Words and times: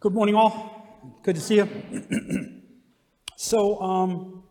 Good 0.00 0.14
morning, 0.14 0.34
all. 0.34 1.20
Good 1.22 1.34
to 1.34 1.42
see 1.42 1.56
you. 1.56 2.62
so, 3.36 3.78
um, 3.82 4.44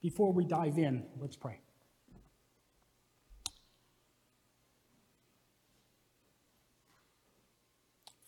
before 0.00 0.32
we 0.32 0.44
dive 0.44 0.78
in, 0.78 1.04
let's 1.18 1.34
pray. 1.34 1.58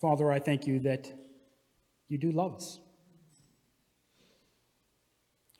Father, 0.01 0.33
I 0.33 0.41
thank 0.41 0.67
you 0.67 0.81
that 0.81 1.07
you 2.09 2.19
do 2.19 2.33
love 2.33 2.57
us. 2.57 2.81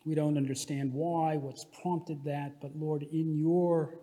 We 0.05 0.17
don't 0.17 0.37
understand 0.37 0.93
why, 0.93 1.37
what's 1.37 1.65
prompted 1.81 2.25
that, 2.25 2.61
but 2.61 2.75
Lord, 2.75 3.05
in 3.05 3.37
your, 3.37 4.01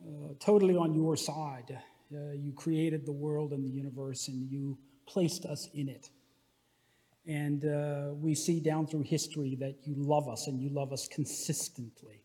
uh, 0.00 0.34
totally 0.38 0.76
on 0.76 0.94
your 0.94 1.16
side, 1.16 1.76
uh, 2.12 2.32
you 2.32 2.52
created 2.52 3.04
the 3.06 3.12
world 3.12 3.52
and 3.52 3.64
the 3.64 3.70
universe 3.70 4.28
and 4.28 4.50
you 4.50 4.78
placed 5.06 5.44
us 5.44 5.68
in 5.74 5.88
it. 5.88 6.10
And 7.26 7.64
uh, 7.64 8.14
we 8.14 8.34
see 8.34 8.60
down 8.60 8.86
through 8.86 9.02
history 9.02 9.56
that 9.60 9.76
you 9.84 9.94
love 9.96 10.28
us 10.28 10.46
and 10.46 10.60
you 10.60 10.70
love 10.70 10.92
us 10.92 11.08
consistently. 11.08 12.22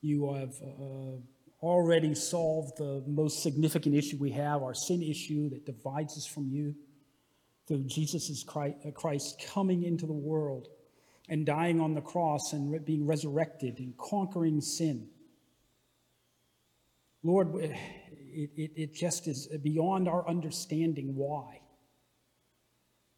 You 0.00 0.32
have 0.34 0.54
uh, 0.62 1.16
already 1.60 2.14
solved 2.14 2.78
the 2.78 3.02
most 3.06 3.42
significant 3.42 3.94
issue 3.96 4.16
we 4.18 4.30
have, 4.30 4.62
our 4.62 4.74
sin 4.74 5.02
issue 5.02 5.50
that 5.50 5.66
divides 5.66 6.16
us 6.16 6.26
from 6.26 6.48
you, 6.48 6.74
through 7.66 7.84
Jesus 7.84 8.44
Christ 8.44 9.44
coming 9.52 9.82
into 9.84 10.06
the 10.06 10.12
world 10.12 10.68
and 11.28 11.46
dying 11.46 11.80
on 11.80 11.94
the 11.94 12.00
cross 12.00 12.52
and 12.52 12.84
being 12.84 13.06
resurrected 13.06 13.78
and 13.78 13.96
conquering 13.96 14.60
sin. 14.60 15.08
Lord, 17.22 17.54
it, 18.32 18.50
it, 18.56 18.70
it 18.76 18.94
just 18.94 19.26
is 19.26 19.48
beyond 19.62 20.08
our 20.08 20.28
understanding 20.28 21.14
why. 21.14 21.60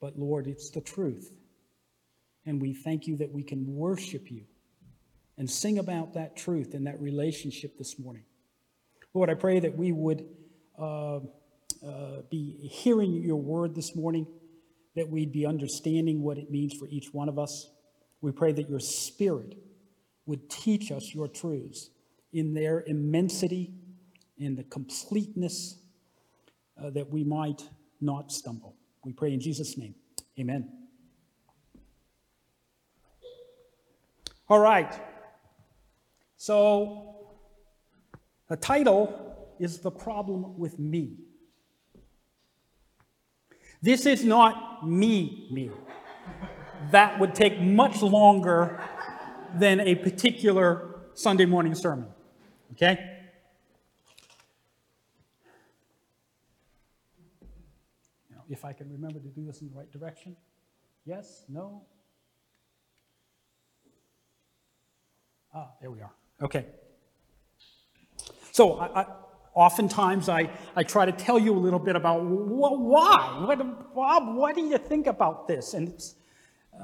But 0.00 0.18
Lord, 0.18 0.46
it's 0.46 0.70
the 0.70 0.80
truth. 0.80 1.32
And 2.44 2.60
we 2.60 2.74
thank 2.74 3.06
you 3.06 3.16
that 3.18 3.32
we 3.32 3.44
can 3.44 3.64
worship 3.66 4.30
you 4.30 4.44
and 5.38 5.48
sing 5.48 5.78
about 5.78 6.14
that 6.14 6.36
truth 6.36 6.74
and 6.74 6.86
that 6.86 7.00
relationship 7.00 7.78
this 7.78 7.98
morning. 7.98 8.24
Lord, 9.14 9.30
I 9.30 9.34
pray 9.34 9.60
that 9.60 9.76
we 9.76 9.92
would 9.92 10.26
uh, 10.78 11.16
uh, 11.16 11.20
be 12.30 12.68
hearing 12.70 13.12
your 13.12 13.36
word 13.36 13.74
this 13.74 13.94
morning, 13.94 14.26
that 14.96 15.08
we'd 15.08 15.32
be 15.32 15.46
understanding 15.46 16.22
what 16.22 16.38
it 16.38 16.50
means 16.50 16.74
for 16.74 16.88
each 16.88 17.12
one 17.12 17.28
of 17.28 17.38
us. 17.38 17.70
We 18.20 18.32
pray 18.32 18.52
that 18.52 18.68
your 18.68 18.80
Spirit 18.80 19.56
would 20.26 20.48
teach 20.48 20.90
us 20.90 21.14
your 21.14 21.28
truths 21.28 21.90
in 22.32 22.54
their 22.54 22.82
immensity, 22.86 23.74
in 24.38 24.56
the 24.56 24.64
completeness, 24.64 25.78
uh, 26.82 26.90
that 26.90 27.08
we 27.10 27.24
might 27.24 27.62
not 28.00 28.32
stumble. 28.32 28.76
We 29.04 29.12
pray 29.12 29.32
in 29.32 29.40
Jesus' 29.40 29.76
name. 29.76 29.94
Amen. 30.38 30.70
All 34.48 34.58
right. 34.58 34.92
So, 36.36 37.16
the 38.48 38.56
title 38.56 39.54
is 39.60 39.78
The 39.78 39.90
Problem 39.90 40.58
with 40.58 40.78
Me. 40.78 41.16
This 43.80 44.06
is 44.06 44.24
not 44.24 44.86
me, 44.86 45.48
me 45.50 45.70
that 46.90 47.18
would 47.18 47.34
take 47.34 47.60
much 47.60 48.02
longer 48.02 48.82
than 49.54 49.80
a 49.80 49.94
particular 49.94 51.00
Sunday 51.14 51.44
morning 51.44 51.74
sermon. 51.74 52.08
Okay? 52.72 52.98
Now, 58.30 58.41
if 58.52 58.64
I 58.64 58.72
can 58.72 58.90
remember 58.92 59.18
to 59.18 59.28
do 59.28 59.44
this 59.44 59.62
in 59.62 59.68
the 59.70 59.74
right 59.74 59.90
direction. 59.90 60.36
Yes? 61.04 61.44
No? 61.48 61.82
Ah, 65.54 65.70
there 65.80 65.90
we 65.90 66.00
are. 66.00 66.12
Okay. 66.40 66.66
So, 68.52 68.74
I, 68.74 69.02
I, 69.02 69.06
oftentimes 69.54 70.28
I, 70.28 70.50
I 70.76 70.82
try 70.82 71.04
to 71.06 71.12
tell 71.12 71.38
you 71.38 71.52
a 71.54 71.58
little 71.58 71.78
bit 71.78 71.96
about 71.96 72.20
wh- 72.20 72.78
why. 72.78 73.44
What, 73.46 73.94
Bob, 73.94 74.36
what 74.36 74.54
do 74.54 74.62
you 74.62 74.78
think 74.78 75.06
about 75.06 75.48
this? 75.48 75.74
And 75.74 75.88
it's 75.88 76.14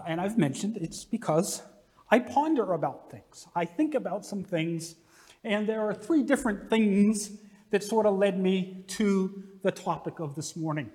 and 0.07 0.21
I've 0.21 0.39
mentioned 0.39 0.77
it's 0.81 1.05
because 1.05 1.63
I 2.11 2.19
ponder 2.19 2.73
about 2.73 3.11
things. 3.11 3.47
I 3.55 3.65
think 3.65 3.95
about 3.95 4.25
some 4.25 4.45
things, 4.45 4.97
and 5.45 5.69
there 5.69 5.81
are 5.81 5.95
three 5.95 6.23
different 6.23 6.71
things 6.71 7.33
that 7.71 7.83
sort 7.83 8.07
of 8.07 8.17
led 8.17 8.39
me 8.39 8.85
to 8.89 9.43
the 9.63 9.71
topic 9.71 10.21
of 10.21 10.35
this 10.35 10.57
morning. 10.57 10.91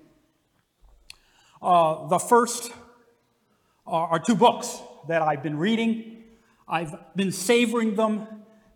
Uh, 1.64 2.06
the 2.08 2.18
first 2.18 2.70
are, 3.86 4.08
are 4.08 4.18
two 4.18 4.34
books 4.34 4.82
that 5.08 5.22
I've 5.22 5.42
been 5.42 5.56
reading. 5.56 6.22
I've 6.68 6.94
been 7.16 7.32
savoring 7.32 7.94
them. 7.94 8.26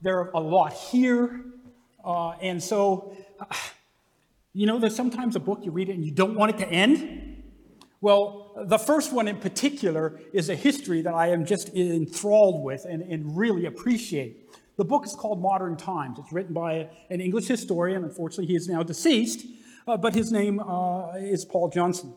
There 0.01 0.21
are 0.21 0.31
a 0.33 0.41
lot 0.41 0.73
here. 0.73 1.45
Uh, 2.03 2.31
and 2.41 2.63
so, 2.63 3.15
you 4.55 4.67
know, 4.67 4.79
there's 4.79 4.97
sometimes 4.97 5.37
a 5.37 5.41
book 5.41 5.61
you 5.65 5.71
read 5.71 5.91
it 5.91 5.97
and 5.97 6.05
you 6.05 6.13
don't 6.13 6.35
want 6.35 6.55
it 6.55 6.65
to 6.65 6.67
end. 6.67 7.43
Well, 8.01 8.55
the 8.65 8.79
first 8.79 9.13
one 9.13 9.29
in 9.29 9.37
particular 9.37 10.19
is 10.33 10.49
a 10.49 10.55
history 10.55 11.03
that 11.03 11.13
I 11.13 11.27
am 11.27 11.45
just 11.45 11.69
enthralled 11.75 12.65
with 12.65 12.87
and, 12.87 13.03
and 13.03 13.37
really 13.37 13.67
appreciate. 13.67 14.49
The 14.79 14.85
book 14.87 15.05
is 15.05 15.15
called 15.15 15.43
Modern 15.43 15.77
Times. 15.77 16.19
It's 16.19 16.33
written 16.33 16.55
by 16.55 16.89
an 17.11 17.21
English 17.21 17.49
historian. 17.49 18.05
Unfortunately, 18.05 18.47
he 18.47 18.57
is 18.57 18.67
now 18.67 18.83
deceased, 18.83 19.45
uh, 19.87 19.99
but 19.99 20.15
his 20.15 20.33
name 20.33 20.59
uh, 20.59 21.17
is 21.17 21.45
Paul 21.45 21.69
Johnson. 21.69 22.15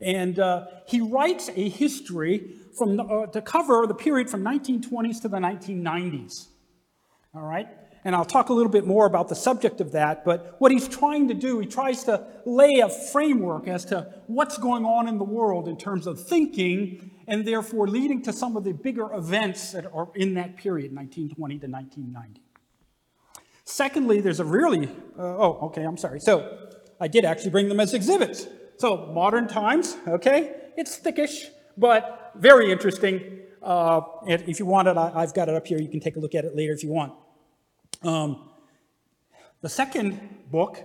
And 0.00 0.38
uh, 0.38 0.66
he 0.86 1.00
writes 1.00 1.48
a 1.54 1.68
history 1.68 2.56
from, 2.76 2.98
uh, 2.98 3.26
to 3.26 3.42
cover 3.42 3.86
the 3.86 3.94
period 3.94 4.30
from 4.30 4.42
1920s 4.42 5.20
to 5.22 5.28
the 5.28 5.38
1990s. 5.38 6.46
All 7.34 7.42
right? 7.42 7.68
and 8.04 8.14
I'll 8.14 8.24
talk 8.24 8.48
a 8.48 8.52
little 8.52 8.72
bit 8.72 8.86
more 8.86 9.06
about 9.06 9.28
the 9.28 9.34
subject 9.34 9.80
of 9.80 9.92
that. 9.92 10.24
But 10.24 10.56
what 10.58 10.72
he's 10.72 10.88
trying 10.88 11.28
to 11.28 11.34
do, 11.34 11.58
he 11.58 11.66
tries 11.66 12.04
to 12.04 12.24
lay 12.46 12.80
a 12.80 12.88
framework 12.88 13.68
as 13.68 13.84
to 13.86 14.14
what's 14.26 14.58
going 14.58 14.84
on 14.84 15.08
in 15.08 15.18
the 15.18 15.24
world 15.24 15.68
in 15.68 15.76
terms 15.76 16.06
of 16.06 16.20
thinking, 16.20 17.10
and 17.26 17.46
therefore 17.46 17.86
leading 17.86 18.22
to 18.22 18.32
some 18.32 18.56
of 18.56 18.64
the 18.64 18.72
bigger 18.72 19.12
events 19.12 19.72
that 19.72 19.86
are 19.92 20.08
in 20.14 20.34
that 20.34 20.56
period, 20.56 20.94
1920 20.94 21.58
to 21.58 21.66
1990. 21.66 22.40
Secondly, 23.64 24.20
there's 24.20 24.40
a 24.40 24.44
really, 24.44 24.86
uh, 25.18 25.22
oh, 25.22 25.58
okay, 25.64 25.84
I'm 25.84 25.96
sorry. 25.96 26.20
So 26.20 26.58
I 26.98 27.08
did 27.08 27.24
actually 27.24 27.50
bring 27.50 27.68
them 27.68 27.80
as 27.80 27.94
exhibits. 27.94 28.46
So 28.80 29.10
modern 29.12 29.46
times, 29.46 29.98
okay, 30.08 30.54
it's 30.74 30.98
thickish, 30.98 31.50
but 31.76 32.32
very 32.36 32.72
interesting. 32.72 33.40
Uh, 33.62 34.00
if 34.26 34.58
you 34.58 34.64
want 34.64 34.88
it, 34.88 34.96
I, 34.96 35.12
I've 35.14 35.34
got 35.34 35.50
it 35.50 35.54
up 35.54 35.66
here. 35.66 35.78
You 35.78 35.90
can 35.90 36.00
take 36.00 36.16
a 36.16 36.18
look 36.18 36.34
at 36.34 36.46
it 36.46 36.56
later 36.56 36.72
if 36.72 36.82
you 36.82 36.88
want. 36.88 37.12
Um, 38.02 38.48
the 39.60 39.68
second 39.68 40.18
book 40.50 40.78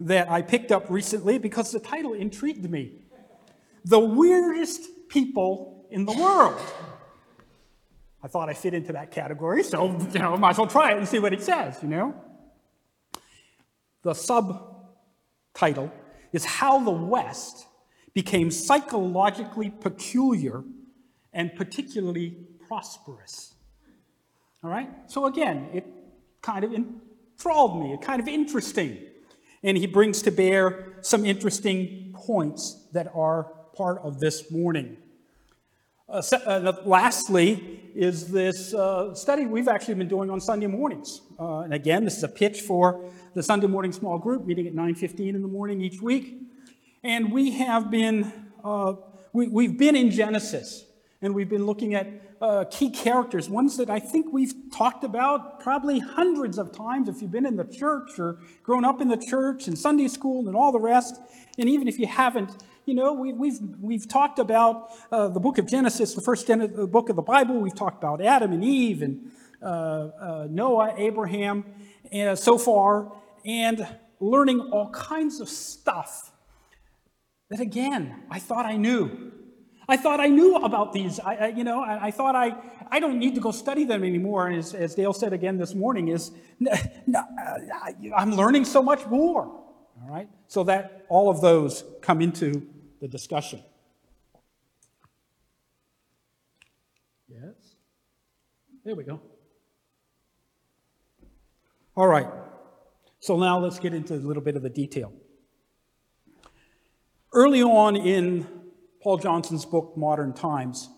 that 0.00 0.30
I 0.30 0.40
picked 0.40 0.72
up 0.72 0.88
recently 0.88 1.36
because 1.36 1.70
the 1.70 1.80
title 1.80 2.14
intrigued 2.14 2.70
me 2.70 2.92
The 3.84 4.00
Weirdest 4.00 4.80
People 5.10 5.86
in 5.90 6.06
the 6.06 6.12
World. 6.12 6.58
I 8.22 8.28
thought 8.28 8.48
I 8.48 8.54
fit 8.54 8.72
into 8.72 8.94
that 8.94 9.10
category, 9.10 9.62
so 9.64 9.98
you 10.14 10.18
know, 10.18 10.34
might 10.38 10.52
as 10.52 10.56
well 10.56 10.66
try 10.66 10.92
it 10.92 10.96
and 10.96 11.06
see 11.06 11.18
what 11.18 11.34
it 11.34 11.42
says, 11.42 11.76
you 11.82 11.88
know? 11.88 12.14
The 14.00 14.14
subtitle 14.14 15.92
is 16.38 16.44
How 16.44 16.78
the 16.78 16.92
West 16.92 17.66
Became 18.14 18.52
Psychologically 18.52 19.70
Peculiar 19.70 20.62
and 21.32 21.52
Particularly 21.56 22.36
Prosperous. 22.68 23.54
All 24.62 24.70
right? 24.70 24.88
So 25.08 25.26
again, 25.26 25.68
it 25.72 25.84
kind 26.40 26.62
of 26.62 26.72
enthralled 26.72 27.82
me, 27.82 27.92
it 27.92 28.02
kind 28.02 28.20
of 28.20 28.28
interesting. 28.28 28.98
And 29.64 29.76
he 29.76 29.88
brings 29.88 30.22
to 30.22 30.30
bear 30.30 30.94
some 31.00 31.24
interesting 31.24 32.14
points 32.14 32.86
that 32.92 33.10
are 33.12 33.50
part 33.76 33.98
of 34.02 34.20
this 34.20 34.48
morning. 34.48 34.96
Uh, 36.08 36.22
uh, 36.46 36.72
lastly, 36.84 37.80
is 37.96 38.28
this 38.28 38.72
uh, 38.74 39.12
study 39.12 39.44
we've 39.44 39.66
actually 39.66 39.94
been 39.94 40.08
doing 40.08 40.30
on 40.30 40.40
Sunday 40.40 40.68
mornings. 40.68 41.20
Uh, 41.38 41.60
and 41.60 41.74
again, 41.74 42.04
this 42.04 42.16
is 42.16 42.22
a 42.22 42.28
pitch 42.28 42.60
for 42.60 43.10
the 43.38 43.42
Sunday 43.44 43.68
morning 43.68 43.92
small 43.92 44.18
group 44.18 44.44
meeting 44.46 44.66
at 44.66 44.74
9:15 44.74 45.36
in 45.36 45.42
the 45.42 45.46
morning 45.46 45.80
each 45.80 46.02
week. 46.02 46.42
And 47.04 47.30
we 47.30 47.52
have 47.52 47.88
been 47.88 48.32
uh, 48.64 48.94
we, 49.32 49.46
we've 49.46 49.78
been 49.78 49.94
in 49.94 50.10
Genesis, 50.10 50.84
and 51.22 51.36
we've 51.36 51.48
been 51.48 51.64
looking 51.64 51.94
at 51.94 52.08
uh, 52.40 52.64
key 52.64 52.90
characters, 52.90 53.48
ones 53.48 53.76
that 53.76 53.90
I 53.90 54.00
think 54.00 54.32
we've 54.32 54.52
talked 54.76 55.04
about 55.04 55.60
probably 55.60 56.00
hundreds 56.00 56.58
of 56.58 56.72
times 56.72 57.08
if 57.08 57.22
you've 57.22 57.30
been 57.30 57.46
in 57.46 57.54
the 57.54 57.64
church 57.64 58.18
or 58.18 58.40
grown 58.64 58.84
up 58.84 59.00
in 59.00 59.06
the 59.06 59.16
church 59.16 59.68
and 59.68 59.78
Sunday 59.78 60.08
school 60.08 60.48
and 60.48 60.56
all 60.56 60.72
the 60.72 60.80
rest. 60.80 61.20
And 61.58 61.68
even 61.68 61.86
if 61.86 61.96
you 62.00 62.08
haven't, 62.08 62.50
you 62.86 62.94
know, 62.94 63.12
we, 63.12 63.28
have 63.28 63.38
we've, 63.38 63.60
we've 63.80 64.08
talked 64.08 64.40
about 64.40 64.90
uh, 65.12 65.28
the 65.28 65.38
book 65.38 65.58
of 65.58 65.68
Genesis, 65.68 66.12
the 66.12 66.20
first 66.20 66.48
book 66.48 67.08
of 67.08 67.14
the 67.14 67.22
Bible. 67.22 67.60
We've 67.60 67.72
talked 67.72 68.02
about 68.02 68.20
Adam 68.20 68.52
and 68.52 68.64
Eve 68.64 69.02
and 69.02 69.30
uh, 69.62 69.66
uh 69.66 70.48
Noah, 70.50 70.94
Abraham, 70.96 71.64
and 72.10 72.36
so 72.36 72.58
far. 72.58 73.12
And 73.44 73.86
learning 74.20 74.60
all 74.60 74.90
kinds 74.90 75.40
of 75.40 75.48
stuff 75.48 76.32
that, 77.50 77.60
again, 77.60 78.24
I 78.30 78.38
thought 78.38 78.66
I 78.66 78.76
knew. 78.76 79.32
I 79.88 79.96
thought 79.96 80.20
I 80.20 80.26
knew 80.26 80.56
about 80.56 80.92
these. 80.92 81.18
I, 81.18 81.34
I 81.34 81.46
you 81.48 81.64
know, 81.64 81.80
I, 81.80 82.06
I, 82.06 82.10
thought 82.10 82.36
I, 82.36 82.54
I 82.90 83.00
don't 83.00 83.18
need 83.18 83.34
to 83.36 83.40
go 83.40 83.50
study 83.50 83.84
them 83.84 84.04
anymore. 84.04 84.48
And 84.48 84.58
as, 84.58 84.74
as 84.74 84.94
Dale 84.94 85.14
said 85.14 85.32
again 85.32 85.56
this 85.56 85.74
morning, 85.74 86.08
is 86.08 86.30
I'm 88.16 88.32
learning 88.32 88.66
so 88.66 88.82
much 88.82 89.06
more. 89.06 89.44
All 89.44 90.08
right, 90.08 90.28
so 90.46 90.62
that 90.64 91.06
all 91.08 91.28
of 91.28 91.40
those 91.40 91.84
come 92.02 92.20
into 92.20 92.68
the 93.00 93.08
discussion. 93.08 93.62
Yes. 97.28 97.54
There 98.84 98.94
we 98.94 99.04
go. 99.04 99.20
All 101.96 102.06
right. 102.06 102.28
So 103.20 103.36
now 103.38 103.58
let's 103.58 103.78
get 103.78 103.94
into 103.94 104.14
a 104.14 104.16
little 104.16 104.42
bit 104.42 104.56
of 104.56 104.62
the 104.62 104.70
detail. 104.70 105.12
Early 107.32 107.62
on 107.62 107.96
in 107.96 108.46
Paul 109.02 109.18
Johnson's 109.18 109.64
book, 109.64 109.96
Modern 109.96 110.32
Times, 110.32 110.88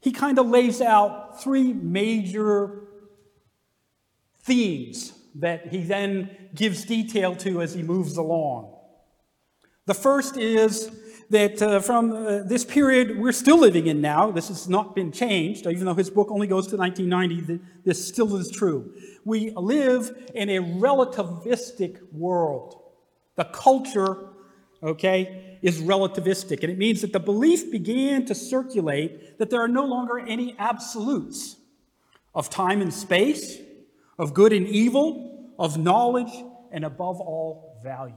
he 0.00 0.12
kind 0.12 0.38
of 0.38 0.48
lays 0.48 0.80
out 0.80 1.42
three 1.42 1.72
major 1.72 2.88
themes 4.42 5.12
that 5.36 5.68
he 5.68 5.82
then 5.82 6.30
gives 6.54 6.84
detail 6.84 7.34
to 7.36 7.62
as 7.62 7.74
he 7.74 7.82
moves 7.82 8.16
along. 8.16 8.76
The 9.86 9.94
first 9.94 10.36
is 10.36 10.90
that 11.30 11.60
uh, 11.62 11.80
from 11.80 12.12
uh, 12.12 12.42
this 12.42 12.64
period 12.64 13.18
we're 13.18 13.32
still 13.32 13.58
living 13.58 13.86
in 13.86 14.00
now, 14.00 14.30
this 14.30 14.48
has 14.48 14.68
not 14.68 14.94
been 14.94 15.12
changed, 15.12 15.66
even 15.66 15.84
though 15.84 15.94
his 15.94 16.10
book 16.10 16.30
only 16.30 16.46
goes 16.46 16.66
to 16.68 16.76
1990, 16.76 17.62
this 17.84 18.06
still 18.06 18.36
is 18.36 18.50
true. 18.50 18.92
We 19.24 19.50
live 19.50 20.30
in 20.34 20.50
a 20.50 20.58
relativistic 20.58 22.00
world. 22.12 22.80
The 23.36 23.44
culture, 23.44 24.28
okay, 24.82 25.58
is 25.62 25.80
relativistic. 25.80 26.62
And 26.62 26.70
it 26.70 26.78
means 26.78 27.00
that 27.00 27.12
the 27.12 27.20
belief 27.20 27.70
began 27.72 28.26
to 28.26 28.34
circulate 28.34 29.38
that 29.38 29.50
there 29.50 29.60
are 29.60 29.68
no 29.68 29.84
longer 29.84 30.18
any 30.18 30.54
absolutes 30.58 31.56
of 32.34 32.50
time 32.50 32.82
and 32.82 32.92
space, 32.92 33.58
of 34.18 34.34
good 34.34 34.52
and 34.52 34.66
evil, 34.66 35.54
of 35.58 35.78
knowledge, 35.78 36.32
and 36.70 36.84
above 36.84 37.20
all, 37.20 37.80
value. 37.82 38.14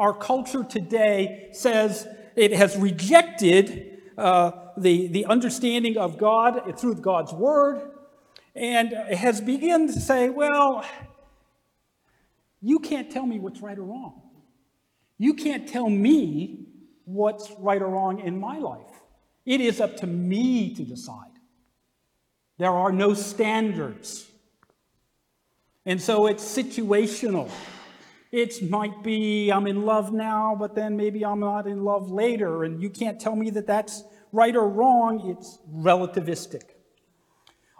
Our 0.00 0.14
culture 0.14 0.64
today 0.64 1.50
says 1.52 2.08
it 2.34 2.54
has 2.54 2.74
rejected 2.74 4.00
uh, 4.16 4.52
the, 4.78 5.08
the 5.08 5.26
understanding 5.26 5.98
of 5.98 6.16
God 6.16 6.78
through 6.80 6.94
God's 6.94 7.34
Word 7.34 7.82
and 8.54 8.94
has 8.94 9.42
begun 9.42 9.88
to 9.88 10.00
say, 10.00 10.30
well, 10.30 10.86
you 12.62 12.78
can't 12.78 13.10
tell 13.10 13.26
me 13.26 13.38
what's 13.38 13.60
right 13.60 13.76
or 13.76 13.82
wrong. 13.82 14.22
You 15.18 15.34
can't 15.34 15.68
tell 15.68 15.90
me 15.90 16.68
what's 17.04 17.50
right 17.58 17.82
or 17.82 17.90
wrong 17.90 18.20
in 18.20 18.40
my 18.40 18.56
life. 18.56 19.02
It 19.44 19.60
is 19.60 19.82
up 19.82 19.98
to 19.98 20.06
me 20.06 20.74
to 20.76 20.82
decide. 20.82 21.26
There 22.56 22.72
are 22.72 22.90
no 22.90 23.12
standards. 23.12 24.26
And 25.84 26.00
so 26.00 26.26
it's 26.26 26.42
situational. 26.42 27.50
It 28.32 28.70
might 28.70 29.02
be 29.02 29.50
I'm 29.50 29.66
in 29.66 29.84
love 29.84 30.12
now, 30.12 30.56
but 30.58 30.74
then 30.74 30.96
maybe 30.96 31.24
I'm 31.24 31.40
not 31.40 31.66
in 31.66 31.84
love 31.84 32.10
later, 32.10 32.64
and 32.64 32.80
you 32.80 32.88
can't 32.90 33.20
tell 33.20 33.34
me 33.34 33.50
that 33.50 33.66
that's 33.66 34.04
right 34.30 34.54
or 34.54 34.68
wrong. 34.68 35.28
It's 35.28 35.58
relativistic. 35.72 36.62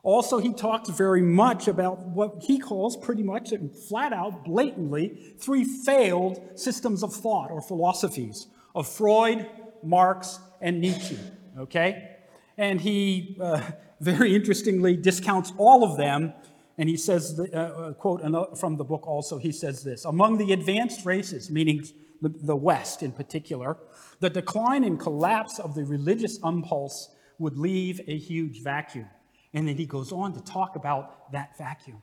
Also, 0.02 0.38
he 0.38 0.52
talks 0.52 0.88
very 0.88 1.20
much 1.20 1.68
about 1.68 2.00
what 2.00 2.42
he 2.42 2.58
calls 2.58 2.96
pretty 2.96 3.22
much 3.22 3.52
and 3.52 3.76
flat 3.76 4.12
out, 4.12 4.44
blatantly, 4.44 5.34
three 5.38 5.62
failed 5.62 6.40
systems 6.58 7.02
of 7.02 7.12
thought 7.12 7.50
or 7.50 7.60
philosophies 7.60 8.46
of 8.74 8.88
Freud, 8.88 9.46
Marx, 9.82 10.38
and 10.60 10.80
Nietzsche. 10.80 11.18
Okay? 11.58 12.16
And 12.56 12.80
he 12.80 13.36
uh, 13.40 13.60
very 14.00 14.34
interestingly 14.34 14.96
discounts 14.96 15.52
all 15.58 15.84
of 15.84 15.98
them 15.98 16.32
and 16.80 16.88
he 16.88 16.96
says, 16.96 17.38
uh, 17.38 17.56
uh 17.58 17.92
quote 17.92 18.22
from 18.58 18.78
the 18.78 18.84
book 18.84 19.06
also, 19.06 19.36
he 19.36 19.52
says 19.52 19.84
this 19.84 20.06
Among 20.06 20.38
the 20.38 20.54
advanced 20.54 21.04
races, 21.04 21.50
meaning 21.50 21.84
the, 22.22 22.30
the 22.30 22.56
West 22.56 23.02
in 23.02 23.12
particular, 23.12 23.76
the 24.20 24.30
decline 24.30 24.82
and 24.84 24.98
collapse 24.98 25.58
of 25.58 25.74
the 25.74 25.84
religious 25.84 26.38
impulse 26.42 27.10
would 27.38 27.58
leave 27.58 28.00
a 28.08 28.16
huge 28.16 28.62
vacuum. 28.62 29.10
And 29.52 29.68
then 29.68 29.76
he 29.76 29.84
goes 29.84 30.10
on 30.10 30.32
to 30.32 30.40
talk 30.40 30.74
about 30.74 31.30
that 31.32 31.58
vacuum. 31.58 32.00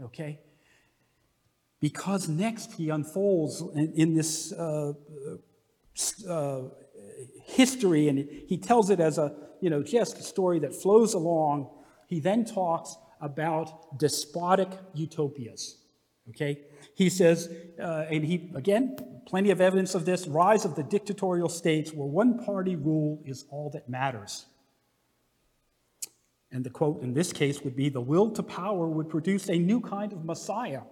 Okay? 0.00 0.40
Because 1.78 2.26
next 2.26 2.72
he 2.72 2.88
unfolds 2.88 3.62
in, 3.74 3.92
in 3.96 4.14
this 4.14 4.50
uh, 4.54 4.94
uh, 6.26 6.62
history, 7.44 8.08
and 8.08 8.26
he 8.48 8.56
tells 8.56 8.88
it 8.88 8.98
as 8.98 9.18
a, 9.18 9.34
you 9.60 9.68
know, 9.68 9.82
just 9.82 10.16
a 10.18 10.22
story 10.22 10.58
that 10.60 10.74
flows 10.74 11.12
along. 11.12 11.68
He 12.06 12.18
then 12.18 12.46
talks 12.46 12.96
about 13.26 13.98
despotic 13.98 14.70
utopias. 14.94 15.76
Okay? 16.30 16.60
He 16.94 17.10
says, 17.10 17.52
uh, 17.80 18.06
and 18.10 18.24
he, 18.24 18.50
again, 18.54 18.96
plenty 19.26 19.50
of 19.50 19.60
evidence 19.60 19.94
of 19.94 20.06
this 20.06 20.26
rise 20.26 20.64
of 20.64 20.76
the 20.76 20.82
dictatorial 20.82 21.48
states 21.48 21.92
where 21.92 22.06
one 22.06 22.38
party 22.38 22.76
rule 22.76 23.20
is 23.24 23.44
all 23.50 23.68
that 23.70 23.88
matters. 23.88 24.46
And 26.52 26.64
the 26.64 26.70
quote 26.70 27.02
in 27.02 27.12
this 27.12 27.32
case 27.32 27.62
would 27.62 27.76
be 27.76 27.88
the 27.88 28.00
will 28.00 28.30
to 28.30 28.42
power 28.42 28.86
would 28.86 29.10
produce 29.10 29.48
a 29.48 29.58
new 29.58 29.80
kind 29.80 30.12
of 30.12 30.24
Messiah, 30.24 30.82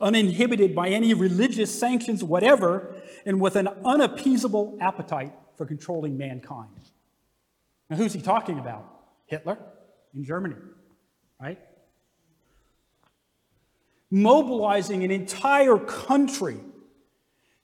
uninhibited 0.00 0.74
by 0.74 0.88
any 0.88 1.14
religious 1.14 1.76
sanctions, 1.76 2.24
whatever, 2.24 3.00
and 3.24 3.40
with 3.40 3.54
an 3.54 3.68
unappeasable 3.84 4.76
appetite 4.80 5.32
for 5.56 5.64
controlling 5.64 6.18
mankind. 6.18 6.90
Now, 7.88 7.96
who's 7.96 8.12
he 8.12 8.20
talking 8.20 8.58
about? 8.58 8.90
Hitler 9.26 9.58
in 10.14 10.24
Germany 10.24 10.56
right? 11.40 11.58
Mobilizing 14.10 15.04
an 15.04 15.10
entire 15.10 15.78
country 15.78 16.56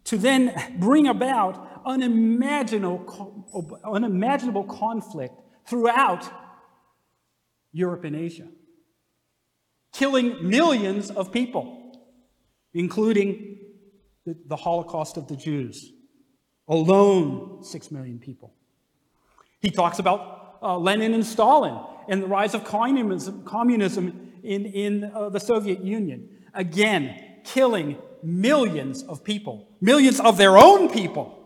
to 0.05 0.17
then 0.17 0.55
bring 0.79 1.07
about 1.07 1.83
unimaginable, 1.85 3.79
unimaginable 3.85 4.65
conflict 4.65 5.35
throughout 5.67 6.29
Europe 7.73 8.05
and 8.05 8.17
Asia, 8.17 8.49
killing 9.93 10.49
millions 10.49 11.11
of 11.11 11.33
people, 11.33 11.93
including 12.75 13.59
the, 14.27 14.37
the 14.47 14.57
Holocaust 14.57 15.17
of 15.17 15.29
the 15.29 15.37
Jews, 15.37 15.93
alone 16.69 17.63
six 17.63 17.91
million 17.91 18.19
people. 18.19 18.55
He 19.61 19.71
talks 19.71 19.99
about 19.99 20.59
uh, 20.63 20.77
Lenin 20.79 21.15
and 21.15 21.25
Stalin 21.25 21.79
and 22.11 22.25
the 22.25 22.27
rise 22.27 22.55
of 22.55 22.65
communism, 22.65 23.45
communism 23.45 24.33
in, 24.43 24.67
in 24.67 25.05
uh, 25.15 25.29
the 25.29 25.39
Soviet 25.39 25.83
Union. 25.83 26.29
Again, 26.53 27.39
killing 27.45 27.97
millions 28.23 29.05
of 29.05 29.23
people, 29.23 29.69
millions 29.81 30.19
of 30.19 30.37
their 30.37 30.59
own 30.59 30.91
people, 30.91 31.37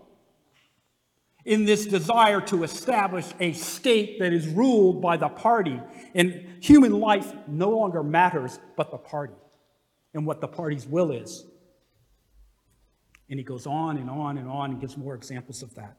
in 1.44 1.66
this 1.66 1.84
desire 1.84 2.40
to 2.40 2.64
establish 2.64 3.26
a 3.38 3.52
state 3.52 4.18
that 4.18 4.32
is 4.32 4.48
ruled 4.48 5.02
by 5.02 5.18
the 5.18 5.28
party. 5.28 5.78
And 6.14 6.46
human 6.60 6.98
life 6.98 7.30
no 7.46 7.68
longer 7.68 8.02
matters 8.02 8.58
but 8.76 8.90
the 8.90 8.96
party 8.96 9.34
and 10.14 10.26
what 10.26 10.40
the 10.40 10.48
party's 10.48 10.86
will 10.86 11.10
is. 11.10 11.44
And 13.28 13.38
he 13.38 13.44
goes 13.44 13.66
on 13.66 13.98
and 13.98 14.08
on 14.08 14.38
and 14.38 14.48
on 14.48 14.70
and 14.70 14.80
gives 14.80 14.96
more 14.96 15.14
examples 15.14 15.62
of 15.62 15.74
that. 15.74 15.98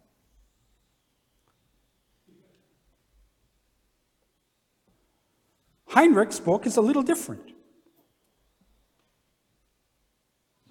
Henrich's 5.96 6.42
book 6.42 6.68
is 6.68 6.76
a 6.76 6.82
little 6.82 7.04
different. 7.04 7.54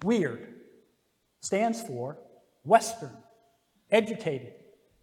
Weird 0.03 0.53
stands 1.39 1.81
for 1.81 2.19
Western, 2.63 3.17
educated, 3.89 4.53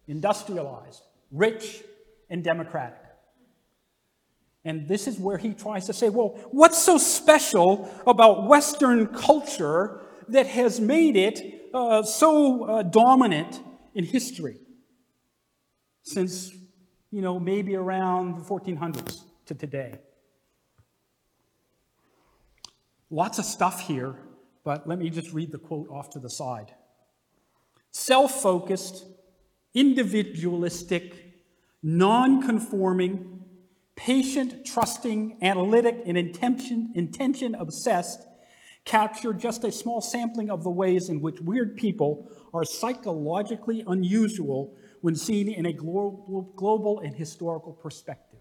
industrialized, 0.07 1.03
rich, 1.29 1.83
and 2.29 2.41
democratic. 2.41 2.99
And 4.63 4.87
this 4.87 5.07
is 5.07 5.19
where 5.19 5.37
he 5.37 5.53
tries 5.53 5.87
to 5.87 5.93
say, 5.93 6.07
well, 6.07 6.39
what's 6.51 6.77
so 6.77 6.97
special 6.97 7.91
about 8.07 8.47
Western 8.47 9.07
culture 9.07 10.03
that 10.29 10.47
has 10.47 10.79
made 10.79 11.17
it 11.17 11.69
uh, 11.73 12.01
so 12.01 12.63
uh, 12.63 12.83
dominant 12.83 13.61
in 13.93 14.05
history 14.05 14.55
since, 16.03 16.53
you 17.11 17.21
know, 17.21 17.41
maybe 17.41 17.75
around 17.75 18.37
the 18.37 18.41
1400s 18.41 19.23
to 19.47 19.53
today? 19.53 19.99
Lots 23.13 23.37
of 23.37 23.45
stuff 23.45 23.81
here, 23.81 24.15
but 24.63 24.87
let 24.87 24.97
me 24.97 25.11
just 25.11 25.33
read 25.33 25.51
the 25.51 25.59
quote 25.59 25.87
off 25.91 26.09
to 26.09 26.19
the 26.19 26.31
side. 26.31 26.73
Self 27.91 28.41
focused, 28.41 29.05
individualistic, 29.75 31.43
non 31.83 32.41
conforming, 32.41 33.45
patient, 33.95 34.65
trusting, 34.65 35.37
analytic, 35.43 36.01
and 36.07 36.17
intention, 36.17 36.91
intention 36.95 37.53
obsessed, 37.53 38.19
capture 38.83 39.31
just 39.31 39.63
a 39.63 39.71
small 39.71 40.01
sampling 40.01 40.49
of 40.49 40.63
the 40.63 40.71
ways 40.71 41.07
in 41.07 41.21
which 41.21 41.39
weird 41.39 41.77
people 41.77 42.31
are 42.51 42.65
psychologically 42.65 43.83
unusual 43.85 44.75
when 45.01 45.15
seen 45.15 45.49
in 45.49 45.67
a 45.67 45.73
global, 45.73 46.51
global 46.55 46.99
and 47.01 47.15
historical 47.15 47.73
perspective. 47.73 48.32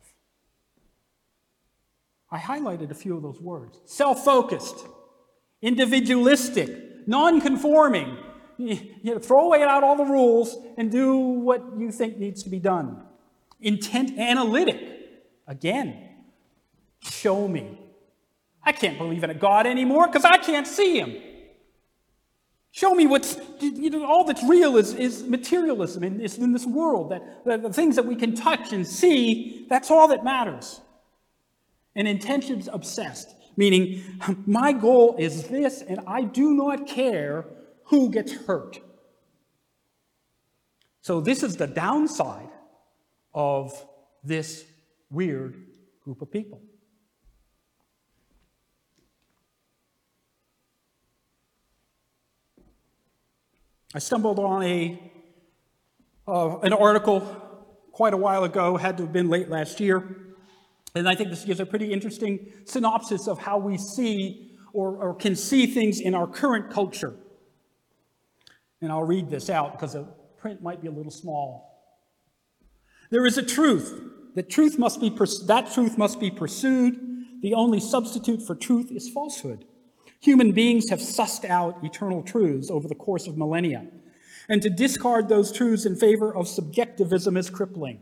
I 2.32 2.38
highlighted 2.38 2.90
a 2.90 2.94
few 2.94 3.14
of 3.14 3.22
those 3.22 3.38
words 3.38 3.78
self 3.84 4.24
focused, 4.24 4.86
individualistic, 5.60 7.06
non 7.06 7.40
conforming. 7.40 8.16
You 8.58 8.78
know, 9.02 9.18
throw 9.18 9.46
away 9.46 9.62
out 9.62 9.82
all 9.82 9.96
the 9.96 10.04
rules 10.04 10.56
and 10.76 10.90
do 10.90 11.16
what 11.16 11.64
you 11.78 11.90
think 11.90 12.18
needs 12.18 12.44
to 12.44 12.50
be 12.50 12.60
done. 12.60 13.02
Intent 13.60 14.18
analytic. 14.18 14.80
Again, 15.48 16.10
show 17.00 17.48
me. 17.48 17.78
I 18.62 18.70
can't 18.70 18.98
believe 18.98 19.24
in 19.24 19.30
a 19.30 19.34
God 19.34 19.66
anymore 19.66 20.06
because 20.06 20.24
I 20.24 20.38
can't 20.38 20.66
see 20.66 21.00
him. 21.00 21.16
Show 22.70 22.94
me 22.94 23.06
what's, 23.06 23.36
you 23.60 23.90
know, 23.90 24.04
all 24.04 24.24
that's 24.24 24.44
real 24.44 24.76
is, 24.76 24.94
is 24.94 25.24
materialism 25.24 26.04
in 26.04 26.18
this, 26.18 26.38
in 26.38 26.52
this 26.52 26.64
world, 26.64 27.10
that, 27.10 27.44
the, 27.44 27.58
the 27.58 27.72
things 27.72 27.96
that 27.96 28.06
we 28.06 28.14
can 28.14 28.34
touch 28.34 28.72
and 28.72 28.86
see, 28.86 29.66
that's 29.68 29.90
all 29.90 30.08
that 30.08 30.22
matters. 30.22 30.80
And 31.94 32.08
intentions 32.08 32.68
obsessed, 32.72 33.34
meaning 33.56 34.02
my 34.46 34.72
goal 34.72 35.16
is 35.18 35.48
this, 35.48 35.82
and 35.82 36.00
I 36.06 36.22
do 36.22 36.54
not 36.54 36.86
care 36.86 37.44
who 37.84 38.10
gets 38.10 38.32
hurt. 38.32 38.80
So, 41.02 41.20
this 41.20 41.42
is 41.42 41.56
the 41.56 41.66
downside 41.66 42.48
of 43.34 43.72
this 44.22 44.64
weird 45.10 45.56
group 46.04 46.22
of 46.22 46.30
people. 46.30 46.62
I 53.94 53.98
stumbled 53.98 54.38
on 54.38 54.62
a, 54.62 55.12
uh, 56.26 56.60
an 56.60 56.72
article 56.72 57.20
quite 57.92 58.14
a 58.14 58.16
while 58.16 58.44
ago, 58.44 58.78
had 58.78 58.96
to 58.96 59.02
have 59.02 59.12
been 59.12 59.28
late 59.28 59.50
last 59.50 59.80
year, 59.80 60.31
and 60.94 61.08
I 61.08 61.14
think 61.14 61.30
this 61.30 61.44
gives 61.44 61.60
a 61.60 61.66
pretty 61.66 61.92
interesting 61.92 62.52
synopsis 62.64 63.26
of 63.26 63.38
how 63.38 63.58
we 63.58 63.78
see 63.78 64.50
or, 64.72 64.96
or 64.96 65.14
can 65.14 65.36
see 65.36 65.66
things 65.66 66.00
in 66.00 66.14
our 66.14 66.26
current 66.26 66.70
culture. 66.70 67.14
And 68.80 68.90
I'll 68.90 69.04
read 69.04 69.30
this 69.30 69.48
out 69.48 69.72
because 69.72 69.94
the 69.94 70.06
print 70.36 70.62
might 70.62 70.82
be 70.82 70.88
a 70.88 70.90
little 70.90 71.12
small. 71.12 71.72
There 73.10 73.24
is 73.24 73.38
a 73.38 73.42
truth. 73.42 74.00
That 74.34 74.48
truth 74.48 74.78
must 74.78 75.00
be 75.00 75.10
pers- 75.10 75.46
that 75.46 75.72
truth 75.72 75.98
must 75.98 76.18
be 76.18 76.30
pursued. 76.30 76.98
The 77.42 77.54
only 77.54 77.80
substitute 77.80 78.42
for 78.42 78.54
truth 78.54 78.90
is 78.90 79.08
falsehood. 79.08 79.66
Human 80.20 80.52
beings 80.52 80.88
have 80.90 81.00
sussed 81.00 81.44
out 81.44 81.84
eternal 81.84 82.22
truths 82.22 82.70
over 82.70 82.88
the 82.88 82.94
course 82.94 83.26
of 83.26 83.36
millennia, 83.36 83.86
and 84.48 84.62
to 84.62 84.70
discard 84.70 85.28
those 85.28 85.52
truths 85.52 85.84
in 85.84 85.96
favor 85.96 86.34
of 86.34 86.48
subjectivism 86.48 87.36
is 87.36 87.50
crippling. 87.50 88.00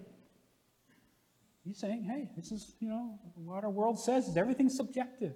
He's 1.71 1.79
saying, 1.79 2.03
hey, 2.03 2.29
this 2.37 2.51
is, 2.51 2.75
you 2.81 2.89
know, 2.89 3.21
what 3.37 3.63
our 3.63 3.71
world 3.71 4.01
says 4.01 4.27
is 4.27 4.37
everything's 4.37 4.77
subjective. 4.77 5.35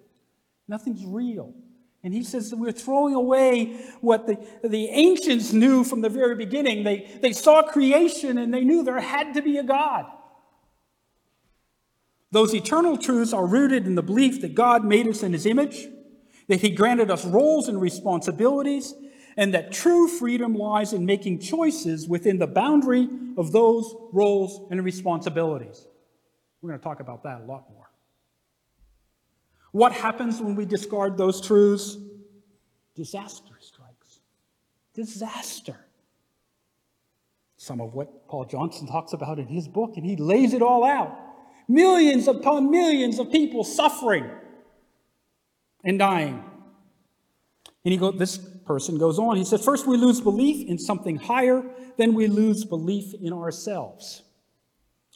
Nothing's 0.67 1.07
real. 1.07 1.55
And 2.03 2.13
he 2.13 2.25
says 2.25 2.51
that 2.51 2.57
we're 2.57 2.73
throwing 2.73 3.15
away 3.15 3.77
what 4.01 4.27
the, 4.27 4.45
the 4.65 4.87
ancients 4.89 5.53
knew 5.53 5.85
from 5.85 6.01
the 6.01 6.09
very 6.09 6.35
beginning. 6.35 6.83
They, 6.83 7.09
they 7.23 7.33
saw 7.33 7.63
creation 7.63 8.37
and 8.37 8.53
they 8.53 8.65
knew 8.65 8.83
there 8.83 8.99
had 8.99 9.35
to 9.35 9.43
be 9.43 9.59
a 9.59 9.63
God. 9.63 10.07
Those 12.33 12.53
eternal 12.53 12.99
truths 12.99 13.33
are 13.33 13.47
rooted 13.47 13.87
in 13.87 13.95
the 13.95 14.03
belief 14.03 14.41
that 14.41 14.57
God 14.57 14.85
made 14.85 15.07
us 15.07 15.23
in 15.23 15.33
his 15.33 15.47
image 15.47 15.87
that 16.49 16.61
He 16.61 16.71
granted 16.71 17.11
us 17.11 17.25
roles 17.25 17.69
and 17.69 17.81
responsibilities, 17.81 18.93
and 19.37 19.55
that 19.55 19.73
true 19.73 20.09
freedom 20.09 20.55
lies 20.55 20.93
in 20.93 21.07
making 21.07 21.39
choices 21.39 22.09
within 22.09 22.39
the 22.39 22.47
boundary 22.49 23.09
of 23.37 23.53
those 23.53 23.95
roles 24.13 24.69
and 24.71 24.85
responsibilities. 24.85 25.87
We're 26.65 26.71
going 26.71 26.81
to 26.81 26.85
talk 26.85 27.01
about 27.01 27.25
that 27.25 27.43
a 27.43 27.45
lot 27.45 27.71
more. 27.71 27.91
What 29.73 29.93
happens 29.93 30.41
when 30.41 30.55
we 30.55 30.65
discard 30.65 31.19
those 31.19 31.39
truths? 31.39 31.99
Disaster 32.95 33.53
strikes. 33.61 34.21
Disaster. 34.95 35.77
Some 37.59 37.83
of 37.83 37.93
what 37.93 38.27
Paul 38.29 38.47
Johnson 38.47 38.87
talks 38.87 39.13
about 39.13 39.39
in 39.39 39.47
his 39.47 39.69
book, 39.69 39.99
and 39.99 40.07
he 40.07 40.17
lays 40.17 40.55
it 40.55 40.63
all 40.63 40.85
out. 40.85 41.15
Millions 41.69 42.29
upon 42.29 42.71
millions 42.71 43.19
of 43.19 43.31
people 43.31 43.63
suffering 43.63 44.31
and 45.85 45.99
dying. 45.99 46.43
And 47.85 47.93
he 47.93 47.99
go, 47.99 48.11
this 48.11 48.39
person 48.39 48.97
goes 48.97 49.19
on. 49.19 49.37
He 49.37 49.45
said, 49.45 49.61
First, 49.61 49.87
we 49.87 49.99
lose 49.99 50.19
belief 50.23 50.67
in 50.67 50.79
something 50.79 51.17
higher, 51.17 51.63
then 51.99 52.15
we 52.15 52.27
lose 52.27 52.65
belief 52.65 53.13
in 53.21 53.35
ourselves. 53.35 54.24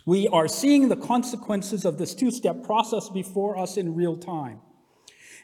We 0.08 0.26
are 0.28 0.48
seeing 0.48 0.88
the 0.88 0.96
consequences 0.96 1.84
of 1.84 1.98
this 1.98 2.14
two 2.14 2.30
step 2.30 2.64
process 2.64 3.10
before 3.10 3.58
us 3.58 3.76
in 3.76 3.94
real 3.94 4.16
time. 4.16 4.62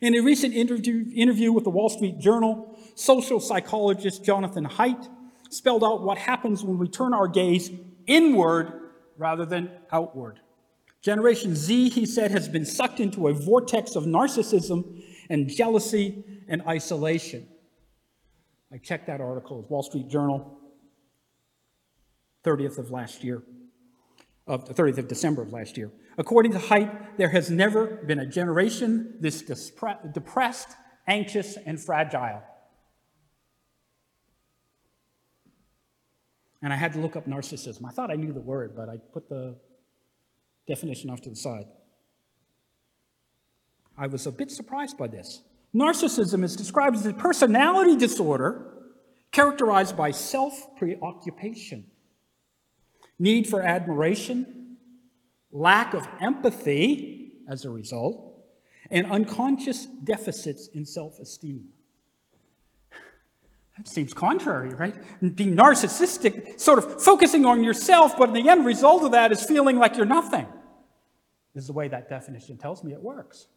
In 0.01 0.15
a 0.15 0.21
recent 0.21 0.55
interview, 0.55 1.05
interview 1.15 1.53
with 1.53 1.65
the 1.65 1.71
Wall 1.71 1.91
Street 1.91 2.19
Journal, 2.19 2.75
social 2.95 3.41
psychologist 3.41 4.25
Jonathan 4.25 4.65
Haidt 4.65 5.07
spelled 5.51 5.85
out 5.85 6.03
what 6.03 6.17
happens 6.17 6.65
when 6.65 6.79
we 6.79 6.89
turn 6.89 7.13
our 7.13 7.29
gaze 7.29 7.71
inward 8.07 8.73
rather 9.19 9.45
than 9.45 9.71
outward. 9.93 10.41
Generation 11.03 11.55
Z, 11.55 11.91
he 11.91 12.07
said, 12.07 12.31
has 12.31 12.49
been 12.49 12.65
sucked 12.65 13.01
into 13.01 13.29
a 13.29 13.35
vortex 13.35 13.97
of 13.97 14.05
narcissism 14.05 15.05
and 15.29 15.47
jealousy 15.47 16.25
and 16.49 16.63
isolation. 16.63 17.47
I 18.73 18.79
checked 18.79 19.09
that 19.09 19.21
article, 19.21 19.67
Wall 19.69 19.83
Street 19.83 20.09
Journal, 20.09 20.59
30th 22.45 22.79
of 22.79 22.91
last 22.91 23.23
year, 23.23 23.43
of 24.47 24.67
the 24.67 24.75
30th 24.75 24.99
of 24.99 25.09
December 25.09 25.43
of 25.43 25.53
last 25.53 25.77
year. 25.77 25.91
According 26.19 26.53
to 26.53 26.59
Haidt, 26.59 27.17
there 27.17 27.31
has 27.31 27.51
never 27.51 27.87
been 27.87 28.19
a 28.19 28.27
generation 28.27 29.17
this 29.21 29.43
depressed, 29.43 30.69
anxious, 31.07 31.57
and 31.65 31.81
fragile. 31.81 32.43
And 36.63 36.73
I 36.73 36.77
had 36.77 36.93
to 36.95 36.99
look 36.99 37.17
up 37.17 37.27
narcissism. 37.27 37.87
I 37.87 37.91
thought 37.91 38.11
I 38.11 38.15
knew 38.15 38.33
the 38.33 38.41
word, 38.41 38.75
but 38.77 38.89
I 38.89 38.97
put 39.13 39.29
the 39.29 39.57
definition 40.67 41.11
off 41.11 41.21
to 41.23 41.31
the 41.31 41.37
side. 41.37 41.67
I 43.97 44.07
was 44.07 44.27
a 44.27 44.33
bit 44.33 44.51
surprised 44.51 44.99
by 44.99 45.09
this. 45.09 45.43
Narcissism 45.75 46.45
is 46.45 46.57
described 46.57 46.97
as 46.97 47.07
a 47.07 47.13
personality 47.13 47.97
disorder 47.97 48.73
characterized 49.33 49.97
by 49.97 50.11
self 50.11 50.77
preoccupation, 50.77 51.85
need 53.19 53.47
for 53.47 53.63
admiration, 53.63 54.77
lack 55.53 55.95
of 55.95 56.07
empathy 56.21 57.33
as 57.49 57.65
a 57.65 57.71
result, 57.71 58.35
and 58.91 59.11
unconscious 59.11 59.87
deficits 59.87 60.69
in 60.69 60.85
self 60.85 61.19
esteem. 61.19 61.69
That 63.77 63.89
seems 63.89 64.15
contrary, 64.15 64.71
right? 64.71 64.95
Being 65.35 65.57
narcissistic, 65.57 66.61
sort 66.61 66.79
of 66.79 67.03
focusing 67.03 67.45
on 67.45 67.65
yourself, 67.65 68.17
but 68.17 68.29
in 68.29 68.35
the 68.35 68.49
end 68.49 68.65
result 68.65 69.03
of 69.03 69.13
that 69.13 69.33
is 69.33 69.43
feeling 69.43 69.79
like 69.79 69.97
you're 69.97 70.07
nothing, 70.07 70.47
is 71.55 71.67
the 71.67 71.73
way 71.73 71.89
that 71.89 72.09
definition 72.09 72.57
tells 72.57 72.85
me 72.85 72.93
it 72.93 73.03
works. 73.03 73.49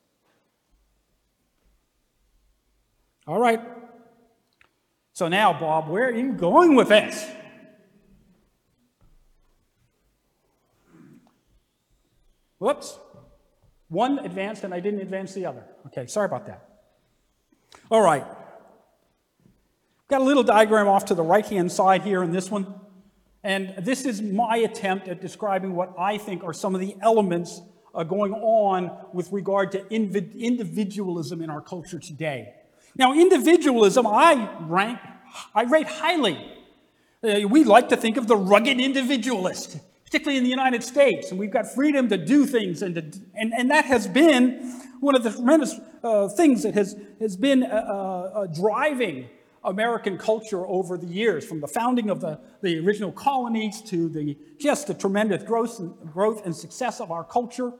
All 3.27 3.39
right. 3.39 3.61
So 5.13 5.27
now, 5.27 5.51
Bob, 5.59 5.89
where 5.89 6.07
are 6.07 6.15
you 6.15 6.31
going 6.31 6.75
with 6.75 6.89
this? 6.89 7.29
Whoops. 12.59 12.99
One 13.89 14.19
advanced 14.19 14.63
and 14.63 14.73
I 14.73 14.79
didn't 14.79 15.01
advance 15.01 15.33
the 15.33 15.45
other. 15.45 15.63
Okay, 15.87 16.07
sorry 16.07 16.25
about 16.25 16.45
that. 16.47 16.67
All 17.89 18.01
right. 18.01 18.25
Got 20.09 20.21
a 20.21 20.23
little 20.23 20.43
diagram 20.43 20.87
off 20.87 21.05
to 21.05 21.15
the 21.15 21.23
right 21.23 21.45
hand 21.45 21.71
side 21.71 22.01
here 22.03 22.23
in 22.23 22.31
this 22.31 22.49
one. 22.49 22.73
And 23.43 23.73
this 23.79 24.05
is 24.05 24.21
my 24.21 24.57
attempt 24.57 25.07
at 25.07 25.21
describing 25.21 25.75
what 25.75 25.93
I 25.97 26.17
think 26.17 26.43
are 26.43 26.53
some 26.53 26.75
of 26.75 26.81
the 26.81 26.95
elements 27.01 27.61
uh, 27.93 28.03
going 28.03 28.33
on 28.33 28.91
with 29.13 29.31
regard 29.31 29.71
to 29.71 29.87
individualism 29.89 31.41
in 31.41 31.49
our 31.49 31.61
culture 31.61 31.99
today. 31.99 32.53
Now, 32.95 33.13
individualism, 33.13 34.07
I 34.07 34.49
rank, 34.61 34.99
I 35.53 35.63
rate 35.63 35.87
highly. 35.87 36.53
Uh, 37.23 37.47
we 37.47 37.63
like 37.63 37.89
to 37.89 37.97
think 37.97 38.17
of 38.17 38.27
the 38.27 38.35
rugged 38.35 38.79
individualist, 38.79 39.79
particularly 40.07 40.37
in 40.37 40.43
the 40.45 40.49
United 40.49 40.81
States, 40.81 41.31
and 41.31 41.39
we've 41.39 41.51
got 41.51 41.67
freedom 41.67 42.07
to 42.07 42.17
do 42.17 42.45
things, 42.45 42.81
and, 42.81 42.95
to, 42.95 43.01
and, 43.35 43.53
and 43.53 43.69
that 43.69 43.83
has 43.83 44.07
been 44.07 44.81
one 45.01 45.15
of 45.15 45.23
the 45.23 45.31
tremendous 45.31 45.75
uh, 46.01 46.29
things 46.29 46.63
that 46.63 46.73
has, 46.73 46.95
has 47.19 47.35
been 47.35 47.61
uh, 47.61 47.67
uh, 47.67 48.45
driving 48.47 49.27
American 49.65 50.17
culture 50.17 50.65
over 50.65 50.97
the 50.97 51.05
years, 51.05 51.45
from 51.45 51.59
the 51.59 51.67
founding 51.67 52.09
of 52.09 52.21
the, 52.21 52.39
the 52.61 52.79
original 52.79 53.11
colonies 53.11 53.81
to 53.81 54.07
the, 54.07 54.37
just 54.57 54.87
the 54.87 54.93
tremendous 54.93 55.43
growth 55.43 55.77
and, 55.79 55.93
growth 56.13 56.45
and 56.45 56.55
success 56.55 57.01
of 57.01 57.11
our 57.11 57.25
culture. 57.25 57.73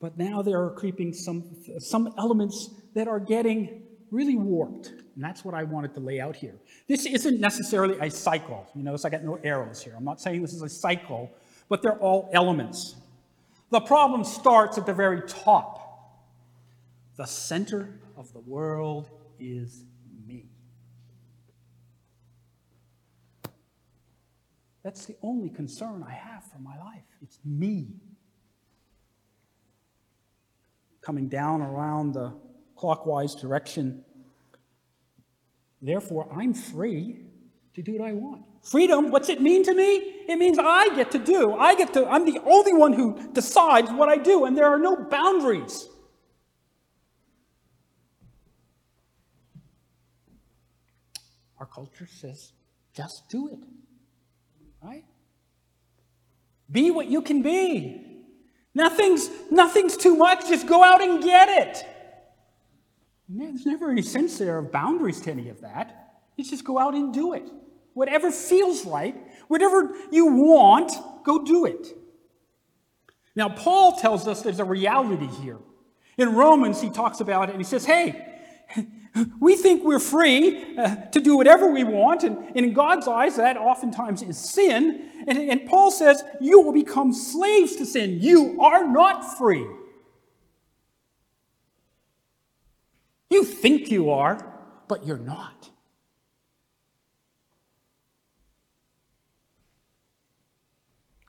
But 0.00 0.16
now 0.16 0.40
there 0.40 0.64
are 0.64 0.70
creeping 0.70 1.12
some, 1.12 1.44
some 1.78 2.14
elements 2.16 2.70
that 2.94 3.06
are 3.06 3.20
getting 3.20 3.82
really 4.10 4.36
warped. 4.36 4.94
And 5.14 5.22
that's 5.22 5.44
what 5.44 5.54
I 5.54 5.62
wanted 5.62 5.94
to 5.94 6.00
lay 6.00 6.20
out 6.20 6.34
here. 6.34 6.54
This 6.88 7.06
isn't 7.06 7.40
necessarily 7.40 7.96
a 8.00 8.10
cycle. 8.10 8.66
You 8.74 8.82
notice 8.82 9.04
I 9.04 9.10
got 9.10 9.22
no 9.22 9.38
arrows 9.44 9.82
here. 9.82 9.94
I'm 9.96 10.04
not 10.04 10.20
saying 10.20 10.42
this 10.42 10.52
is 10.52 10.62
a 10.62 10.68
cycle, 10.68 11.30
but 11.68 11.82
they're 11.82 11.98
all 11.98 12.28
elements. 12.32 12.96
The 13.70 13.80
problem 13.80 14.24
starts 14.24 14.76
at 14.76 14.86
the 14.86 14.92
very 14.92 15.22
top. 15.22 15.80
The 17.16 17.26
center 17.26 18.00
of 18.16 18.32
the 18.32 18.40
world 18.40 19.08
is 19.38 19.84
me. 20.26 20.46
That's 24.82 25.06
the 25.06 25.16
only 25.22 25.48
concern 25.48 26.04
I 26.06 26.12
have 26.12 26.44
for 26.44 26.58
my 26.58 26.76
life. 26.78 27.04
It's 27.22 27.38
me. 27.44 27.86
Coming 31.00 31.28
down 31.28 31.62
around 31.62 32.12
the 32.14 32.32
clockwise 32.76 33.34
direction. 33.34 34.04
Therefore, 35.84 36.26
I'm 36.34 36.54
free 36.54 37.18
to 37.74 37.82
do 37.82 37.98
what 37.98 38.08
I 38.08 38.12
want. 38.14 38.42
Freedom, 38.62 39.10
what's 39.10 39.28
it 39.28 39.42
mean 39.42 39.62
to 39.64 39.74
me? 39.74 39.96
It 40.26 40.36
means 40.38 40.58
I 40.58 40.96
get 40.96 41.10
to 41.10 41.18
do. 41.18 41.54
I 41.54 41.74
get 41.74 41.92
to, 41.92 42.06
I'm 42.06 42.24
the 42.24 42.40
only 42.46 42.72
one 42.72 42.94
who 42.94 43.32
decides 43.34 43.90
what 43.90 44.08
I 44.08 44.16
do, 44.16 44.46
and 44.46 44.56
there 44.56 44.66
are 44.66 44.78
no 44.78 44.96
boundaries. 44.96 45.86
Our 51.60 51.66
culture 51.66 52.06
says, 52.06 52.52
just 52.94 53.28
do 53.28 53.48
it. 53.48 53.58
Right? 54.82 55.04
Be 56.70 56.90
what 56.92 57.08
you 57.08 57.20
can 57.20 57.42
be. 57.42 58.22
Nothing's, 58.74 59.28
nothing's 59.50 59.98
too 59.98 60.16
much. 60.16 60.48
Just 60.48 60.66
go 60.66 60.82
out 60.82 61.02
and 61.02 61.22
get 61.22 61.50
it. 61.50 61.86
There's 63.28 63.66
never 63.66 63.90
any 63.90 64.02
sense 64.02 64.38
there 64.38 64.58
of 64.58 64.70
boundaries 64.70 65.20
to 65.22 65.30
any 65.30 65.48
of 65.48 65.60
that. 65.62 66.20
It's 66.36 66.50
just 66.50 66.64
go 66.64 66.78
out 66.78 66.94
and 66.94 67.12
do 67.12 67.32
it. 67.32 67.50
Whatever 67.94 68.30
feels 68.30 68.84
right, 68.84 69.16
whatever 69.48 69.94
you 70.10 70.26
want, 70.26 70.92
go 71.24 71.44
do 71.44 71.64
it. 71.64 71.86
Now, 73.36 73.48
Paul 73.48 73.96
tells 73.96 74.28
us 74.28 74.42
there's 74.42 74.60
a 74.60 74.64
reality 74.64 75.26
here. 75.26 75.58
In 76.18 76.34
Romans, 76.34 76.80
he 76.80 76.90
talks 76.90 77.20
about 77.20 77.48
it 77.48 77.52
and 77.52 77.60
he 77.60 77.64
says, 77.64 77.84
hey, 77.84 78.34
we 79.40 79.56
think 79.56 79.84
we're 79.84 80.00
free 80.00 80.76
uh, 80.76 80.96
to 81.06 81.20
do 81.20 81.36
whatever 81.36 81.70
we 81.70 81.84
want, 81.84 82.24
and, 82.24 82.36
and, 82.36 82.66
in 82.66 82.72
God's 82.72 83.06
eyes, 83.06 83.36
that 83.36 83.56
oftentimes 83.56 84.22
is 84.22 84.38
sin. 84.38 85.08
And, 85.28 85.38
and 85.38 85.68
Paul 85.68 85.90
says, 85.90 86.22
You 86.40 86.60
will 86.60 86.72
become 86.72 87.12
slaves 87.12 87.76
to 87.76 87.86
sin. 87.86 88.18
You 88.20 88.60
are 88.60 88.86
not 88.86 89.38
free. 89.38 89.66
You 93.34 93.42
think 93.42 93.90
you 93.90 94.10
are, 94.10 94.38
but 94.86 95.04
you're 95.04 95.18
not. 95.18 95.68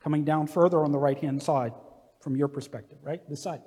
Coming 0.04 0.24
down 0.24 0.46
further 0.46 0.84
on 0.84 0.92
the 0.92 1.00
right 1.00 1.18
hand 1.18 1.42
side 1.42 1.74
from 2.20 2.36
your 2.36 2.48
perspective, 2.48 3.00
right? 3.02 3.28
This 3.28 3.42
side. 3.42 3.64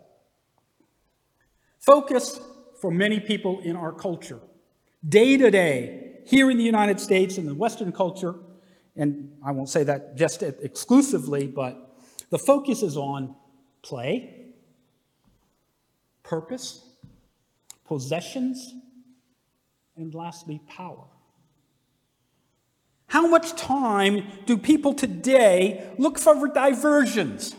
Focus 1.80 2.38
for 2.80 2.92
many 2.92 3.18
people 3.18 3.58
in 3.58 3.74
our 3.74 3.90
culture. 3.92 4.38
Day 5.08 5.36
to 5.36 5.50
day, 5.50 6.20
here 6.24 6.48
in 6.48 6.58
the 6.58 6.62
United 6.62 7.00
States, 7.00 7.38
in 7.38 7.46
the 7.46 7.56
Western 7.56 7.90
culture, 7.90 8.36
and 8.94 9.32
I 9.44 9.50
won't 9.50 9.68
say 9.68 9.82
that 9.82 10.16
just 10.16 10.44
exclusively, 10.44 11.48
but 11.48 11.92
the 12.30 12.38
focus 12.38 12.84
is 12.84 12.96
on 12.96 13.34
play, 13.82 14.52
purpose, 16.22 16.87
possessions, 17.88 18.74
and 19.96 20.14
lastly, 20.14 20.60
power. 20.68 21.04
How 23.08 23.26
much 23.26 23.56
time 23.56 24.26
do 24.44 24.58
people 24.58 24.92
today 24.92 25.90
look 25.98 26.18
for 26.18 26.46
diversions? 26.46 27.56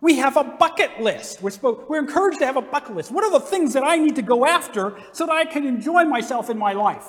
We 0.00 0.16
have 0.16 0.36
a 0.36 0.44
bucket 0.44 1.00
list. 1.00 1.40
We're, 1.40 1.50
supposed, 1.50 1.88
we're 1.88 2.00
encouraged 2.00 2.40
to 2.40 2.46
have 2.46 2.56
a 2.56 2.62
bucket 2.62 2.96
list. 2.96 3.10
What 3.10 3.24
are 3.24 3.30
the 3.30 3.40
things 3.40 3.72
that 3.74 3.84
I 3.84 3.96
need 3.96 4.16
to 4.16 4.22
go 4.22 4.44
after 4.44 4.98
so 5.12 5.26
that 5.26 5.32
I 5.32 5.44
can 5.44 5.66
enjoy 5.66 6.04
myself 6.04 6.50
in 6.50 6.58
my 6.58 6.72
life? 6.72 7.06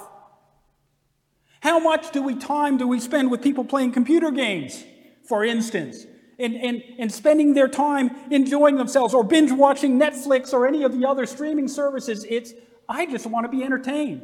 How 1.61 1.79
much 1.79 2.11
do 2.11 2.21
we 2.21 2.35
time 2.35 2.77
do 2.77 2.87
we 2.87 2.99
spend 2.99 3.29
with 3.31 3.41
people 3.41 3.65
playing 3.65 3.91
computer 3.91 4.31
games, 4.31 4.83
for 5.27 5.43
instance, 5.43 6.05
and, 6.39 6.55
and, 6.55 6.83
and 6.97 7.11
spending 7.11 7.53
their 7.53 7.67
time 7.67 8.11
enjoying 8.31 8.75
themselves 8.75 9.13
or 9.13 9.23
binge 9.23 9.51
watching 9.51 9.99
Netflix 9.99 10.53
or 10.53 10.67
any 10.67 10.83
of 10.83 10.97
the 10.97 11.07
other 11.07 11.25
streaming 11.25 11.67
services? 11.67 12.25
It's, 12.29 12.53
I 12.87 13.05
just 13.05 13.25
want 13.25 13.45
to 13.45 13.49
be 13.49 13.63
entertained. 13.63 14.23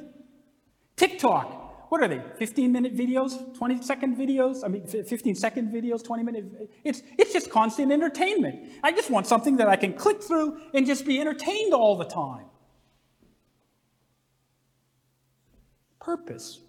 TikTok, 0.96 1.66
what 1.90 2.02
are 2.02 2.08
they 2.08 2.22
15 2.38 2.72
minute 2.72 2.96
videos 2.96 3.56
20 3.56 3.82
second 3.82 4.18
videos 4.18 4.64
i 4.64 4.68
mean 4.68 4.86
15 4.86 5.36
second 5.36 5.72
videos 5.72 6.04
20 6.04 6.24
minute 6.24 6.70
it's 6.84 7.04
it's 7.18 7.32
just 7.32 7.50
constant 7.50 7.92
entertainment 7.92 8.70
i 8.84 8.92
just 8.92 9.10
want 9.10 9.28
something 9.28 9.58
that 9.58 9.68
i 9.68 9.76
can 9.76 9.94
click 9.94 10.22
through 10.22 10.60
and 10.74 10.86
just 10.86 11.06
be 11.06 11.22
entertained 11.22 11.74
all 11.74 11.96
the 11.96 12.06
time 12.06 12.46
purpose 16.00 16.65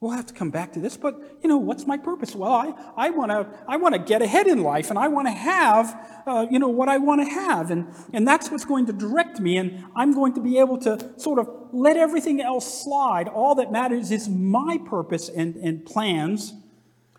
We'll 0.00 0.12
have 0.12 0.26
to 0.26 0.34
come 0.34 0.50
back 0.50 0.74
to 0.74 0.80
this, 0.80 0.96
but 0.96 1.20
you 1.42 1.48
know, 1.48 1.56
what's 1.58 1.84
my 1.84 1.96
purpose? 1.96 2.32
Well, 2.32 2.52
I, 2.52 2.72
I 2.96 3.10
want 3.10 3.32
to 3.32 3.48
I 3.66 3.78
wanna 3.78 3.98
get 3.98 4.22
ahead 4.22 4.46
in 4.46 4.62
life 4.62 4.90
and 4.90 4.98
I 4.98 5.08
want 5.08 5.26
to 5.26 5.32
have, 5.32 6.22
uh, 6.24 6.46
you 6.48 6.60
know, 6.60 6.68
what 6.68 6.88
I 6.88 6.98
want 6.98 7.20
to 7.20 7.28
have. 7.28 7.72
And, 7.72 7.88
and 8.12 8.26
that's 8.26 8.48
what's 8.48 8.64
going 8.64 8.86
to 8.86 8.92
direct 8.92 9.40
me. 9.40 9.56
And 9.56 9.84
I'm 9.96 10.14
going 10.14 10.34
to 10.34 10.40
be 10.40 10.60
able 10.60 10.78
to 10.78 11.18
sort 11.18 11.40
of 11.40 11.48
let 11.72 11.96
everything 11.96 12.40
else 12.40 12.84
slide. 12.84 13.26
All 13.26 13.56
that 13.56 13.72
matters 13.72 14.12
is 14.12 14.28
my 14.28 14.78
purpose 14.86 15.28
and, 15.28 15.56
and 15.56 15.84
plans, 15.84 16.54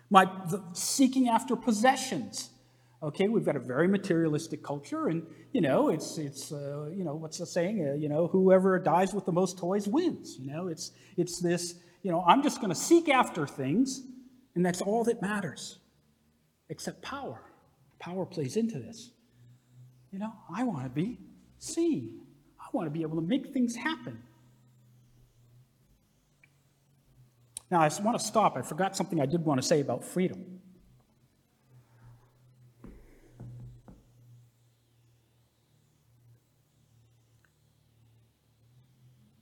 my 0.08 0.24
the, 0.24 0.62
seeking 0.72 1.28
after 1.28 1.56
possessions. 1.56 2.48
Okay, 3.02 3.28
we've 3.28 3.44
got 3.44 3.56
a 3.56 3.60
very 3.60 3.88
materialistic 3.88 4.62
culture, 4.62 5.08
and 5.08 5.26
you 5.52 5.62
know, 5.62 5.88
it's 5.88 6.18
it's 6.18 6.52
uh, 6.52 6.90
you 6.94 7.02
know 7.02 7.14
what's 7.14 7.38
the 7.38 7.46
saying? 7.46 7.86
Uh, 7.86 7.94
you 7.94 8.10
know, 8.10 8.26
whoever 8.26 8.78
dies 8.78 9.14
with 9.14 9.24
the 9.24 9.32
most 9.32 9.56
toys 9.56 9.88
wins. 9.88 10.36
You 10.38 10.52
know, 10.52 10.68
it's 10.68 10.92
it's 11.16 11.40
this 11.40 11.76
you 12.02 12.10
know, 12.10 12.24
I'm 12.26 12.42
just 12.42 12.60
going 12.60 12.70
to 12.70 12.78
seek 12.78 13.08
after 13.08 13.46
things, 13.46 14.02
and 14.54 14.64
that's 14.64 14.80
all 14.80 15.04
that 15.04 15.20
matters. 15.20 15.78
Except 16.68 17.02
power. 17.02 17.40
Power 17.98 18.24
plays 18.24 18.56
into 18.56 18.78
this. 18.78 19.10
You 20.10 20.18
know, 20.18 20.32
I 20.54 20.64
want 20.64 20.84
to 20.84 20.90
be 20.90 21.18
seen. 21.58 22.20
I 22.58 22.66
want 22.72 22.86
to 22.86 22.90
be 22.90 23.02
able 23.02 23.16
to 23.16 23.26
make 23.26 23.52
things 23.52 23.76
happen. 23.76 24.22
Now, 27.70 27.80
I 27.80 27.90
want 28.02 28.18
to 28.18 28.24
stop. 28.24 28.56
I 28.56 28.62
forgot 28.62 28.96
something 28.96 29.20
I 29.20 29.26
did 29.26 29.44
want 29.44 29.60
to 29.60 29.66
say 29.66 29.80
about 29.80 30.02
freedom. 30.02 30.60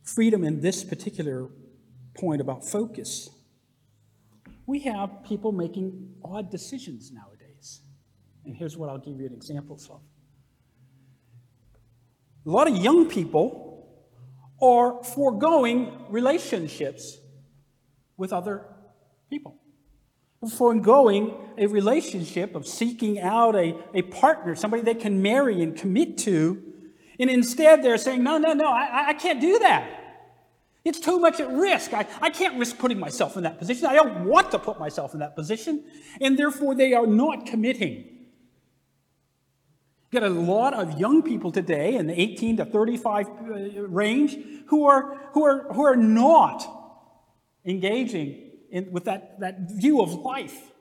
Freedom 0.03 0.45
in 0.45 0.61
this 0.61 0.85
particular 0.85 1.49
point 2.19 2.41
about 2.41 2.65
focus. 2.65 3.31
We 4.67 4.81
have 4.81 5.25
people 5.25 5.53
making 5.53 6.15
odd 6.25 6.51
decisions 6.51 7.11
nowadays. 7.11 7.81
And 8.45 8.55
here's 8.55 8.77
what 8.77 8.91
I'll 8.91 8.99
give 8.99 9.19
you 9.19 9.27
an 9.27 9.33
example 9.33 9.77
of. 9.77 10.01
A 12.47 12.51
lot 12.51 12.69
of 12.69 12.77
young 12.77 13.09
people 13.09 13.89
are 14.61 15.03
foregoing 15.05 15.93
relationships 16.09 17.19
with 18.17 18.33
other 18.33 18.65
people. 19.31 19.57
Foregoing 20.57 21.35
a 21.57 21.67
relationship 21.67 22.55
of 22.55 22.67
seeking 22.67 23.21
out 23.21 23.57
a, 23.57 23.77
a 23.95 24.03
partner, 24.03 24.55
somebody 24.55 24.83
they 24.83 24.95
can 24.95 25.21
marry 25.21 25.63
and 25.63 25.77
commit 25.77 26.19
to. 26.19 26.63
And 27.19 27.29
instead, 27.29 27.83
they're 27.83 27.99
saying, 27.99 28.23
no, 28.23 28.39
no, 28.39 28.53
no, 28.53 28.67
I, 28.67 29.09
I 29.09 29.15
can't 29.15 29.41
do 29.41 29.59
that. 29.59 30.08
It's 30.89 30.99
too 30.99 31.19
much 31.19 31.39
at 31.39 31.51
risk. 31.51 31.93
I, 31.93 32.07
I 32.23 32.31
can't 32.31 32.59
risk 32.59 32.79
putting 32.79 32.99
myself 32.99 33.37
in 33.37 33.43
that 33.43 33.59
position. 33.59 33.85
I 33.87 33.95
don't 33.95 34.25
want 34.25 34.51
to 34.53 34.59
put 34.59 34.81
myself 34.81 35.13
in 35.13 35.21
that 35.21 35.37
position. 35.37 35.85
And 36.19 36.39
therefore, 36.39 36.75
they 36.75 36.95
are 36.95 37.07
not 37.07 37.45
committing. 37.45 37.97
You 40.11 40.21
get 40.21 40.23
a 40.23 40.31
lot 40.31 40.73
of 40.73 40.99
young 40.99 41.23
people 41.23 41.53
today 41.53 41.97
in 41.97 42.07
the 42.07 42.19
18 42.19 42.57
to 42.57 42.65
35 42.65 43.27
uh, 43.29 43.33
range 43.83 44.39
who 44.69 44.87
are, 44.87 45.31
who 45.35 45.45
are, 45.45 45.73
who 45.75 45.85
are 45.85 45.97
not 45.97 46.67
engaging 47.67 48.51
in, 48.71 48.91
with 48.91 49.05
that, 49.05 49.39
that 49.41 49.71
view 49.71 50.01
of 50.01 50.15
life. 50.15 50.73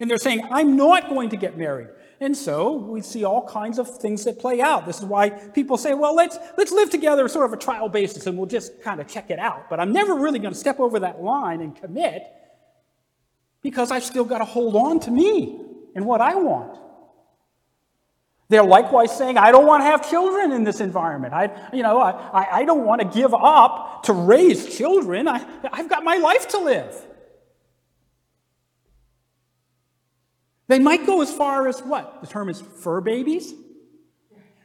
And 0.00 0.10
they're 0.10 0.18
saying, 0.18 0.48
I'm 0.50 0.76
not 0.76 1.08
going 1.08 1.30
to 1.30 1.36
get 1.36 1.56
married. 1.56 1.88
And 2.20 2.36
so 2.36 2.72
we 2.72 3.00
see 3.00 3.24
all 3.24 3.46
kinds 3.46 3.78
of 3.78 3.98
things 3.98 4.24
that 4.24 4.40
play 4.40 4.60
out. 4.60 4.86
This 4.86 4.98
is 4.98 5.04
why 5.04 5.30
people 5.30 5.76
say, 5.76 5.94
well, 5.94 6.14
let's, 6.16 6.36
let's 6.56 6.72
live 6.72 6.90
together 6.90 7.28
sort 7.28 7.46
of 7.46 7.52
a 7.52 7.56
trial 7.56 7.88
basis 7.88 8.26
and 8.26 8.36
we'll 8.36 8.48
just 8.48 8.82
kind 8.82 9.00
of 9.00 9.06
check 9.06 9.30
it 9.30 9.38
out. 9.38 9.70
But 9.70 9.78
I'm 9.78 9.92
never 9.92 10.14
really 10.14 10.40
going 10.40 10.52
to 10.52 10.58
step 10.58 10.80
over 10.80 10.98
that 11.00 11.22
line 11.22 11.60
and 11.60 11.76
commit 11.76 12.24
because 13.62 13.92
I've 13.92 14.02
still 14.02 14.24
got 14.24 14.38
to 14.38 14.44
hold 14.44 14.74
on 14.74 14.98
to 15.00 15.10
me 15.10 15.60
and 15.94 16.04
what 16.04 16.20
I 16.20 16.34
want. 16.34 16.78
They're 18.48 18.64
likewise 18.64 19.16
saying, 19.16 19.36
I 19.36 19.52
don't 19.52 19.66
want 19.66 19.82
to 19.82 19.84
have 19.84 20.08
children 20.08 20.52
in 20.52 20.64
this 20.64 20.80
environment. 20.80 21.34
I, 21.34 21.70
you 21.72 21.82
know, 21.82 22.00
I, 22.00 22.60
I 22.60 22.64
don't 22.64 22.84
want 22.84 23.02
to 23.02 23.06
give 23.06 23.34
up 23.34 24.02
to 24.04 24.12
raise 24.12 24.74
children. 24.76 25.28
I, 25.28 25.46
I've 25.70 25.88
got 25.88 26.02
my 26.02 26.16
life 26.16 26.48
to 26.48 26.58
live. 26.58 26.96
They 30.68 30.78
might 30.78 31.06
go 31.06 31.22
as 31.22 31.32
far 31.32 31.66
as 31.66 31.80
what? 31.80 32.20
The 32.20 32.26
term 32.26 32.48
is 32.48 32.60
fur 32.60 33.00
babies? 33.00 33.54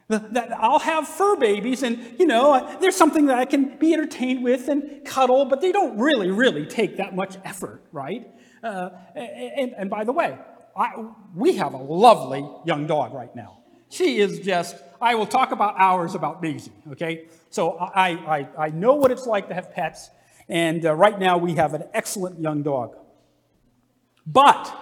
That 0.09 0.51
I'll 0.59 0.79
have 0.79 1.07
fur 1.07 1.37
babies, 1.37 1.81
and 1.81 2.19
you 2.19 2.27
know, 2.27 2.77
there's 2.81 2.95
something 2.95 3.27
that 3.27 3.39
I 3.39 3.45
can 3.45 3.77
be 3.77 3.93
entertained 3.93 4.43
with 4.43 4.67
and 4.67 5.03
cuddle, 5.05 5.45
but 5.45 5.61
they 5.61 5.71
don't 5.71 5.97
really, 5.97 6.29
really 6.29 6.65
take 6.65 6.97
that 6.97 7.15
much 7.15 7.37
effort, 7.45 7.81
right? 7.91 8.27
Uh, 8.61 8.89
and, 9.15 9.73
and, 9.77 9.89
by 9.89 10.03
the 10.03 10.11
way, 10.11 10.37
I, 10.75 11.05
we 11.33 11.55
have 11.55 11.73
a 11.73 11.77
lovely 11.77 12.47
young 12.65 12.85
dog 12.85 13.13
right 13.13 13.33
now. 13.35 13.59
She 13.89 14.19
is 14.19 14.39
just, 14.39 14.75
I 15.01 15.15
will 15.15 15.25
talk 15.25 15.51
about 15.51 15.75
hours 15.77 16.15
about 16.15 16.41
Maisie, 16.41 16.71
okay? 16.91 17.27
So 17.49 17.77
I, 17.77 18.09
I, 18.09 18.65
I 18.65 18.69
know 18.69 18.95
what 18.95 19.09
it's 19.09 19.25
like 19.25 19.47
to 19.47 19.53
have 19.53 19.71
pets, 19.71 20.09
and 20.49 20.85
uh, 20.85 20.93
right 20.93 21.17
now 21.17 21.37
we 21.37 21.55
have 21.55 21.73
an 21.73 21.85
excellent 21.93 22.39
young 22.39 22.61
dog. 22.61 22.97
But 24.27 24.73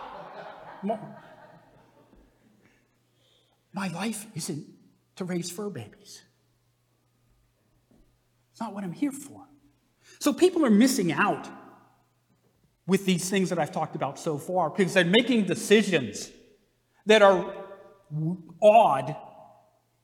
my 3.74 3.88
life 3.90 4.26
isn't 4.36 4.66
to 5.16 5.26
raise 5.26 5.50
fur 5.50 5.70
babies. 5.70 6.22
It's 8.52 8.60
not 8.60 8.74
what 8.74 8.84
I'm 8.84 8.92
here 8.92 9.12
for. 9.12 9.46
So 10.20 10.34
people 10.34 10.66
are 10.66 10.72
missing 10.72 11.12
out 11.12 11.48
with 12.88 13.06
these 13.06 13.30
things 13.30 13.50
that 13.50 13.60
I've 13.60 13.72
talked 13.72 13.96
about 13.96 14.20
so 14.20 14.38
far 14.38 14.70
because 14.70 14.94
they're 14.94 15.06
making 15.06 15.46
decisions 15.46 16.30
that 17.06 17.22
are 17.22 17.54
odd 18.62 19.16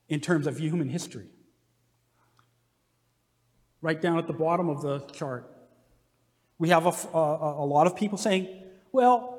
in 0.08 0.20
terms 0.20 0.48
of 0.48 0.58
human 0.58 0.90
history. 0.90 1.28
Right 3.82 4.02
down 4.02 4.18
at 4.18 4.28
the 4.28 4.34
bottom 4.34 4.70
of 4.70 4.82
the 4.82 5.00
chart, 5.12 5.52
we 6.58 6.70
have 6.70 6.86
a, 6.86 7.18
a, 7.18 7.64
a 7.64 7.66
lot 7.66 7.86
of 7.88 7.96
people 7.96 8.18
saying, 8.18 8.48
Well, 8.92 9.37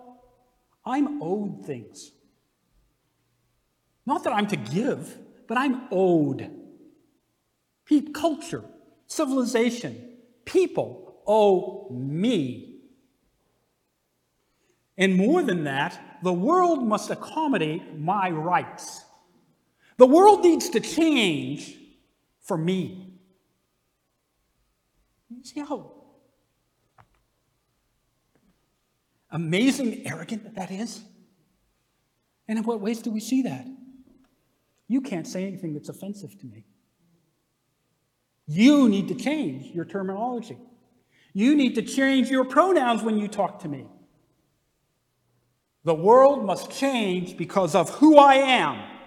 I'm 0.89 1.23
owed 1.23 1.67
things. 1.67 2.13
Not 4.07 4.25
that 4.25 4.33
I'm 4.33 4.47
to 4.49 4.57
give, 4.57 5.19
but 5.47 5.59
I'm 5.59 5.89
owed. 5.91 6.51
Culture, 8.13 8.65
civilization, 9.07 10.17
people 10.45 11.23
owe 11.27 11.89
me. 11.91 12.77
And 14.97 15.15
more 15.15 15.43
than 15.43 15.65
that, 15.65 16.19
the 16.23 16.33
world 16.33 16.83
must 16.87 17.11
accommodate 17.11 17.99
my 17.99 18.31
rights. 18.31 19.05
The 19.97 20.07
world 20.07 20.43
needs 20.43 20.69
to 20.71 20.81
change 20.81 21.77
for 22.41 22.57
me. 22.57 23.15
You 25.31 25.45
see 25.45 25.61
how 25.61 25.98
amazing, 29.31 30.07
arrogant 30.07 30.45
that 30.45 30.55
that 30.55 30.71
is? 30.71 31.03
And 32.47 32.59
in 32.59 32.65
what 32.65 32.81
ways 32.81 33.03
do 33.03 33.11
we 33.11 33.21
see 33.21 33.43
that? 33.43 33.67
You 34.89 35.03
can't 35.03 35.27
say 35.27 35.45
anything 35.47 35.75
that's 35.75 35.89
offensive 35.89 36.39
to 36.41 36.47
me. 36.47 36.65
You 38.47 38.89
need 38.89 39.09
to 39.09 39.15
change 39.15 39.75
your 39.75 39.85
terminology. 39.85 40.59
You 41.35 41.55
need 41.55 41.75
to 41.75 41.83
change 41.83 42.31
your 42.31 42.45
pronouns 42.45 43.03
when 43.03 43.19
you 43.19 43.29
talk 43.29 43.61
to 43.61 43.69
me. 43.69 43.87
The 45.85 45.95
world 45.95 46.45
must 46.45 46.71
change 46.71 47.37
because 47.37 47.75
of 47.75 47.91
who 47.91 48.17
I 48.17 48.35
am. 48.35 48.98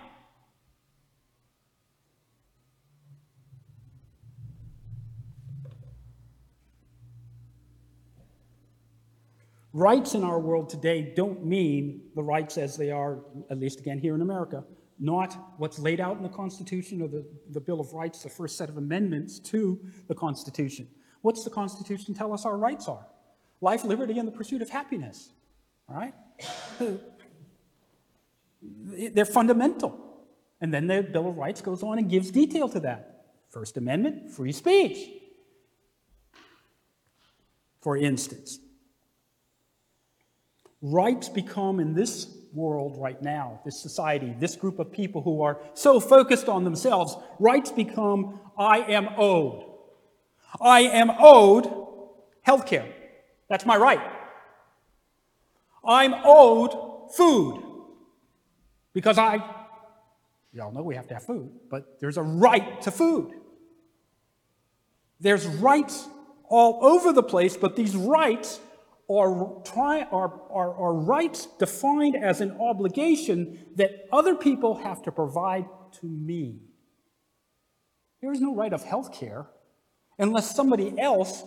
Rights 9.81 10.13
in 10.13 10.23
our 10.23 10.39
world 10.39 10.69
today 10.69 11.11
don't 11.15 11.43
mean 11.43 12.03
the 12.13 12.21
rights 12.21 12.59
as 12.59 12.77
they 12.77 12.91
are, 12.91 13.17
at 13.49 13.57
least 13.57 13.79
again 13.79 13.97
here 13.97 14.13
in 14.13 14.21
America, 14.21 14.63
not 14.99 15.35
what's 15.57 15.79
laid 15.79 15.99
out 15.99 16.17
in 16.17 16.21
the 16.21 16.29
Constitution 16.29 17.01
or 17.01 17.07
the, 17.07 17.25
the 17.49 17.59
Bill 17.59 17.79
of 17.79 17.91
Rights, 17.91 18.21
the 18.21 18.29
first 18.29 18.59
set 18.59 18.69
of 18.69 18.77
amendments 18.77 19.39
to 19.39 19.79
the 20.07 20.13
Constitution. 20.13 20.87
What's 21.23 21.43
the 21.43 21.49
Constitution 21.49 22.13
tell 22.13 22.31
us 22.31 22.45
our 22.45 22.59
rights 22.59 22.87
are? 22.87 23.07
Life, 23.59 23.83
liberty, 23.83 24.19
and 24.19 24.27
the 24.27 24.31
pursuit 24.31 24.61
of 24.61 24.69
happiness. 24.69 25.31
All 25.89 25.95
right? 25.95 26.13
They're 28.61 29.25
fundamental. 29.25 29.97
And 30.61 30.71
then 30.71 30.85
the 30.85 31.01
Bill 31.01 31.27
of 31.27 31.37
Rights 31.39 31.61
goes 31.61 31.81
on 31.81 31.97
and 31.97 32.07
gives 32.07 32.29
detail 32.29 32.69
to 32.69 32.79
that. 32.81 33.25
First 33.49 33.77
Amendment, 33.77 34.29
free 34.29 34.51
speech. 34.51 35.09
For 37.81 37.97
instance, 37.97 38.59
rights 40.81 41.29
become 41.29 41.79
in 41.79 41.93
this 41.93 42.27
world 42.53 42.97
right 42.97 43.21
now, 43.21 43.59
this 43.63 43.79
society, 43.79 44.35
this 44.39 44.55
group 44.55 44.79
of 44.79 44.91
people 44.91 45.21
who 45.21 45.41
are 45.41 45.59
so 45.73 45.99
focused 45.99 46.49
on 46.49 46.63
themselves, 46.63 47.15
rights 47.39 47.71
become 47.71 48.39
I 48.57 48.79
am 48.79 49.09
owed. 49.17 49.65
I 50.59 50.81
am 50.81 51.11
owed 51.17 51.71
health 52.41 52.65
care. 52.65 52.87
That's 53.49 53.65
my 53.65 53.77
right. 53.77 54.01
I'm 55.85 56.13
owed 56.23 57.11
food 57.15 57.63
because 58.93 59.17
I, 59.17 59.43
y'all 60.53 60.71
know 60.71 60.83
we 60.83 60.95
have 60.95 61.07
to 61.07 61.13
have 61.15 61.23
food, 61.23 61.51
but 61.69 61.99
there's 61.99 62.17
a 62.17 62.23
right 62.23 62.81
to 62.81 62.91
food. 62.91 63.33
There's 65.19 65.45
rights 65.45 66.07
all 66.49 66.85
over 66.85 67.13
the 67.13 67.23
place, 67.23 67.55
but 67.55 67.75
these 67.75 67.95
rights 67.95 68.59
are, 69.19 69.61
try, 69.63 70.03
are, 70.03 70.31
are 70.51 70.93
rights 70.93 71.47
defined 71.59 72.15
as 72.15 72.41
an 72.41 72.57
obligation 72.59 73.65
that 73.75 74.07
other 74.11 74.35
people 74.35 74.75
have 74.75 75.01
to 75.03 75.11
provide 75.11 75.65
to 75.99 76.05
me. 76.05 76.59
There 78.21 78.31
is 78.31 78.39
no 78.39 78.55
right 78.55 78.71
of 78.71 78.83
health 78.83 79.13
care 79.13 79.47
unless 80.19 80.55
somebody 80.55 80.93
else 80.99 81.43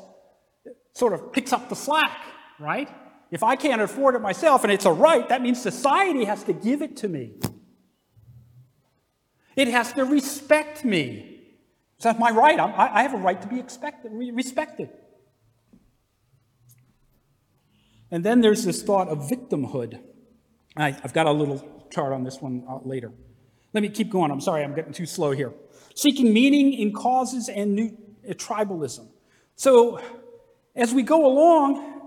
sort 0.92 1.12
of 1.12 1.33
picks 1.33 1.53
up 1.53 1.68
the 1.68 1.77
slack, 1.77 2.20
right? 2.59 2.88
If 3.31 3.42
I 3.42 3.57
can't 3.57 3.81
afford 3.81 4.14
it 4.14 4.20
myself 4.20 4.64
and 4.64 4.72
it's 4.72 4.85
a 4.85 4.92
right, 4.92 5.29
that 5.29 5.42
means 5.42 5.61
society 5.61 6.24
has 6.24 6.44
to 6.44 6.53
give 6.53 6.83
it 6.83 6.96
to 6.98 7.09
me. 7.09 7.35
It 9.57 9.68
has 9.68 9.92
to 9.94 10.05
respect 10.05 10.85
me. 10.85 11.31
That's 12.00 12.18
my 12.18 12.31
right. 12.31 12.59
I'm, 12.59 12.74
i 12.77 13.03
have 13.03 13.14
a 13.14 13.18
right 13.18 13.40
to 13.40 13.48
be 13.48 13.59
expected, 13.59 14.12
respected. 14.12 14.90
And 18.14 18.22
then 18.22 18.42
there's 18.42 18.64
this 18.64 18.81
thought 18.81 19.09
of 19.09 19.29
victimhood. 19.29 19.98
I, 20.77 20.92
have 20.92 21.12
got 21.12 21.27
a 21.27 21.33
little 21.33 21.88
chart 21.92 22.12
on 22.12 22.22
this 22.22 22.40
one 22.40 22.62
uh, 22.68 22.79
later. 22.85 23.11
Let 23.72 23.83
me 23.83 23.88
keep 23.88 24.09
going. 24.09 24.31
I'm 24.31 24.40
sorry, 24.40 24.62
I'm 24.62 24.72
getting 24.72 24.92
too 24.92 25.05
slow 25.05 25.33
here. 25.33 25.53
Seeking 25.96 26.33
meaning 26.33 26.74
in 26.74 26.92
causes 26.92 27.48
and 27.48 27.74
new, 27.74 27.98
uh, 28.31 28.35
tribalism. 28.35 29.09
So, 29.57 30.00
as 30.77 30.94
we 30.94 31.03
go 31.03 31.27
along, 31.27 32.03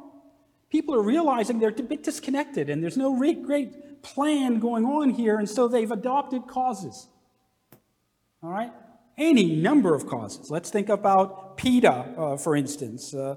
people 0.69 0.95
are 0.95 1.03
realizing 1.03 1.59
they're 1.59 1.75
a 1.77 1.83
bit 1.83 2.03
disconnected 2.03 2.69
and 2.69 2.81
there's 2.81 2.95
no 2.95 3.13
great 3.13 4.01
plan 4.01 4.59
going 4.61 4.85
on 4.85 5.09
here, 5.09 5.37
and 5.37 5.49
so 5.49 5.67
they've 5.67 5.91
adopted 5.91 6.47
causes. 6.47 7.09
All 8.41 8.49
right? 8.49 8.71
Any 9.17 9.57
number 9.57 9.93
of 9.93 10.07
causes. 10.07 10.49
Let's 10.49 10.69
think 10.69 10.87
about 10.87 11.57
PETA, 11.57 11.91
uh, 11.91 12.37
for 12.37 12.55
instance, 12.55 13.13
uh, 13.13 13.35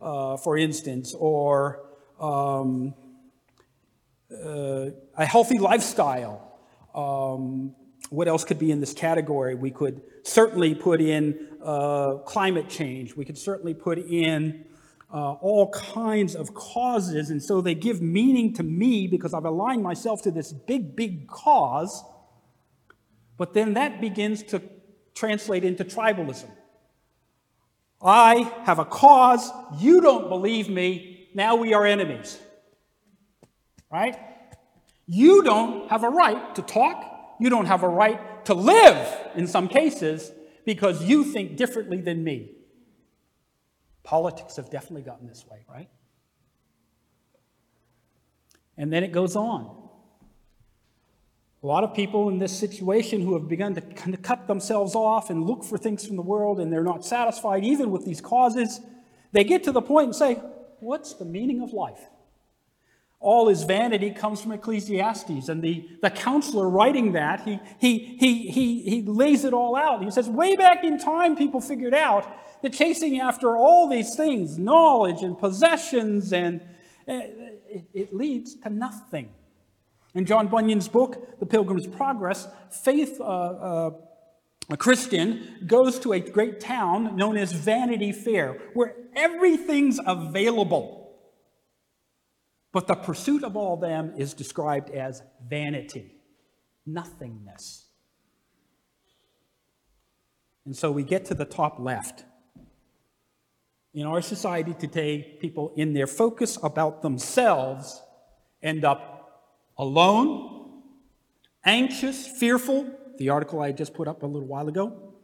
uh, 0.00 0.36
for 0.36 0.56
instance, 0.56 1.16
or 1.18 1.88
um, 2.22 2.94
uh, 4.32 4.90
a 5.16 5.26
healthy 5.26 5.58
lifestyle. 5.58 6.58
Um, 6.94 7.74
what 8.10 8.28
else 8.28 8.44
could 8.44 8.58
be 8.58 8.70
in 8.70 8.80
this 8.80 8.92
category? 8.92 9.54
We 9.54 9.70
could 9.70 10.02
certainly 10.22 10.74
put 10.74 11.00
in 11.00 11.48
uh, 11.62 12.14
climate 12.24 12.68
change. 12.68 13.16
We 13.16 13.24
could 13.24 13.38
certainly 13.38 13.74
put 13.74 13.98
in 13.98 14.64
uh, 15.12 15.32
all 15.32 15.70
kinds 15.70 16.34
of 16.34 16.54
causes. 16.54 17.30
And 17.30 17.42
so 17.42 17.60
they 17.60 17.74
give 17.74 18.00
meaning 18.00 18.54
to 18.54 18.62
me 18.62 19.06
because 19.06 19.34
I've 19.34 19.44
aligned 19.44 19.82
myself 19.82 20.22
to 20.22 20.30
this 20.30 20.52
big, 20.52 20.96
big 20.96 21.28
cause. 21.28 22.02
But 23.36 23.54
then 23.54 23.74
that 23.74 24.00
begins 24.00 24.42
to 24.44 24.62
translate 25.14 25.64
into 25.64 25.84
tribalism. 25.84 26.50
I 28.04 28.52
have 28.64 28.78
a 28.78 28.84
cause, 28.84 29.50
you 29.78 30.00
don't 30.00 30.28
believe 30.28 30.68
me, 30.68 31.11
now 31.34 31.56
we 31.56 31.74
are 31.74 31.84
enemies. 31.84 32.38
Right? 33.90 34.16
You 35.06 35.42
don't 35.42 35.90
have 35.90 36.04
a 36.04 36.08
right 36.08 36.54
to 36.54 36.62
talk. 36.62 37.36
You 37.40 37.50
don't 37.50 37.66
have 37.66 37.82
a 37.82 37.88
right 37.88 38.44
to 38.46 38.54
live 38.54 39.30
in 39.34 39.46
some 39.46 39.68
cases 39.68 40.32
because 40.64 41.04
you 41.04 41.24
think 41.24 41.56
differently 41.56 42.00
than 42.00 42.24
me. 42.24 42.52
Politics 44.02 44.56
have 44.56 44.70
definitely 44.70 45.02
gotten 45.02 45.26
this 45.26 45.44
way, 45.46 45.64
right? 45.68 45.88
And 48.76 48.92
then 48.92 49.04
it 49.04 49.12
goes 49.12 49.36
on. 49.36 49.78
A 51.62 51.66
lot 51.66 51.84
of 51.84 51.94
people 51.94 52.28
in 52.28 52.38
this 52.38 52.56
situation 52.58 53.20
who 53.20 53.34
have 53.34 53.48
begun 53.48 53.74
to 53.74 53.80
kind 53.80 54.14
of 54.14 54.22
cut 54.22 54.48
themselves 54.48 54.96
off 54.96 55.30
and 55.30 55.44
look 55.44 55.62
for 55.62 55.78
things 55.78 56.04
from 56.04 56.16
the 56.16 56.22
world 56.22 56.58
and 56.58 56.72
they're 56.72 56.82
not 56.82 57.04
satisfied 57.04 57.64
even 57.64 57.92
with 57.92 58.04
these 58.04 58.20
causes, 58.20 58.80
they 59.30 59.44
get 59.44 59.62
to 59.64 59.72
the 59.72 59.82
point 59.82 60.06
and 60.06 60.16
say, 60.16 60.42
What's 60.82 61.14
the 61.14 61.24
meaning 61.24 61.62
of 61.62 61.72
life? 61.72 62.00
All 63.20 63.46
his 63.46 63.62
vanity 63.62 64.10
comes 64.10 64.42
from 64.42 64.50
Ecclesiastes. 64.50 65.48
And 65.48 65.62
the, 65.62 65.88
the 66.02 66.10
counselor 66.10 66.68
writing 66.68 67.12
that, 67.12 67.42
he, 67.42 67.60
he, 67.78 68.16
he, 68.18 68.50
he, 68.50 68.82
he 68.82 69.02
lays 69.02 69.44
it 69.44 69.54
all 69.54 69.76
out. 69.76 70.02
He 70.02 70.10
says, 70.10 70.28
way 70.28 70.56
back 70.56 70.82
in 70.82 70.98
time, 70.98 71.36
people 71.36 71.60
figured 71.60 71.94
out 71.94 72.26
that 72.62 72.72
chasing 72.72 73.20
after 73.20 73.56
all 73.56 73.88
these 73.88 74.16
things, 74.16 74.58
knowledge 74.58 75.22
and 75.22 75.38
possessions, 75.38 76.32
and 76.32 76.60
uh, 77.08 77.14
it, 77.68 77.84
it 77.94 78.14
leads 78.14 78.56
to 78.56 78.68
nothing. 78.68 79.30
In 80.14 80.26
John 80.26 80.48
Bunyan's 80.48 80.88
book, 80.88 81.38
The 81.38 81.46
Pilgrim's 81.46 81.86
Progress, 81.86 82.48
Faith, 82.70 83.20
uh, 83.20 83.24
uh, 83.24 83.90
a 84.70 84.76
Christian, 84.76 85.64
goes 85.66 85.98
to 86.00 86.12
a 86.12 86.20
great 86.20 86.60
town 86.60 87.16
known 87.16 87.36
as 87.36 87.52
Vanity 87.52 88.12
Fair, 88.12 88.58
where 88.74 88.94
everything's 89.14 89.98
available. 90.04 91.14
But 92.72 92.86
the 92.86 92.94
pursuit 92.94 93.44
of 93.44 93.56
all 93.56 93.76
them 93.76 94.14
is 94.16 94.34
described 94.34 94.90
as 94.90 95.22
vanity, 95.46 96.16
nothingness. 96.86 97.86
And 100.64 100.76
so 100.76 100.90
we 100.90 101.02
get 101.02 101.24
to 101.26 101.34
the 101.34 101.44
top 101.44 101.78
left. 101.78 102.24
In 103.94 104.06
our 104.06 104.22
society 104.22 104.72
today, 104.72 105.36
people 105.40 105.74
in 105.76 105.92
their 105.92 106.06
focus 106.06 106.56
about 106.62 107.02
themselves 107.02 108.00
end 108.62 108.84
up 108.84 109.42
alone, 109.76 110.82
anxious, 111.64 112.26
fearful, 112.26 112.90
the 113.22 113.30
article 113.30 113.62
I 113.62 113.70
just 113.70 113.94
put 113.94 114.08
up 114.08 114.24
a 114.24 114.26
little 114.26 114.48
while 114.48 114.66
ago, 114.66 115.14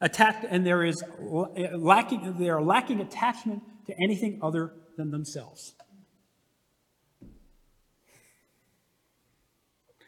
attacked, 0.00 0.46
and 0.48 0.64
there 0.64 0.84
is 0.84 1.02
lacking, 1.18 2.36
they 2.38 2.48
are 2.48 2.62
lacking 2.62 3.00
attachment 3.00 3.60
to 3.86 3.94
anything 4.00 4.38
other 4.40 4.72
than 4.96 5.10
themselves. 5.10 5.74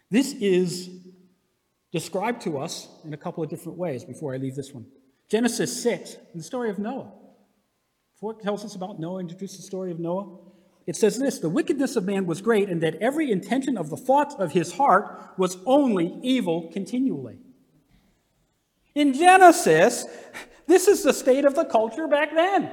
This 0.09 0.35
is 0.35 0.89
described 1.91 2.43
to 2.43 2.59
us 2.59 2.87
in 3.05 3.13
a 3.13 3.17
couple 3.17 3.43
of 3.43 3.51
different 3.51 3.77
ways 3.77 4.05
before 4.05 4.33
I 4.33 4.37
leave 4.37 4.55
this 4.55 4.73
one. 4.73 4.87
Genesis 5.29 5.83
6, 5.83 6.15
in 6.15 6.39
the 6.39 6.45
story 6.45 6.71
of 6.71 6.79
Noah. 6.79 7.11
Before 8.15 8.31
it 8.31 8.41
tells 8.41 8.65
us 8.65 8.77
about 8.77 9.01
Noah, 9.01 9.19
introduces 9.19 9.57
the 9.57 9.65
story 9.65 9.91
of 9.91 9.99
Noah. 9.99 10.29
It 10.87 10.97
says 10.97 11.19
this 11.19 11.39
The 11.39 11.49
wickedness 11.49 11.97
of 11.97 12.05
man 12.05 12.27
was 12.27 12.41
great, 12.41 12.69
and 12.69 12.83
that 12.83 12.97
every 12.97 13.31
intention 13.31 13.77
of 13.77 13.91
the 13.91 13.97
thoughts 13.97 14.35
of 14.39 14.53
his 14.53 14.73
heart 14.73 15.35
was 15.37 15.59
only 15.67 16.19
evil 16.23 16.71
continually. 16.73 17.39
In 18.95 19.13
Genesis, 19.13 20.07
this 20.67 20.89
is 20.89 21.03
the 21.03 21.13
state 21.13 21.45
of 21.45 21.55
the 21.55 21.65
culture 21.65 22.09
back 22.09 22.35
then. 22.35 22.71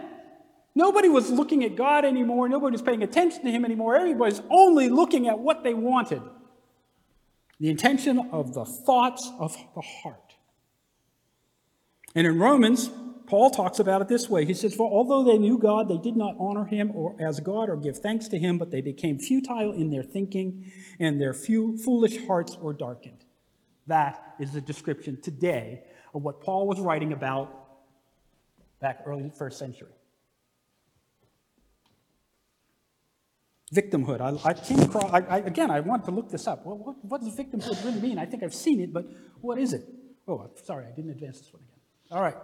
Nobody 0.76 1.10
was 1.10 1.30
looking 1.30 1.63
at 1.63 1.76
God 1.76 2.06
anymore. 2.06 2.49
Nobody 2.49 2.71
was 2.71 2.82
paying 2.82 3.04
attention 3.04 3.43
to 3.43 3.52
him 3.52 3.63
anymore. 3.63 3.95
Everybody's 3.95 4.41
only 4.49 4.89
looking 4.89 5.28
at 5.28 5.38
what 5.38 5.63
they 5.63 5.73
wanted 5.73 6.21
the 7.60 7.69
intention 7.69 8.19
of 8.34 8.54
the 8.54 8.65
thoughts 8.65 9.32
of 9.39 9.56
the 9.73 9.80
heart. 9.80 10.34
And 12.13 12.28
in 12.28 12.38
Romans, 12.38 12.89
Paul 13.34 13.50
talks 13.50 13.80
about 13.80 14.00
it 14.00 14.08
this 14.08 14.30
way. 14.30 14.46
He 14.46 14.54
says, 14.54 14.76
For 14.76 14.88
although 14.88 15.24
they 15.24 15.39
knew 15.39 15.58
God, 15.58 15.89
they 15.89 15.98
did 15.98 16.15
not 16.15 16.36
honor 16.39 16.65
him 16.65 16.91
or 16.93 17.15
as 17.19 17.39
God 17.39 17.67
or 17.67 17.76
give 17.76 17.98
thanks 17.98 18.28
to 18.28 18.38
him, 18.38 18.60
but 18.60 18.69
they 18.69 18.80
became 18.80 19.17
futile 19.17 19.74
in 19.74 19.89
their 19.89 20.04
thinking, 20.04 20.72
and 21.00 21.19
their 21.19 21.34
few 21.34 21.76
foolish 21.80 22.28
hearts 22.28 22.56
were 22.58 22.74
darkened. 22.74 23.26
That 23.88 24.36
is 24.39 24.52
the 24.52 24.62
description 24.62 25.19
today 25.19 25.82
of 26.13 26.22
what 26.22 26.41
Paul 26.41 26.67
was 26.67 26.80
writing 26.80 27.12
about 27.12 27.50
back 28.80 29.02
early 29.04 29.32
first 29.36 29.58
century. 29.58 29.89
victimhood. 33.74 34.22
I, 34.22 34.50
I 34.50 34.54
came 34.54 34.80
across, 34.82 35.12
I, 35.12 35.22
I, 35.22 35.38
again, 35.39 35.72
I 35.72 35.80
wanted 35.80 36.06
to 36.06 36.12
look 36.12 36.30
this 36.30 36.46
up. 36.46 36.67
Well, 36.67 36.78
what, 36.78 37.04
what 37.04 37.22
does 37.22 37.36
victimhood 37.36 37.84
really 37.84 38.00
mean? 38.00 38.19
I 38.19 38.28
think 38.28 38.43
I've 38.43 38.54
seen 38.54 38.80
it, 38.80 38.93
but 38.93 39.08
what 39.41 39.58
is 39.58 39.74
it? 39.74 39.84
Oh, 40.28 40.52
sorry, 40.63 40.86
I 40.86 40.91
didn't 40.91 41.10
advance 41.10 41.39
this 41.39 41.52
one 41.52 41.63
again. 41.63 41.80
All 42.12 42.22
right. 42.22 42.36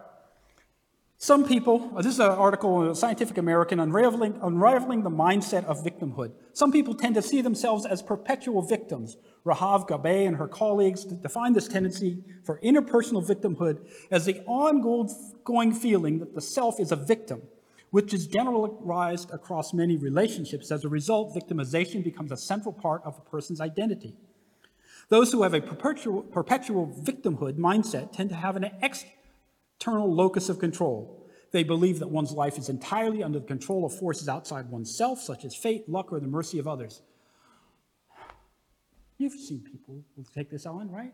Some 1.22 1.46
people, 1.46 1.92
uh, 1.98 2.02
this 2.02 2.14
is 2.14 2.22
an 2.22 2.32
article 2.32 2.88
in 2.88 2.96
Scientific 2.96 3.38
American, 3.38 3.82
unraveling, 3.82 4.40
unraveling 4.42 5.04
the 5.04 5.10
mindset 5.10 5.66
of 5.66 5.84
victimhood. 5.84 6.32
Some 6.54 6.72
people 6.72 6.96
tend 6.96 7.16
to 7.16 7.22
see 7.22 7.42
themselves 7.42 7.86
as 7.86 8.02
perpetual 8.02 8.62
victims. 8.62 9.18
Rahav 9.46 9.86
Gabay 9.86 10.26
and 10.26 10.38
her 10.38 10.48
colleagues 10.48 11.04
define 11.04 11.52
this 11.52 11.68
tendency 11.68 12.24
for 12.46 12.58
interpersonal 12.62 13.22
victimhood 13.22 13.86
as 14.10 14.24
the 14.24 14.40
ongoing 14.46 15.74
feeling 15.74 16.20
that 16.20 16.36
the 16.36 16.42
self 16.42 16.80
is 16.80 16.94
a 16.94 16.96
victim 16.96 17.42
which 17.90 18.14
is 18.14 18.26
generalized 18.26 19.30
across 19.32 19.74
many 19.74 19.98
relationships. 19.98 20.72
As 20.72 20.86
a 20.86 20.90
result, 20.90 21.36
victimization 21.36 22.02
becomes 22.02 22.32
a 22.32 22.38
central 22.38 22.72
part 22.72 23.02
of 23.04 23.18
a 23.18 23.30
person's 23.30 23.60
identity. 23.60 24.16
Those 25.10 25.34
who 25.34 25.44
have 25.44 25.54
a 25.54 25.60
perpetual, 25.60 26.22
perpetual 26.22 26.88
victimhood 26.88 27.58
mindset 27.58 28.14
tend 28.14 28.30
to 28.30 28.36
have 28.36 28.56
an 28.56 28.64
external 29.80 30.14
locus 30.14 30.50
of 30.50 30.60
control. 30.60 31.26
They 31.52 31.64
believe 31.64 32.00
that 32.00 32.10
one's 32.10 32.34
life 32.34 32.58
is 32.58 32.68
entirely 32.68 33.24
under 33.24 33.40
the 33.40 33.46
control 33.46 33.86
of 33.86 33.98
forces 33.98 34.28
outside 34.28 34.70
oneself, 34.70 35.22
such 35.22 35.46
as 35.46 35.56
fate, 35.56 35.88
luck, 35.88 36.12
or 36.12 36.20
the 36.20 36.28
mercy 36.28 36.60
of 36.60 36.68
others. 36.68 37.02
You've 39.18 39.34
seen 39.34 39.62
people 39.62 40.04
who 40.18 40.26
take 40.36 40.50
this 40.50 40.66
on, 40.66 40.92
right? 40.92 41.14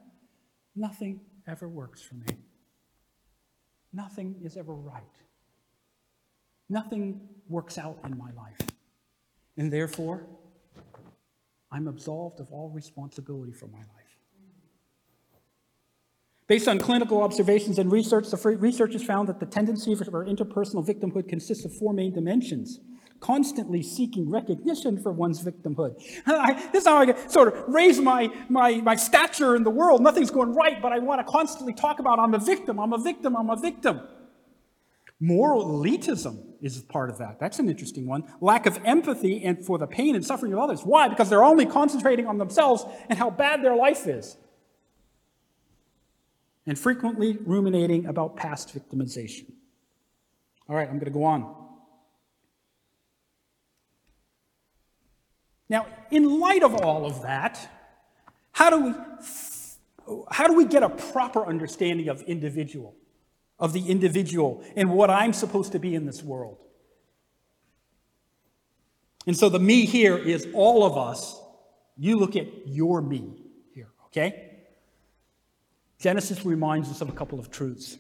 Nothing 0.76 1.22
ever 1.48 1.70
works 1.70 2.02
for 2.02 2.16
me. 2.16 2.26
Nothing 3.94 4.36
is 4.44 4.58
ever 4.58 4.74
right. 4.74 5.04
Nothing 6.68 7.22
works 7.48 7.78
out 7.78 8.00
in 8.04 8.18
my 8.18 8.32
life. 8.32 8.58
And 9.58 9.72
therefore, 9.72 10.26
I'm 11.72 11.88
absolved 11.88 12.40
of 12.40 12.52
all 12.52 12.70
responsibility 12.70 13.54
for 13.54 13.68
my 13.68 13.78
life. 13.78 13.95
Based 16.48 16.68
on 16.68 16.78
clinical 16.78 17.24
observations 17.24 17.80
and 17.80 17.92
research, 17.92 18.30
the 18.30 18.38
researchers 18.58 19.04
found 19.04 19.28
that 19.30 19.40
the 19.40 19.48
tendency 19.48 19.96
for 19.96 20.26
interpersonal 20.26 20.86
victimhood 20.86 21.28
consists 21.28 21.66
of 21.66 21.74
four 21.74 21.92
main 21.92 22.14
dimensions. 22.14 22.80
Constantly 23.20 23.82
seeking 23.82 24.30
recognition 24.30 25.02
for 25.02 25.12
one's 25.12 25.44
victimhood. 25.44 26.00
I, 26.28 26.54
this 26.72 26.84
is 26.84 26.88
how 26.88 26.98
I 26.98 27.28
sort 27.28 27.48
of 27.48 27.64
raise 27.68 28.00
my, 28.00 28.30
my, 28.48 28.76
my 28.82 28.96
stature 28.96 29.56
in 29.56 29.64
the 29.64 29.72
world. 29.72 30.04
Nothing's 30.04 30.30
going 30.30 30.54
right, 30.54 30.80
but 30.80 30.92
I 30.92 31.00
want 31.00 31.26
to 31.26 31.32
constantly 31.32 31.74
talk 31.74 31.98
about 31.98 32.20
I'm 32.20 32.36
a 32.36 32.40
victim, 32.40 32.80
I'm 32.80 32.94
a 32.94 33.00
victim, 33.00 33.36
I'm 33.36 33.50
a 33.50 33.56
victim. 33.56 34.02
Moral 35.20 35.66
elitism 35.66 36.44
is 36.62 36.80
part 36.84 37.10
of 37.10 37.18
that. 37.18 37.40
That's 37.40 37.58
an 37.58 37.70
interesting 37.70 38.06
one. 38.06 38.24
Lack 38.40 38.68
of 38.68 38.80
empathy 38.86 39.44
and 39.44 39.66
for 39.66 39.80
the 39.80 39.88
pain 39.88 40.14
and 40.14 40.24
suffering 40.24 40.54
of 40.54 40.60
others. 40.60 40.82
Why? 40.84 41.08
Because 41.08 41.30
they're 41.30 41.44
only 41.44 41.66
concentrating 41.66 42.28
on 42.28 42.38
themselves 42.38 42.86
and 43.10 43.18
how 43.18 43.32
bad 43.32 43.64
their 43.64 43.76
life 43.76 44.06
is. 44.06 44.38
And 46.68 46.78
frequently 46.78 47.38
ruminating 47.46 48.08
about 48.08 48.36
past 48.36 48.76
victimization. 48.76 49.52
All 50.68 50.76
right, 50.76 50.88
I'm 50.88 50.96
going 50.96 51.06
to 51.06 51.12
go 51.12 51.24
on. 51.24 51.56
Now, 55.70 55.88
in 56.12 56.40
light 56.40 56.64
of 56.64 56.76
all 56.76 57.06
of 57.06 57.22
that, 57.24 57.70
how 58.52 58.70
do 58.70 58.86
we 58.86 58.94
how 60.30 60.48
do 60.48 60.54
we 60.54 60.66
get 60.66 60.84
a 60.84 60.90
proper 60.90 61.46
understanding 61.46 62.10
of 62.10 62.22
individual? 62.22 62.96
of 63.60 63.74
the 63.74 63.90
individual 63.90 64.64
and 64.76 64.90
what 64.92 65.10
I'm 65.10 65.34
supposed 65.34 65.72
to 65.74 65.80
be 65.80 65.96
in 65.96 66.06
this 66.06 66.22
world. 66.22 66.58
And 69.28 69.36
so 69.36 69.50
the 69.50 69.60
me 69.60 69.86
here 69.86 70.18
is 70.18 70.48
all 70.54 70.86
of 70.86 70.98
us. 70.98 71.40
You 71.98 72.18
look 72.18 72.36
at 72.36 72.68
your 72.68 73.02
me 73.02 73.44
here, 73.74 73.90
okay? 74.08 74.55
Genesis 76.06 76.46
reminds 76.46 76.92
us 76.92 77.02
of 77.02 77.10
a 77.10 77.14
couple 77.14 77.40
of 77.40 77.50
truths. 77.50 77.98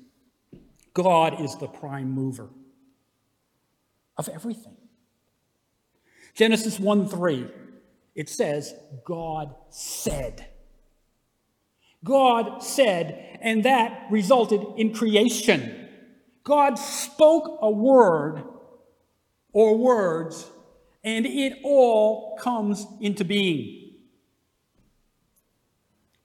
God 0.94 1.42
is 1.42 1.56
the 1.56 1.66
prime 1.66 2.12
mover 2.12 2.50
of 4.16 4.30
everything. 4.30 4.78
Genesis 6.36 6.80
1 6.80 7.08
3, 7.08 7.48
it 8.14 8.30
says, 8.30 8.76
God 9.04 9.56
said. 9.72 10.46
God 12.04 12.62
said, 12.62 13.40
and 13.42 13.66
that 13.66 14.06
resulted 14.12 14.62
in 14.78 14.94
creation. 14.94 15.90
God 16.44 16.76
spoke 16.76 17.58
a 17.64 17.72
word 17.72 18.44
or 19.52 19.80
words, 19.80 20.46
and 21.04 21.26
it 21.26 21.58
all 21.64 22.38
comes 22.38 22.86
into 23.02 23.26
being. 23.26 23.94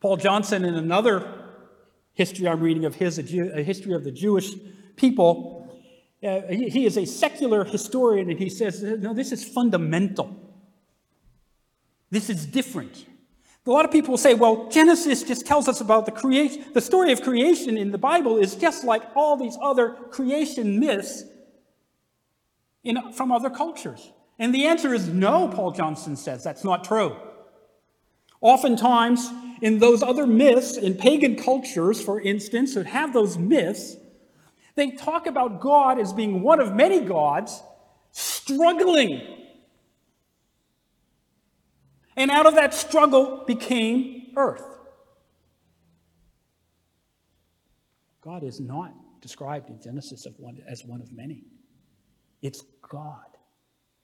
Paul 0.00 0.18
Johnson, 0.18 0.66
in 0.66 0.74
another 0.74 1.39
history 2.20 2.46
I'm 2.46 2.60
reading 2.60 2.84
of 2.84 2.94
his, 2.96 3.16
a, 3.16 3.22
Jew, 3.22 3.50
a 3.54 3.62
history 3.62 3.94
of 3.94 4.04
the 4.04 4.10
Jewish 4.10 4.50
people, 4.94 5.66
uh, 6.22 6.42
he, 6.50 6.68
he 6.68 6.84
is 6.84 6.98
a 6.98 7.06
secular 7.06 7.64
historian, 7.64 8.28
and 8.28 8.38
he 8.38 8.50
says, 8.50 8.82
no, 8.82 9.14
this 9.14 9.32
is 9.32 9.42
fundamental. 9.42 10.28
This 12.10 12.28
is 12.28 12.44
different. 12.44 13.06
A 13.66 13.70
lot 13.70 13.86
of 13.86 13.90
people 13.90 14.18
say, 14.18 14.34
well, 14.34 14.68
Genesis 14.68 15.22
just 15.22 15.46
tells 15.46 15.66
us 15.66 15.80
about 15.80 16.04
the 16.04 16.12
creation. 16.12 16.62
The 16.74 16.82
story 16.82 17.10
of 17.10 17.22
creation 17.22 17.78
in 17.78 17.90
the 17.90 18.02
Bible 18.12 18.36
is 18.36 18.54
just 18.54 18.84
like 18.84 19.02
all 19.14 19.38
these 19.38 19.56
other 19.62 19.92
creation 20.10 20.78
myths 20.78 21.24
in, 22.84 23.12
from 23.14 23.32
other 23.32 23.48
cultures. 23.48 24.12
And 24.38 24.54
the 24.54 24.66
answer 24.66 24.92
is 24.92 25.08
no, 25.08 25.48
Paul 25.48 25.70
Johnson 25.70 26.16
says. 26.16 26.44
That's 26.44 26.64
not 26.64 26.84
true. 26.84 27.16
Oftentimes, 28.42 29.30
in 29.60 29.78
those 29.78 30.02
other 30.02 30.26
myths, 30.26 30.76
in 30.76 30.94
pagan 30.94 31.36
cultures, 31.36 32.00
for 32.00 32.20
instance, 32.20 32.74
that 32.74 32.86
have 32.86 33.12
those 33.12 33.36
myths, 33.38 33.96
they 34.74 34.92
talk 34.92 35.26
about 35.26 35.60
God 35.60 35.98
as 35.98 36.12
being 36.12 36.42
one 36.42 36.60
of 36.60 36.74
many 36.74 37.00
gods 37.00 37.62
struggling. 38.12 39.20
And 42.16 42.30
out 42.30 42.46
of 42.46 42.54
that 42.54 42.74
struggle 42.74 43.44
became 43.46 44.32
earth. 44.36 44.64
God 48.20 48.42
is 48.44 48.60
not 48.60 48.92
described 49.20 49.70
in 49.70 49.80
Genesis 49.80 50.26
as 50.68 50.84
one 50.84 51.00
of 51.00 51.12
many. 51.12 51.44
It's 52.42 52.64
God, 52.88 53.36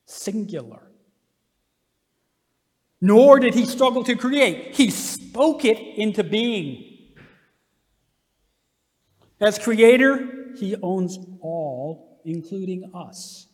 singular. 0.05 0.91
Nor 3.01 3.41
did 3.41 3.55
he 3.55 3.67
struggle 3.67 4.05
to 4.05 4.17
create, 4.17 4.75
he 4.75 4.91
spoke 4.91 5.65
it 5.65 5.79
into 5.79 6.25
being. 6.25 6.93
As 9.41 9.59
creator, 9.59 10.53
he 10.59 10.77
owns 10.83 11.19
all, 11.41 12.21
including 12.25 12.91
us. 12.95 13.49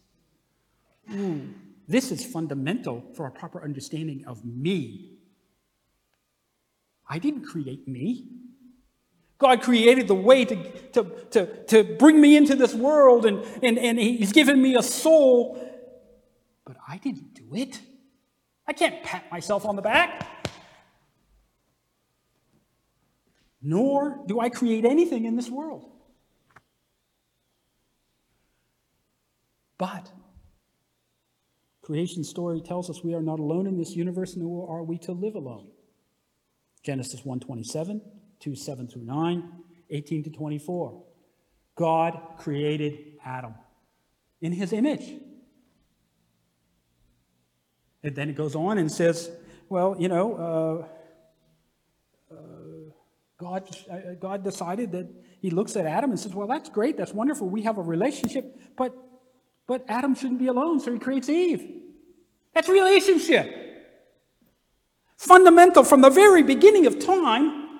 This 1.88 2.12
is 2.12 2.24
fundamental 2.24 3.04
for 3.14 3.26
a 3.26 3.30
proper 3.30 3.62
understanding 3.62 4.24
of 4.26 4.44
me. 4.44 5.18
I 7.08 7.18
didn't 7.18 7.44
create 7.44 7.86
me. 7.88 8.28
God 9.38 9.60
created 9.60 10.06
the 10.06 10.14
way 10.14 10.44
to, 10.44 10.56
to, 10.92 11.04
to, 11.32 11.64
to 11.64 11.96
bring 11.98 12.20
me 12.20 12.36
into 12.36 12.54
this 12.54 12.72
world, 12.74 13.26
and, 13.26 13.44
and, 13.60 13.76
and 13.76 13.98
He's 13.98 14.32
given 14.32 14.62
me 14.62 14.76
a 14.76 14.82
soul, 14.82 15.58
but 16.64 16.76
I 16.88 16.98
didn't 16.98 17.34
do 17.34 17.54
it. 17.56 17.80
I 18.72 18.74
can't 18.74 19.02
pat 19.02 19.30
myself 19.30 19.66
on 19.66 19.76
the 19.76 19.82
back. 19.82 20.26
Nor 23.60 24.24
do 24.26 24.40
I 24.40 24.48
create 24.48 24.86
anything 24.86 25.26
in 25.26 25.36
this 25.36 25.50
world. 25.50 25.90
But 29.76 30.10
creation 31.82 32.24
story 32.24 32.62
tells 32.62 32.88
us 32.88 33.04
we 33.04 33.12
are 33.12 33.20
not 33.20 33.40
alone 33.40 33.66
in 33.66 33.76
this 33.76 33.94
universe, 33.94 34.36
nor 34.36 34.66
are 34.74 34.82
we 34.82 34.96
to 35.00 35.12
live 35.12 35.34
alone. 35.34 35.68
Genesis 36.82 37.26
127, 37.26 38.00
2 38.40 38.54
7 38.54 38.88
through 38.88 39.04
9, 39.04 39.52
18 39.90 40.24
to 40.24 40.30
24. 40.30 41.04
God 41.74 42.18
created 42.38 43.18
Adam 43.22 43.54
in 44.40 44.52
his 44.52 44.72
image. 44.72 45.20
And 48.02 48.14
then 48.16 48.28
it 48.28 48.36
goes 48.36 48.54
on 48.54 48.78
and 48.78 48.90
says, 48.90 49.30
well, 49.68 49.96
you 49.98 50.08
know, 50.08 50.86
uh, 52.30 52.34
uh, 52.34 52.36
God, 53.38 53.68
uh, 53.90 54.14
God 54.20 54.44
decided 54.44 54.92
that 54.92 55.08
he 55.40 55.50
looks 55.50 55.76
at 55.76 55.86
Adam 55.86 56.10
and 56.10 56.18
says, 56.18 56.34
well, 56.34 56.46
that's 56.46 56.68
great, 56.68 56.96
that's 56.96 57.12
wonderful, 57.12 57.48
we 57.48 57.62
have 57.62 57.78
a 57.78 57.82
relationship, 57.82 58.60
but, 58.76 58.94
but 59.66 59.84
Adam 59.88 60.14
shouldn't 60.14 60.40
be 60.40 60.48
alone, 60.48 60.80
so 60.80 60.92
he 60.92 60.98
creates 60.98 61.28
Eve. 61.28 61.82
That's 62.54 62.68
relationship. 62.68 63.58
Fundamental 65.16 65.84
from 65.84 66.00
the 66.00 66.10
very 66.10 66.42
beginning 66.42 66.86
of 66.86 66.98
time, 66.98 67.78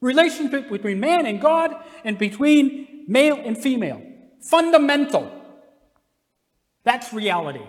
relationship 0.00 0.70
between 0.70 1.00
man 1.00 1.26
and 1.26 1.40
God 1.40 1.74
and 2.04 2.18
between 2.18 3.04
male 3.08 3.40
and 3.42 3.56
female. 3.56 4.02
Fundamental. 4.40 5.32
That's 6.84 7.12
reality. 7.12 7.64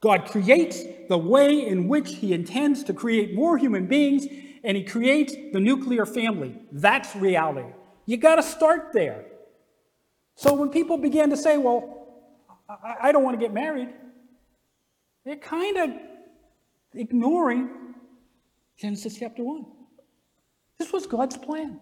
God 0.00 0.26
creates 0.26 0.82
the 1.08 1.18
way 1.18 1.66
in 1.66 1.86
which 1.86 2.16
He 2.16 2.32
intends 2.32 2.82
to 2.84 2.94
create 2.94 3.34
more 3.34 3.58
human 3.58 3.86
beings, 3.86 4.26
and 4.64 4.76
He 4.76 4.82
creates 4.82 5.34
the 5.52 5.60
nuclear 5.60 6.06
family. 6.06 6.58
That's 6.72 7.14
reality. 7.14 7.68
You 8.06 8.16
got 8.16 8.36
to 8.36 8.42
start 8.42 8.92
there. 8.92 9.26
So 10.34 10.54
when 10.54 10.70
people 10.70 10.96
began 10.96 11.30
to 11.30 11.36
say, 11.36 11.58
well, 11.58 11.96
I, 13.02 13.12
don't 13.12 13.22
want 13.22 13.38
to 13.38 13.44
get 13.44 13.52
married, 13.52 13.90
they're 15.24 15.36
kind 15.36 15.76
of 15.76 15.90
ignoring 16.94 17.68
Genesis 18.78 19.18
chapter 19.18 19.44
1. 19.44 19.66
This 20.78 20.92
was 20.92 21.06
God's 21.06 21.36
plan. 21.36 21.80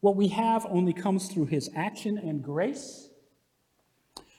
What 0.00 0.16
we 0.16 0.28
have 0.28 0.66
only 0.66 0.92
comes 0.92 1.28
through 1.28 1.46
His 1.46 1.70
action 1.76 2.18
and 2.18 2.42
grace 2.42 3.10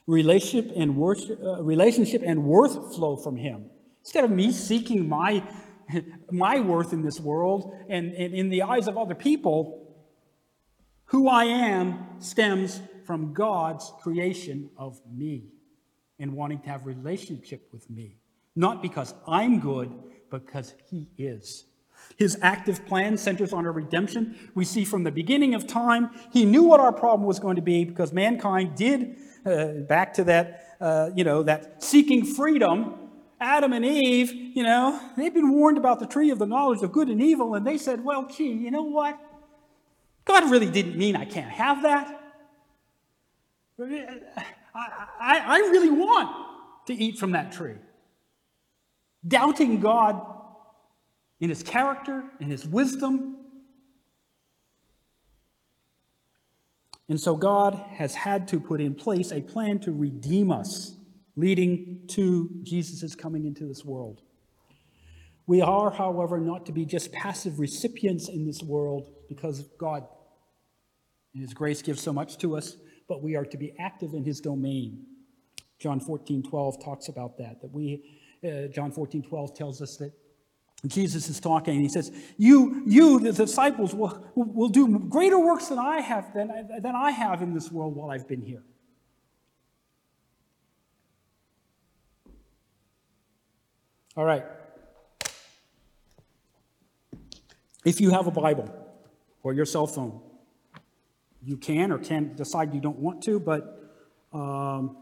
relationship 0.07 0.71
and 0.75 0.95
worship, 0.95 1.39
uh, 1.43 1.63
relationship 1.63 2.21
and 2.25 2.43
worth 2.43 2.95
flow 2.95 3.15
from 3.15 3.35
him. 3.35 3.65
Instead 4.01 4.23
of 4.23 4.31
me 4.31 4.51
seeking 4.51 5.07
my 5.09 5.43
my 6.31 6.59
worth 6.59 6.93
in 6.93 7.01
this 7.03 7.19
world 7.19 7.73
and, 7.89 8.13
and 8.13 8.33
in 8.33 8.49
the 8.49 8.63
eyes 8.63 8.87
of 8.87 8.97
other 8.97 9.15
people 9.15 9.81
who 11.05 11.27
i 11.29 11.45
am 11.45 12.03
stems 12.19 12.81
from 13.05 13.33
god's 13.33 13.91
creation 14.01 14.69
of 14.77 14.99
me 15.11 15.51
and 16.19 16.33
wanting 16.33 16.59
to 16.59 16.69
have 16.69 16.85
relationship 16.85 17.67
with 17.71 17.89
me. 17.89 18.17
Not 18.55 18.81
because 18.81 19.13
i'm 19.27 19.59
good 19.59 19.91
but 20.31 20.45
because 20.45 20.73
he 20.89 21.07
is. 21.17 21.65
His 22.17 22.37
active 22.41 22.85
plan 22.85 23.17
centers 23.17 23.53
on 23.53 23.65
our 23.65 23.71
redemption. 23.71 24.51
We 24.53 24.65
see 24.65 24.85
from 24.85 25.03
the 25.03 25.11
beginning 25.11 25.55
of 25.55 25.65
time, 25.65 26.09
he 26.31 26.45
knew 26.45 26.63
what 26.63 26.79
our 26.79 26.91
problem 26.91 27.27
was 27.27 27.39
going 27.39 27.55
to 27.55 27.61
be 27.61 27.85
because 27.85 28.11
mankind 28.11 28.75
did 28.75 29.17
uh, 29.45 29.67
back 29.87 30.13
to 30.15 30.23
that, 30.25 30.75
uh, 30.81 31.09
you 31.15 31.23
know, 31.23 31.43
that 31.43 31.83
seeking 31.83 32.25
freedom. 32.25 32.95
Adam 33.39 33.73
and 33.73 33.85
Eve, 33.85 34.31
you 34.33 34.63
know, 34.63 34.99
they've 35.17 35.33
been 35.33 35.51
warned 35.51 35.77
about 35.77 35.99
the 35.99 36.07
tree 36.07 36.29
of 36.29 36.39
the 36.39 36.45
knowledge 36.45 36.81
of 36.81 36.91
good 36.91 37.09
and 37.09 37.21
evil, 37.21 37.53
and 37.53 37.67
they 37.67 37.77
said, 37.77 38.03
well, 38.03 38.27
gee, 38.27 38.51
you 38.51 38.71
know 38.71 38.83
what? 38.83 39.19
God 40.23 40.49
really 40.49 40.69
didn't 40.69 40.97
mean 40.97 41.15
I 41.15 41.25
can't 41.25 41.51
have 41.51 41.83
that. 41.83 42.21
I, 43.79 44.19
I, 44.73 45.39
I 45.39 45.57
really 45.69 45.91
want 45.91 46.29
to 46.87 46.93
eat 46.93 47.17
from 47.17 47.33
that 47.33 47.51
tree. 47.51 47.75
Doubting 49.27 49.79
God 49.79 50.21
in 51.39 51.49
his 51.49 51.61
character, 51.61 52.23
in 52.39 52.49
his 52.49 52.65
wisdom, 52.65 53.37
And 57.07 57.19
so 57.19 57.35
God 57.35 57.75
has 57.91 58.15
had 58.15 58.47
to 58.49 58.59
put 58.59 58.81
in 58.81 58.95
place 58.95 59.31
a 59.31 59.41
plan 59.41 59.79
to 59.79 59.91
redeem 59.91 60.51
us, 60.51 60.95
leading 61.35 62.01
to 62.09 62.49
Jesus' 62.63 63.13
coming 63.13 63.45
into 63.45 63.65
this 63.65 63.85
world. 63.85 64.21
We 65.47 65.61
are, 65.61 65.91
however, 65.91 66.39
not 66.39 66.65
to 66.65 66.71
be 66.71 66.85
just 66.85 67.11
passive 67.11 67.59
recipients 67.59 68.29
in 68.29 68.47
this 68.47 68.63
world 68.63 69.11
because 69.29 69.63
God, 69.77 70.07
in 71.35 71.41
His 71.41 71.53
grace, 71.53 71.83
gives 71.83 72.01
so 72.01 72.11
much 72.11 72.39
to 72.39 72.57
us, 72.57 72.77
but 73.07 73.21
we 73.21 73.35
are 73.35 73.45
to 73.45 73.57
be 73.57 73.73
active 73.79 74.15
in 74.15 74.23
His 74.23 74.41
domain. 74.41 75.05
John 75.77 75.99
14, 75.99 76.41
12 76.41 76.83
talks 76.83 77.09
about 77.09 77.37
that, 77.37 77.61
that 77.61 77.71
we, 77.71 78.03
uh, 78.43 78.67
John 78.73 78.91
14, 78.91 79.21
12 79.21 79.55
tells 79.55 79.81
us 79.81 79.97
that 79.97 80.13
Jesus 80.87 81.29
is 81.29 81.39
talking, 81.39 81.75
and 81.75 81.81
he 81.81 81.89
says, 81.89 82.11
You, 82.37 82.83
you 82.85 83.19
the 83.19 83.31
disciples, 83.31 83.93
will, 83.93 84.31
will 84.35 84.69
do 84.69 84.99
greater 84.99 85.39
works 85.39 85.67
than 85.67 85.79
I 85.79 86.01
have 86.01 86.33
than, 86.33 86.49
than 86.81 86.95
I 86.95 87.11
have 87.11 87.41
in 87.41 87.53
this 87.53 87.71
world 87.71 87.95
while 87.95 88.11
I've 88.11 88.27
been 88.27 88.41
here. 88.41 88.63
All 94.17 94.25
right. 94.25 94.45
If 97.83 98.01
you 98.01 98.11
have 98.11 98.27
a 98.27 98.31
Bible 98.31 98.73
or 99.43 99.53
your 99.53 99.65
cell 99.65 99.87
phone, 99.87 100.21
you 101.43 101.57
can 101.57 101.91
or 101.91 101.99
can't 101.99 102.35
decide 102.35 102.73
you 102.73 102.81
don't 102.81 102.97
want 102.97 103.21
to, 103.23 103.39
but 103.39 103.91
um, 104.33 104.97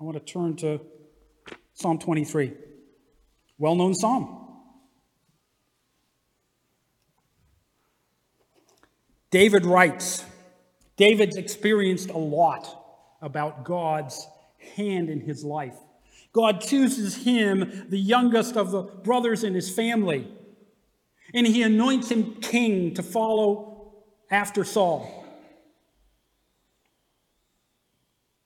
I 0.00 0.04
want 0.04 0.16
to 0.16 0.32
turn 0.32 0.56
to 0.56 0.80
Psalm 1.82 1.98
23, 1.98 2.52
well 3.58 3.74
known 3.74 3.92
psalm. 3.92 4.38
David 9.32 9.66
writes, 9.66 10.24
David's 10.96 11.36
experienced 11.36 12.10
a 12.10 12.18
lot 12.18 12.68
about 13.20 13.64
God's 13.64 14.28
hand 14.76 15.10
in 15.10 15.20
his 15.20 15.42
life. 15.42 15.74
God 16.32 16.60
chooses 16.60 17.24
him, 17.24 17.86
the 17.88 17.98
youngest 17.98 18.56
of 18.56 18.70
the 18.70 18.82
brothers 18.82 19.42
in 19.42 19.54
his 19.54 19.68
family, 19.74 20.28
and 21.34 21.46
he 21.46 21.62
anoints 21.62 22.10
him 22.10 22.34
king 22.36 22.94
to 22.94 23.02
follow 23.02 23.92
after 24.30 24.62
Saul. 24.62 25.21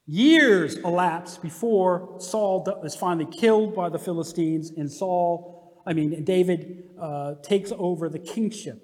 Years 0.07 0.77
elapse 0.77 1.37
before 1.37 2.17
Saul 2.21 2.81
is 2.85 2.95
finally 2.95 3.27
killed 3.27 3.75
by 3.75 3.89
the 3.89 3.99
Philistines, 3.99 4.71
and 4.71 4.91
Saul, 4.91 5.83
I 5.85 5.95
mean, 5.95 6.23
David 6.23 6.91
uh, 6.99 7.35
takes 7.43 7.73
over 7.77 8.09
the 8.09 8.21
kingship 8.21 8.83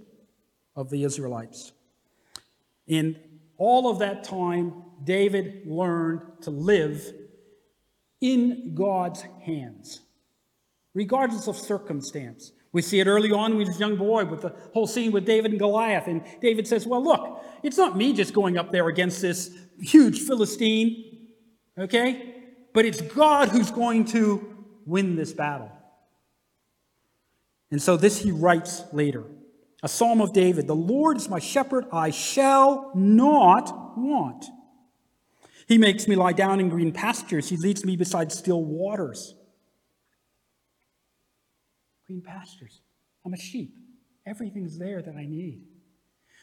of 0.75 0.91
the 0.91 1.05
Israelites. 1.05 1.73
In 2.89 3.17
all 3.57 3.89
of 3.89 4.01
that 4.01 4.25
time, 4.25 4.83
David 5.05 5.67
learned 5.67 6.43
to 6.43 6.51
live 6.51 7.13
in 8.21 8.75
God's 8.75 9.23
hands, 9.45 10.01
regardless 10.95 11.47
of 11.47 11.57
circumstance. 11.57 12.53
We 12.73 12.83
see 12.83 13.01
it 13.01 13.07
early 13.07 13.31
on 13.31 13.59
was 13.59 13.77
a 13.77 13.79
young 13.79 13.97
boy 13.97 14.25
with 14.25 14.41
the 14.41 14.55
whole 14.73 14.87
scene 14.87 15.13
with 15.13 15.27
David 15.27 15.51
and 15.51 15.61
Goliath. 15.61 16.07
And 16.07 16.25
David 16.41 16.67
says, 16.67 16.87
Well, 16.87 17.05
look, 17.05 17.45
it's 17.63 17.77
not 17.77 17.97
me 17.97 18.15
just 18.15 18.33
going 18.33 18.57
up 18.57 18.73
there 18.73 18.89
against 18.89 19.21
this 19.21 19.55
huge 19.79 20.21
Philistine. 20.21 21.12
Okay? 21.79 22.35
But 22.73 22.85
it's 22.85 23.01
God 23.01 23.49
who's 23.49 23.71
going 23.71 24.07
to 24.07 24.67
win 24.87 25.17
this 25.17 25.33
battle. 25.33 25.71
And 27.71 27.81
so 27.81 27.97
this 27.97 28.23
he 28.23 28.31
writes 28.31 28.83
later. 28.93 29.25
A 29.83 29.89
psalm 29.89 30.21
of 30.21 30.33
David 30.33 30.67
The 30.67 30.75
Lord 30.75 31.17
is 31.17 31.29
my 31.29 31.39
shepherd, 31.39 31.87
I 31.93 32.11
shall 32.11 32.93
not 32.95 33.99
want. 33.99 34.45
He 35.67 35.79
makes 35.79 36.07
me 36.07 36.17
lie 36.17 36.33
down 36.33 36.61
in 36.61 36.69
green 36.69 36.93
pastures, 36.93 37.49
He 37.49 37.57
leads 37.57 37.85
me 37.85 37.97
beside 37.97 38.31
still 38.31 38.63
waters. 38.63 39.35
Green 42.07 42.21
pastures. 42.21 42.81
I'm 43.25 43.33
a 43.33 43.39
sheep. 43.39 43.75
Everything's 44.27 44.79
there 44.79 45.01
that 45.03 45.17
I 45.17 45.25
need. 45.25 45.63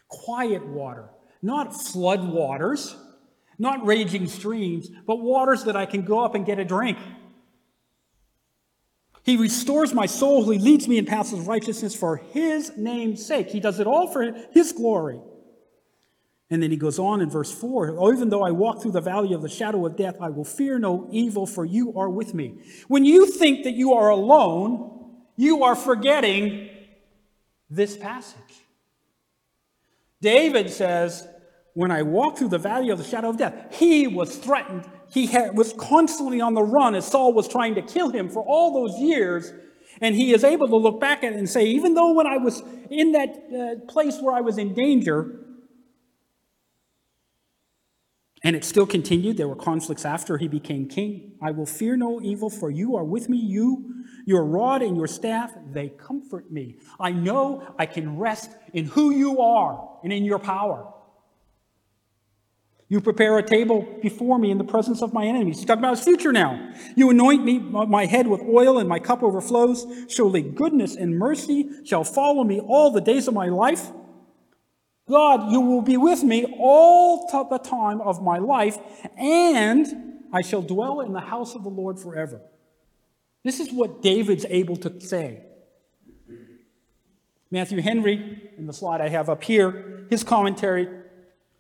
Quiet 0.08 0.66
water, 0.66 1.10
not 1.42 1.74
flood 1.74 2.28
waters 2.28 2.96
not 3.60 3.86
raging 3.86 4.28
streams, 4.28 4.90
but 5.06 5.18
waters 5.18 5.66
that 5.66 5.76
I 5.76 5.86
can 5.86 6.04
go 6.04 6.24
up 6.24 6.34
and 6.34 6.46
get 6.46 6.58
a 6.58 6.66
drink. 6.66 6.98
He 9.24 9.38
restores 9.38 9.94
my 9.94 10.06
soul. 10.06 10.50
He 10.50 10.58
leads 10.58 10.88
me 10.88 10.98
in 10.98 11.06
paths 11.06 11.34
of 11.34 11.48
righteousness 11.48 11.94
for 11.94 12.18
his 12.18 12.76
name's 12.78 13.24
sake. 13.24 13.50
He 13.50 13.60
does 13.60 13.80
it 13.80 13.86
all 13.86 14.08
for 14.08 14.34
his 14.52 14.72
glory. 14.72 15.20
And 16.50 16.64
then 16.64 16.72
he 16.72 16.78
goes 16.78 16.98
on 16.98 17.22
in 17.22 17.30
verse 17.30 17.52
4 17.52 17.96
oh, 18.00 18.12
Even 18.12 18.30
though 18.30 18.42
I 18.42 18.52
walk 18.52 18.82
through 18.82 18.94
the 18.94 19.02
valley 19.02 19.34
of 19.34 19.42
the 19.42 19.50
shadow 19.50 19.86
of 19.86 19.96
death, 19.96 20.16
I 20.20 20.30
will 20.30 20.46
fear 20.46 20.80
no 20.80 21.08
evil, 21.12 21.46
for 21.46 21.64
you 21.64 21.94
are 22.00 22.10
with 22.10 22.34
me. 22.34 22.56
When 22.88 23.06
you 23.06 23.28
think 23.28 23.66
that 23.66 23.74
you 23.74 23.94
are 23.94 24.10
alone, 24.10 25.18
you 25.36 25.64
are 25.64 25.76
forgetting 25.76 26.70
this 27.70 27.96
passage. 27.96 28.66
David 30.22 30.72
says, 30.72 31.28
when 31.74 31.92
I 31.92 32.02
walk 32.02 32.38
through 32.38 32.50
the 32.50 32.58
valley 32.58 32.90
of 32.90 32.98
the 32.98 33.04
shadow 33.04 33.30
of 33.30 33.38
death, 33.38 33.76
he 33.76 34.08
was 34.08 34.36
threatened. 34.38 34.90
He 35.12 35.28
had, 35.28 35.58
was 35.58 35.74
constantly 35.74 36.42
on 36.42 36.54
the 36.54 36.64
run 36.64 36.96
as 36.96 37.08
Saul 37.08 37.34
was 37.34 37.48
trying 37.48 37.76
to 37.76 37.82
kill 37.82 38.10
him 38.10 38.30
for 38.30 38.44
all 38.44 38.74
those 38.74 39.00
years. 39.00 39.54
And 40.02 40.16
he 40.16 40.34
is 40.34 40.44
able 40.44 40.68
to 40.68 40.76
look 40.76 41.00
back 41.00 41.24
at 41.24 41.34
it 41.34 41.40
and 41.40 41.50
say, 41.50 41.66
even 41.66 41.94
though 41.94 42.14
when 42.14 42.28
I 42.28 42.38
was 42.38 42.62
in 42.90 43.12
that 43.14 43.30
uh, 43.30 43.92
place 43.92 44.20
where 44.22 44.36
I 44.36 44.42
was 44.42 44.58
in 44.58 44.74
danger, 44.74 45.46
and 48.44 48.56
it 48.56 48.64
still 48.64 48.86
continued, 48.86 49.38
there 49.38 49.48
were 49.48 49.56
conflicts 49.56 50.06
after 50.06 50.38
he 50.38 50.48
became 50.48 50.88
king. 50.88 51.34
I 51.42 51.52
will 51.52 51.66
fear 51.66 51.98
no 51.98 52.22
evil, 52.22 52.50
for 52.50 52.70
you 52.70 52.96
are 52.96 53.04
with 53.04 53.28
me. 53.28 53.38
You, 53.38 54.06
your 54.26 54.46
rod 54.46 54.82
and 54.82 54.96
your 54.96 55.08
staff, 55.08 55.52
they 55.74 55.90
comfort 55.90 56.50
me. 56.50 56.78
I 57.00 57.12
know 57.12 57.74
I 57.78 57.86
can 57.86 58.18
rest 58.18 58.52
in 58.74 58.86
who 58.86 59.12
you 59.12 59.42
are 59.42 60.00
and 60.04 60.14
in 60.14 60.24
your 60.24 60.40
power. 60.40 60.94
You 62.92 63.00
prepare 63.00 63.38
a 63.38 63.44
table 63.44 63.88
before 64.02 64.40
me 64.40 64.50
in 64.50 64.58
the 64.58 64.64
presence 64.64 65.04
of 65.04 65.14
my 65.14 65.24
enemies. 65.24 65.58
He's 65.58 65.66
talking 65.66 65.84
about 65.84 65.98
his 65.98 66.04
future 66.04 66.32
now. 66.32 66.74
You 66.96 67.12
anoint 67.12 67.44
me, 67.44 67.60
my 67.60 68.08
head 68.08 68.26
with 68.26 68.42
oil, 68.42 68.80
and 68.80 68.90
my 68.90 68.98
cup 68.98 69.22
overflows. 69.22 69.86
Surely 70.10 70.42
goodness 70.42 70.96
and 70.96 71.16
mercy 71.16 71.70
shall 71.86 72.04
follow 72.04 72.44
me 72.44 72.60
all 72.60 72.90
the 72.90 73.00
days 73.00 73.28
of 73.28 73.36
my 73.36 73.48
life. 73.48 73.92
God, 75.08 75.52
you 75.52 75.62
will 75.62 75.84
be 75.84 75.98
with 75.98 76.24
me 76.24 76.46
all 76.60 77.28
the 77.50 77.60
time 77.60 78.02
of 78.02 78.24
my 78.24 78.40
life, 78.40 78.78
and 79.18 79.88
I 80.34 80.42
shall 80.42 80.64
dwell 80.64 81.02
in 81.02 81.14
the 81.14 81.20
house 81.20 81.54
of 81.54 81.64
the 81.64 81.70
Lord 81.70 82.00
forever. 82.00 82.42
This 83.44 83.60
is 83.60 83.72
what 83.72 84.02
David's 84.02 84.46
able 84.50 84.78
to 84.78 85.00
say. 85.00 85.44
Matthew 87.52 87.82
Henry, 87.82 88.52
in 88.58 88.68
the 88.68 88.74
slide 88.74 89.02
I 89.02 89.10
have 89.10 89.30
up 89.30 89.44
here, 89.44 90.06
his 90.10 90.24
commentary 90.24 90.88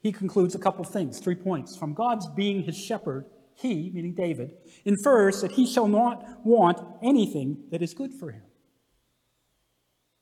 he 0.02 0.12
concludes 0.12 0.56
a 0.56 0.60
couple 0.60 0.84
things, 0.86 1.20
three 1.20 1.36
points. 1.36 1.76
From 1.76 1.93
God's 1.93 2.28
being 2.28 2.64
his 2.64 2.78
shepherd, 2.78 3.26
he, 3.56 3.91
meaning 3.93 4.14
David, 4.14 4.54
infers 4.86 5.41
that 5.41 5.52
he 5.52 5.66
shall 5.66 5.88
not 5.88 6.45
want 6.45 6.80
anything 7.04 7.66
that 7.72 7.82
is 7.82 7.93
good 7.93 8.14
for 8.14 8.32
him. 8.32 8.43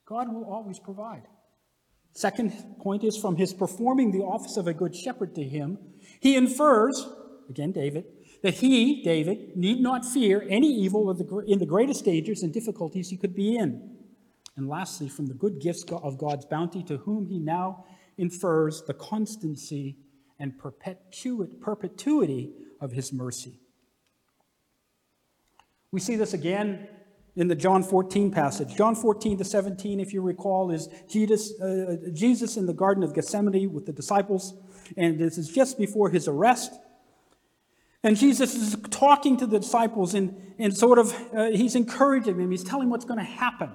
God 0.06 0.34
will 0.34 0.46
always 0.46 0.80
provide. 0.80 1.24
Second 2.14 2.52
point 2.80 3.04
is 3.04 3.16
from 3.16 3.36
his 3.36 3.54
performing 3.54 4.12
the 4.12 4.24
office 4.24 4.58
of 4.58 4.66
a 4.66 4.74
good 4.74 4.96
shepherd 4.96 5.36
to 5.36 5.44
him, 5.44 5.78
he 6.20 6.36
infers, 6.36 7.08
again, 7.48 7.72
David, 7.72 8.06
that 8.42 8.56
he, 8.56 9.04
David, 9.04 9.56
need 9.56 9.82
not 9.82 10.04
fear 10.04 10.44
any 10.50 10.68
evil 10.68 11.12
in 11.48 11.60
the 11.60 11.66
greatest 11.66 12.06
dangers 12.06 12.42
and 12.42 12.52
difficulties 12.52 13.10
he 13.10 13.18
could 13.18 13.36
be 13.36 13.56
in. 13.56 13.98
And 14.56 14.68
lastly, 14.68 15.10
from 15.10 15.28
the 15.28 15.36
good 15.36 15.60
gifts 15.60 15.84
of 15.92 16.18
God's 16.18 16.46
bounty 16.46 16.82
to 16.86 16.98
whom 16.98 17.28
he 17.28 17.38
now 17.38 17.86
infers 18.18 18.84
the 18.84 18.93
constancy 18.93 19.97
and 20.39 20.53
perpetuity 20.59 22.51
of 22.80 22.91
his 22.91 23.11
mercy. 23.11 23.59
We 25.91 25.99
see 25.99 26.15
this 26.15 26.34
again 26.34 26.88
in 27.36 27.47
the 27.47 27.55
John 27.55 27.84
14 27.84 28.32
passage. 28.32 28.76
John 28.76 28.95
14 28.95 29.38
to 29.38 29.43
17, 29.43 29.99
if 29.99 30.11
you 30.11 30.22
recall, 30.22 30.72
is 30.72 30.89
Jesus, 31.07 31.59
uh, 31.61 31.97
Jesus 32.13 32.57
in 32.57 32.65
the 32.65 32.74
Garden 32.74 33.03
of 33.03 33.13
Gethsemane 33.13 33.72
with 33.72 33.86
the 33.86 33.93
disciples, 33.93 34.55
and 34.95 35.20
this 35.20 35.38
is 35.38 35.47
just 35.49 35.78
before 35.78 36.09
his 36.09 36.28
arrest. 36.28 36.74
And 38.03 38.15
Jesus 38.15 38.55
is 38.55 38.76
talking 38.89 39.38
to 39.38 39.45
the 39.45 39.59
disciples 39.59 40.13
and, 40.13 40.36
and 40.57 40.76
sort 40.76 40.99
of, 40.99 41.13
uh, 41.36 41.51
he's 41.51 41.76
encouraging 41.76 42.38
them. 42.38 42.51
He's 42.51 42.63
telling 42.63 42.89
what's 42.89 43.05
going 43.05 43.20
to 43.20 43.26
happen. 43.26 43.72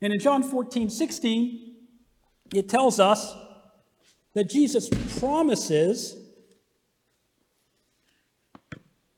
And 0.00 0.12
in 0.12 0.20
John 0.20 0.42
14, 0.42 0.90
16, 0.90 1.69
it 2.54 2.68
tells 2.68 2.98
us 3.00 3.34
that 4.34 4.48
Jesus 4.48 4.88
promises 5.18 6.16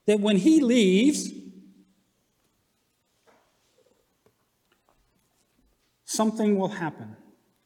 that 0.07 0.21
when 0.21 0.37
he 0.37 0.61
leaves, 0.61 1.31
something 6.05 6.59
will 6.59 6.69
happen. 6.69 7.17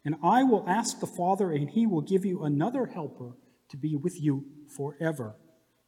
And 0.04 0.16
I 0.22 0.44
will 0.44 0.64
ask 0.68 1.00
the 1.00 1.06
Father, 1.06 1.50
and 1.50 1.68
he 1.68 1.86
will 1.86 2.00
give 2.00 2.24
you 2.24 2.44
another 2.44 2.86
helper 2.86 3.32
to 3.70 3.76
be 3.76 3.96
with 3.96 4.22
you 4.22 4.44
forever, 4.76 5.34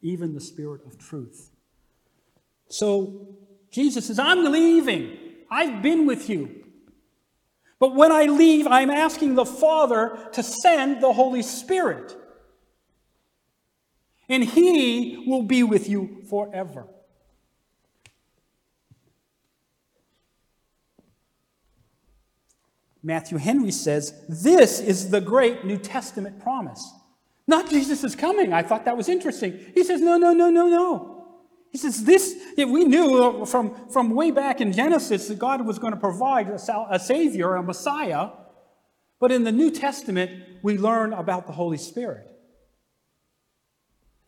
even 0.02 0.34
the 0.34 0.40
Spirit 0.40 0.80
of 0.84 0.98
truth. 0.98 1.50
So 2.68 3.36
Jesus 3.70 4.06
says, 4.06 4.18
I'm 4.18 4.44
leaving. 4.44 5.16
I've 5.50 5.82
been 5.82 6.06
with 6.06 6.28
you. 6.28 6.64
But 7.78 7.94
when 7.94 8.10
I 8.10 8.24
leave, 8.24 8.66
I'm 8.66 8.90
asking 8.90 9.34
the 9.34 9.46
Father 9.46 10.18
to 10.32 10.42
send 10.42 11.02
the 11.02 11.12
Holy 11.12 11.42
Spirit. 11.42 12.16
And 14.28 14.42
He 14.44 15.24
will 15.26 15.44
be 15.44 15.62
with 15.62 15.88
you 15.88 16.22
forever. 16.28 16.86
Matthew 23.02 23.38
Henry 23.38 23.70
says, 23.70 24.12
This 24.28 24.80
is 24.80 25.10
the 25.10 25.20
great 25.20 25.64
New 25.64 25.78
Testament 25.78 26.40
promise. 26.40 26.92
Not 27.46 27.70
Jesus 27.70 28.04
is 28.04 28.14
coming. 28.14 28.52
I 28.52 28.62
thought 28.62 28.84
that 28.84 28.96
was 28.96 29.08
interesting. 29.08 29.58
He 29.74 29.84
says, 29.84 30.00
No, 30.00 30.18
no, 30.18 30.32
no, 30.32 30.50
no, 30.50 30.68
no. 30.68 31.17
He 31.70 31.78
says, 31.78 32.04
This, 32.04 32.34
we 32.56 32.84
knew 32.84 33.44
from, 33.46 33.88
from 33.90 34.10
way 34.10 34.30
back 34.30 34.60
in 34.60 34.72
Genesis 34.72 35.28
that 35.28 35.38
God 35.38 35.66
was 35.66 35.78
going 35.78 35.92
to 35.92 36.00
provide 36.00 36.48
a, 36.48 36.58
a 36.90 36.98
Savior, 36.98 37.54
a 37.56 37.62
Messiah. 37.62 38.30
But 39.20 39.32
in 39.32 39.44
the 39.44 39.52
New 39.52 39.70
Testament, 39.70 40.30
we 40.62 40.78
learn 40.78 41.12
about 41.12 41.46
the 41.46 41.52
Holy 41.52 41.78
Spirit. 41.78 42.26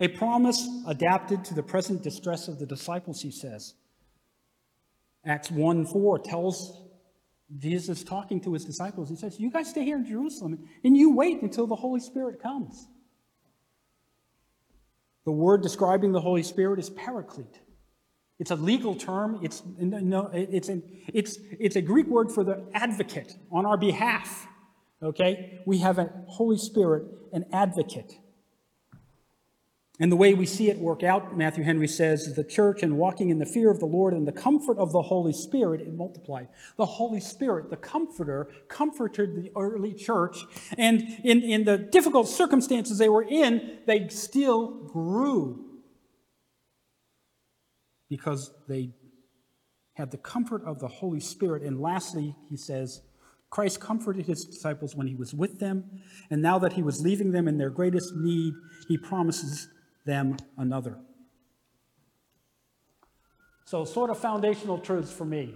A 0.01 0.09
promise 0.09 0.67
adapted 0.87 1.45
to 1.45 1.55
the 1.55 1.63
present 1.63 2.03
distress 2.03 2.49
of 2.49 2.59
the 2.59 2.67
disciples, 2.67 3.21
he 3.21 3.31
says. 3.31 3.75
Acts 5.25 5.51
1 5.51 5.87
4 5.87 6.19
tells 6.21 6.81
Jesus 7.59 8.05
talking 8.05 8.41
to 8.43 8.55
his 8.55 8.65
disciples, 8.65 9.11
he 9.11 9.17
says, 9.17 9.39
You 9.39 9.51
guys 9.51 9.69
stay 9.69 9.85
here 9.85 9.97
in 9.97 10.07
Jerusalem 10.07 10.67
and 10.85 10.97
you 10.97 11.15
wait 11.15 11.43
until 11.43 11.67
the 11.67 11.77
Holy 11.77 12.01
Spirit 12.01 12.41
comes. 12.41 12.89
The 15.25 15.33
word 15.33 15.63
describing 15.63 16.13
the 16.13 16.21
Holy 16.21 16.43
Spirit 16.43 16.79
is 16.79 16.91
paraclete. 16.91 17.61
It's 18.39 18.51
a 18.51 18.57
legal 18.57 18.95
term. 18.95 19.39
It's, 19.43 19.63
no, 19.79 20.31
it's, 20.33 20.69
an, 20.69 20.83
it's, 21.13 21.39
it's 21.59 21.77
a 21.77 21.83
Greek 21.83 22.07
word 22.07 22.33
for 22.33 22.43
the 22.43 22.65
advocate 22.73 23.35
on 23.53 23.67
our 23.67 23.77
behalf. 23.77 24.47
Okay? 25.03 25.61
We 25.67 25.79
have 25.79 25.99
a 25.99 26.11
Holy 26.27 26.57
Spirit, 26.57 27.05
an 27.33 27.45
advocate. 27.53 28.15
And 30.01 30.11
the 30.11 30.17
way 30.17 30.33
we 30.33 30.47
see 30.47 30.71
it 30.71 30.79
work 30.79 31.03
out, 31.03 31.37
Matthew 31.37 31.63
Henry 31.63 31.87
says, 31.87 32.35
the 32.35 32.43
church 32.43 32.83
and 32.83 32.97
walking 32.97 33.29
in 33.29 33.39
the 33.39 33.45
fear 33.45 33.71
of 33.71 33.81
the 33.81 33.87
Lord 33.87 34.15
and 34.15 34.27
the 34.27 34.33
comfort 34.33 34.79
of 34.79 34.93
the 34.93 35.03
Holy 35.03 35.35
Spirit, 35.35 35.83
it 35.83 35.93
multiplied. 35.93 36.49
The 36.79 36.87
Holy 36.87 37.21
Spirit, 37.21 37.69
the 37.69 37.77
comforter, 37.77 38.49
comforted 38.69 39.37
the 39.37 39.53
early 39.55 39.93
church. 39.93 40.39
And 40.79 41.03
in, 41.23 41.43
in 41.43 41.65
the 41.65 41.77
difficult 41.77 42.29
circumstances 42.29 42.97
they 42.97 43.11
were 43.11 43.23
in, 43.23 43.79
they 43.87 44.09
still 44.09 44.69
grew 44.85 45.67
because 48.09 48.51
they 48.69 48.95
had 49.95 50.11
the 50.11 50.17
comfort 50.17 50.65
of 50.65 50.81
the 50.81 50.89
Holy 50.89 51.21
Spirit. 51.21 51.63
And 51.63 51.79
lastly, 51.79 52.35
he 52.49 52.57
says, 52.57 53.03
Christ 53.51 53.81
comforted 53.81 54.27
his 54.27 54.47
disciples 54.47 54.97
when 54.97 55.09
he 55.09 55.15
was 55.15 55.35
with 55.35 55.59
them, 55.59 55.85
and 56.31 56.41
now 56.41 56.59
that 56.61 56.75
he 56.75 56.85
was 56.85 57.03
leaving 57.03 57.33
them 57.33 57.49
in 57.49 57.59
their 57.59 57.69
greatest 57.69 58.15
need, 58.15 58.55
he 58.87 58.97
promises 58.97 59.69
them 60.05 60.37
another. 60.57 60.97
So, 63.65 63.85
sort 63.85 64.11
of 64.11 64.19
foundational 64.19 64.79
truths 64.79 65.13
for 65.13 65.25
me. 65.25 65.55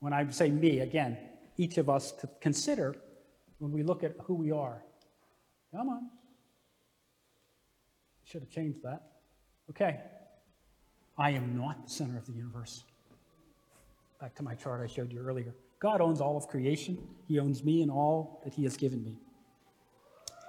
When 0.00 0.12
I 0.12 0.28
say 0.30 0.50
me, 0.50 0.80
again, 0.80 1.18
each 1.56 1.78
of 1.78 1.88
us 1.88 2.12
to 2.12 2.28
consider 2.40 2.96
when 3.58 3.72
we 3.72 3.82
look 3.82 4.02
at 4.04 4.14
who 4.24 4.34
we 4.34 4.50
are. 4.50 4.82
Come 5.72 5.88
on. 5.88 6.10
Should 8.24 8.42
have 8.42 8.50
changed 8.50 8.82
that. 8.82 9.02
Okay. 9.70 10.00
I 11.16 11.30
am 11.30 11.56
not 11.56 11.84
the 11.84 11.90
center 11.90 12.16
of 12.16 12.26
the 12.26 12.32
universe. 12.32 12.84
Back 14.20 14.34
to 14.36 14.42
my 14.42 14.54
chart 14.54 14.80
I 14.82 14.92
showed 14.92 15.12
you 15.12 15.20
earlier. 15.20 15.54
God 15.80 16.00
owns 16.00 16.20
all 16.20 16.36
of 16.36 16.48
creation, 16.48 16.98
He 17.26 17.38
owns 17.38 17.62
me 17.64 17.82
and 17.82 17.90
all 17.90 18.40
that 18.44 18.54
He 18.54 18.64
has 18.64 18.76
given 18.76 19.04
me. 19.04 19.16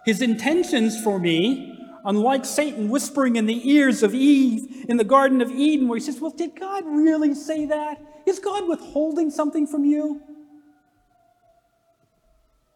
His 0.05 0.21
intentions 0.21 1.01
for 1.03 1.19
me, 1.19 1.77
unlike 2.05 2.45
Satan 2.45 2.89
whispering 2.89 3.35
in 3.35 3.45
the 3.45 3.69
ears 3.69 4.03
of 4.03 4.13
Eve 4.13 4.85
in 4.87 4.97
the 4.97 5.03
Garden 5.03 5.41
of 5.41 5.51
Eden, 5.51 5.87
where 5.87 5.97
he 5.97 6.03
says, 6.03 6.19
Well, 6.19 6.31
did 6.31 6.59
God 6.59 6.83
really 6.85 7.33
say 7.35 7.65
that? 7.65 8.01
Is 8.25 8.39
God 8.39 8.67
withholding 8.67 9.29
something 9.29 9.67
from 9.67 9.85
you? 9.85 10.21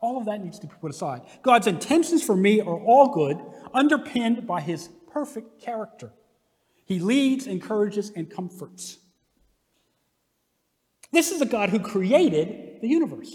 All 0.02 0.18
of 0.18 0.26
that 0.26 0.44
needs 0.44 0.60
to 0.60 0.68
be 0.68 0.74
put 0.82 0.92
aside. 0.92 1.22
God's 1.44 1.68
intentions 1.68 2.24
for 2.24 2.36
me 2.36 2.60
are 2.60 2.80
all 2.80 3.14
good, 3.14 3.40
underpinned 3.74 4.46
by 4.46 4.60
his 4.60 4.90
perfect 5.12 5.62
character. 5.62 6.12
He 6.86 7.00
leads, 7.00 7.48
encourages, 7.48 8.12
and 8.14 8.30
comforts. 8.30 8.98
This 11.12 11.32
is 11.32 11.42
a 11.42 11.46
God 11.46 11.70
who 11.70 11.80
created 11.80 12.82
the 12.82 12.88
universe. 12.88 13.34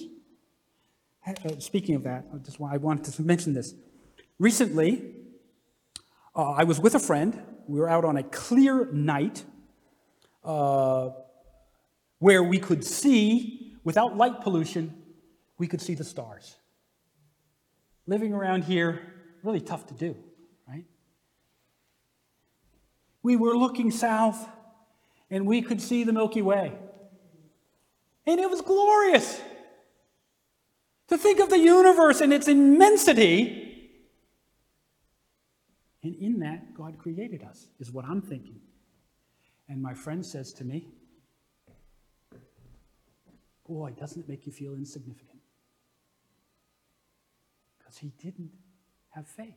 Uh, 1.26 1.58
speaking 1.58 1.94
of 1.94 2.02
that, 2.02 2.26
I 2.34 2.38
just 2.38 2.60
I 2.60 2.76
wanted 2.76 3.12
to 3.12 3.22
mention 3.22 3.54
this. 3.54 3.74
Recently, 4.38 5.14
uh, 6.38 6.52
I 6.52 6.64
was 6.64 6.78
with 6.78 6.94
a 6.94 7.00
friend. 7.00 7.42
We 7.66 7.80
were 7.80 7.90
out 7.90 8.04
on 8.04 8.16
a 8.16 8.22
clear 8.22 8.86
night 8.92 9.44
uh, 10.44 11.10
where 12.20 12.44
we 12.44 12.58
could 12.58 12.84
see, 12.84 13.76
without 13.82 14.16
light 14.16 14.40
pollution, 14.40 14.94
we 15.58 15.66
could 15.66 15.82
see 15.82 15.94
the 15.94 16.04
stars. 16.04 16.54
Living 18.06 18.32
around 18.32 18.64
here, 18.64 19.02
really 19.42 19.60
tough 19.60 19.88
to 19.88 19.94
do, 19.94 20.16
right? 20.68 20.84
We 23.24 23.34
were 23.36 23.56
looking 23.56 23.90
south 23.90 24.48
and 25.30 25.44
we 25.44 25.60
could 25.60 25.82
see 25.82 26.04
the 26.04 26.12
Milky 26.12 26.40
Way. 26.40 26.72
And 28.26 28.38
it 28.38 28.48
was 28.48 28.62
glorious. 28.62 29.40
To 31.08 31.18
think 31.18 31.40
of 31.40 31.50
the 31.50 31.58
universe 31.58 32.20
and 32.20 32.32
its 32.32 32.46
immensity. 32.46 33.67
And 36.02 36.14
in 36.16 36.38
that, 36.40 36.74
God 36.74 36.98
created 36.98 37.42
us, 37.42 37.68
is 37.80 37.90
what 37.90 38.04
I'm 38.04 38.22
thinking. 38.22 38.60
And 39.68 39.82
my 39.82 39.94
friend 39.94 40.24
says 40.24 40.52
to 40.54 40.64
me, 40.64 40.86
Boy, 43.66 43.92
doesn't 43.98 44.22
it 44.22 44.28
make 44.28 44.46
you 44.46 44.52
feel 44.52 44.74
insignificant? 44.74 45.40
Because 47.78 47.98
he 47.98 48.12
didn't 48.22 48.50
have 49.10 49.26
faith. 49.26 49.54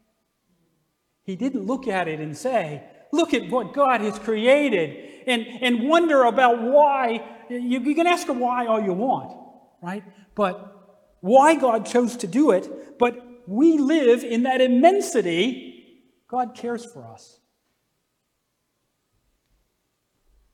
He 1.23 1.37
didn't 1.37 1.65
look 1.65 1.87
at 1.87 2.07
it 2.09 2.19
and 2.19 2.35
say, 2.35 2.83
Look 3.13 3.33
at 3.33 3.49
what 3.49 3.73
God 3.73 4.01
has 4.01 4.17
created, 4.19 5.23
and, 5.27 5.45
and 5.45 5.87
wonder 5.87 6.23
about 6.23 6.61
why 6.61 7.23
you, 7.49 7.79
you 7.81 7.95
can 7.95 8.07
ask 8.07 8.27
her 8.27 8.33
why 8.33 8.65
all 8.65 8.81
you 8.81 8.93
want, 8.93 9.37
right? 9.81 10.03
But 10.33 10.71
why 11.19 11.55
God 11.55 11.85
chose 11.85 12.17
to 12.17 12.27
do 12.27 12.51
it, 12.51 12.97
but 12.97 13.47
we 13.47 13.77
live 13.77 14.23
in 14.23 14.43
that 14.43 14.61
immensity. 14.61 15.70
God 16.31 16.55
cares 16.55 16.85
for 16.85 17.05
us. 17.05 17.41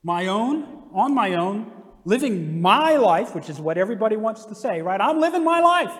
My 0.02 0.26
own, 0.26 0.88
on 0.92 1.14
my 1.14 1.34
own, 1.34 1.70
living 2.04 2.60
my 2.60 2.96
life, 2.96 3.32
which 3.32 3.48
is 3.48 3.60
what 3.60 3.78
everybody 3.78 4.16
wants 4.16 4.44
to 4.46 4.56
say, 4.56 4.82
right? 4.82 5.00
I'm 5.00 5.20
living 5.20 5.44
my 5.44 5.60
life. 5.60 5.96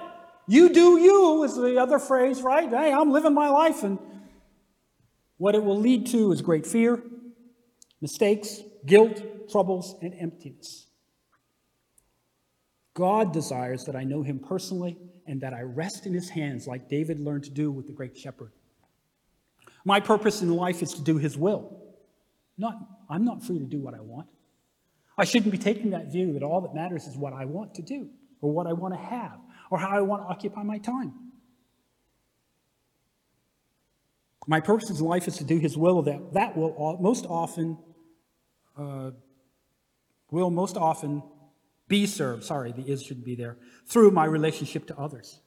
You 0.48 0.70
do 0.70 0.98
you 0.98 1.44
is 1.44 1.54
the 1.54 1.78
other 1.78 2.00
phrase, 2.00 2.42
right? 2.42 2.68
Hey, 2.68 2.92
I'm 2.92 3.12
living 3.12 3.34
my 3.34 3.50
life. 3.50 3.84
And 3.84 4.00
what 5.36 5.54
it 5.54 5.62
will 5.62 5.78
lead 5.78 6.06
to 6.08 6.32
is 6.32 6.42
great 6.42 6.66
fear, 6.66 7.00
mistakes, 8.00 8.60
guilt, 8.84 9.48
troubles, 9.48 9.94
and 10.02 10.12
emptiness. 10.18 10.88
God 12.94 13.32
desires 13.32 13.84
that 13.84 13.94
I 13.94 14.02
know 14.02 14.22
him 14.22 14.40
personally 14.40 14.98
and 15.24 15.40
that 15.42 15.54
I 15.54 15.60
rest 15.60 16.04
in 16.04 16.14
his 16.14 16.30
hands 16.30 16.66
like 16.66 16.88
David 16.88 17.20
learned 17.20 17.44
to 17.44 17.50
do 17.50 17.70
with 17.70 17.86
the 17.86 17.92
great 17.92 18.18
shepherd. 18.18 18.50
My 19.84 20.00
purpose 20.00 20.42
in 20.42 20.50
life 20.54 20.82
is 20.82 20.94
to 20.94 21.02
do 21.02 21.18
his 21.18 21.36
will. 21.36 21.82
Not, 22.56 22.74
I'm 23.08 23.24
not 23.24 23.42
free 23.42 23.58
to 23.58 23.64
do 23.64 23.78
what 23.80 23.94
I 23.94 24.00
want. 24.00 24.28
I 25.16 25.24
shouldn't 25.24 25.50
be 25.50 25.58
taking 25.58 25.90
that 25.90 26.12
view 26.12 26.32
that 26.34 26.42
all 26.42 26.60
that 26.60 26.74
matters 26.74 27.06
is 27.06 27.16
what 27.16 27.32
I 27.32 27.44
want 27.44 27.74
to 27.74 27.82
do 27.82 28.08
or 28.40 28.52
what 28.52 28.66
I 28.66 28.72
want 28.72 28.94
to 28.94 29.00
have 29.00 29.38
or 29.70 29.78
how 29.78 29.90
I 29.90 30.00
want 30.00 30.22
to 30.22 30.28
occupy 30.28 30.62
my 30.62 30.78
time. 30.78 31.12
My 34.46 34.60
purpose 34.60 34.88
in 34.90 34.96
life 34.98 35.28
is 35.28 35.36
to 35.38 35.44
do 35.44 35.58
his 35.58 35.76
will 35.76 36.02
that 36.02 36.32
that 36.32 36.56
will 36.56 36.98
most 37.00 37.26
often 37.26 37.78
uh, 38.76 39.10
will 40.30 40.50
most 40.50 40.76
often 40.76 41.22
be 41.88 42.06
served, 42.06 42.44
sorry, 42.44 42.72
the 42.72 42.82
is 42.82 43.02
shouldn't 43.02 43.26
be 43.26 43.34
there, 43.34 43.56
through 43.86 44.10
my 44.10 44.24
relationship 44.24 44.86
to 44.86 44.98
others. 44.98 45.40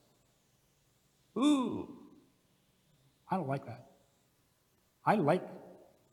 Ooh, 1.37 1.87
I 3.29 3.37
don't 3.37 3.47
like 3.47 3.65
that. 3.65 3.90
I 5.05 5.15
like 5.15 5.43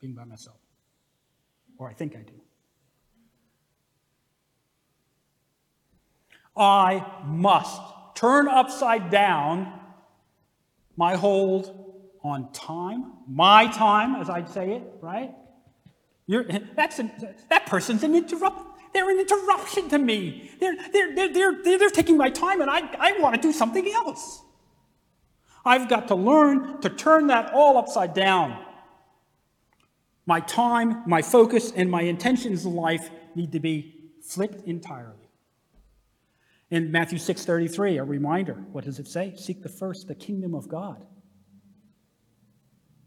being 0.01 0.14
by 0.14 0.24
myself, 0.24 0.57
or 1.78 1.89
I 1.89 1.93
think 1.93 2.16
I 2.16 2.20
do. 2.20 2.34
I 6.57 7.07
must 7.24 7.80
turn 8.14 8.49
upside 8.49 9.11
down 9.11 9.72
my 10.97 11.14
hold 11.14 11.89
on 12.24 12.51
time, 12.53 13.12
my 13.28 13.68
time, 13.68 14.16
as 14.16 14.28
I'd 14.28 14.49
say 14.49 14.72
it, 14.72 14.82
right? 15.01 15.32
You're, 16.26 16.45
that's 16.74 16.99
a, 16.99 17.11
that 17.49 17.66
person's 17.66 18.03
an 18.03 18.14
interrupt, 18.14 18.93
they're 18.93 19.09
an 19.09 19.20
interruption 19.20 19.89
to 19.91 19.99
me. 19.99 20.51
They're, 20.59 20.76
they're, 20.93 21.14
they're, 21.14 21.32
they're, 21.32 21.78
they're 21.78 21.91
taking 21.91 22.16
my 22.16 22.30
time, 22.30 22.61
and 22.61 22.70
I, 22.70 22.80
I 22.99 23.20
want 23.20 23.36
to 23.36 23.41
do 23.41 23.53
something 23.53 23.89
else. 23.93 24.43
I've 25.64 25.89
got 25.89 26.09
to 26.09 26.14
learn 26.14 26.80
to 26.80 26.89
turn 26.89 27.28
that 27.28 27.53
all 27.53 27.78
upside 27.78 28.14
down. 28.14 28.64
My 30.29 30.41
time, 30.41 31.05
my 31.07 31.22
focus, 31.22 31.72
and 31.74 31.91
my 31.91 32.03
intentions 32.03 32.66
in 32.66 32.74
life 32.74 33.09
need 33.35 33.53
to 33.53 33.61
be 33.61 33.95
flipped 34.22 34.68
entirely. 34.68 35.31
In 36.70 36.93
Matthew 36.93 37.18
6:33, 37.18 37.97
a 37.97 38.05
reminder, 38.05 38.53
what 38.72 38.85
does 38.85 38.99
it 38.99 39.09
say? 39.09 39.35
Seek 39.37 39.62
the 39.62 39.70
first 39.70 40.07
the 40.07 40.14
kingdom 40.14 40.55
of 40.55 40.68
God. 40.68 41.07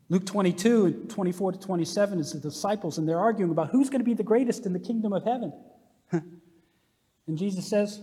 Luke 0.09 0.25
22, 0.25 1.05
24 1.09 1.51
to 1.51 1.59
27 1.59 2.17
is 2.17 2.33
the 2.33 2.39
disciples, 2.39 2.97
and 2.97 3.07
they're 3.07 3.19
arguing 3.19 3.51
about 3.51 3.69
who's 3.69 3.91
going 3.91 4.01
to 4.01 4.05
be 4.05 4.15
the 4.15 4.23
greatest 4.23 4.65
in 4.65 4.73
the 4.73 4.79
kingdom 4.79 5.13
of 5.13 5.23
heaven. 5.23 5.53
and 6.11 7.37
Jesus 7.37 7.67
says, 7.67 8.01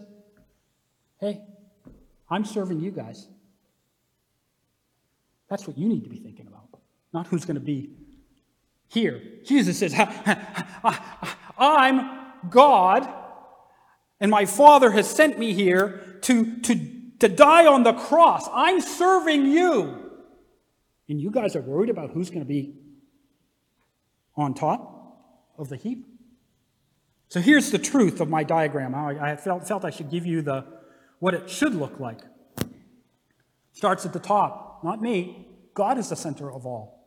Hey, 1.19 1.43
I'm 2.31 2.45
serving 2.45 2.79
you 2.79 2.93
guys. 2.93 3.27
That's 5.49 5.67
what 5.67 5.77
you 5.77 5.89
need 5.89 6.05
to 6.05 6.09
be 6.09 6.19
thinking 6.19 6.47
about, 6.47 6.69
not 7.13 7.27
who's 7.27 7.45
going 7.45 7.57
to 7.57 7.61
be 7.61 7.91
here. 8.89 9.23
Jesus 9.45 9.79
says, 9.79 9.95
I'm 11.59 12.11
God, 12.51 13.09
and 14.21 14.31
my 14.31 14.45
Father 14.45 14.91
has 14.91 15.09
sent 15.09 15.39
me 15.39 15.53
here 15.55 16.19
to, 16.23 16.61
to, 16.61 16.91
to 17.21 17.29
die 17.29 17.67
on 17.67 17.83
the 17.83 17.93
cross. 17.93 18.49
I'm 18.53 18.81
serving 18.81 19.47
you. 19.47 20.11
And 21.09 21.21
you 21.21 21.31
guys 21.31 21.57
are 21.57 21.63
worried 21.63 21.91
about 21.91 22.11
who's 22.11 22.31
going 22.31 22.43
to 22.43 22.49
be 22.49 22.75
on 24.37 24.55
top 24.55 25.55
of 25.57 25.69
the 25.69 25.77
heap? 25.77 26.07
So 27.29 27.41
here's 27.41 27.71
the 27.71 27.79
truth 27.79 28.21
of 28.21 28.29
my 28.29 28.43
diagram. 28.43 28.95
I, 28.95 29.33
I 29.33 29.37
felt, 29.37 29.67
felt 29.69 29.85
I 29.85 29.91
should 29.91 30.11
give 30.11 30.25
you 30.25 30.43
the, 30.43 30.65
what 31.19 31.35
it 31.35 31.51
should 31.51 31.75
look 31.75 32.01
like. 32.01 32.21
Starts 33.73 34.07
at 34.07 34.13
the 34.13 34.19
top. 34.19 34.83
Not 34.83 35.03
me. 35.03 35.47
God 35.75 35.99
is 35.99 36.09
the 36.09 36.17
center 36.17 36.51
of 36.51 36.67
all. 36.67 36.98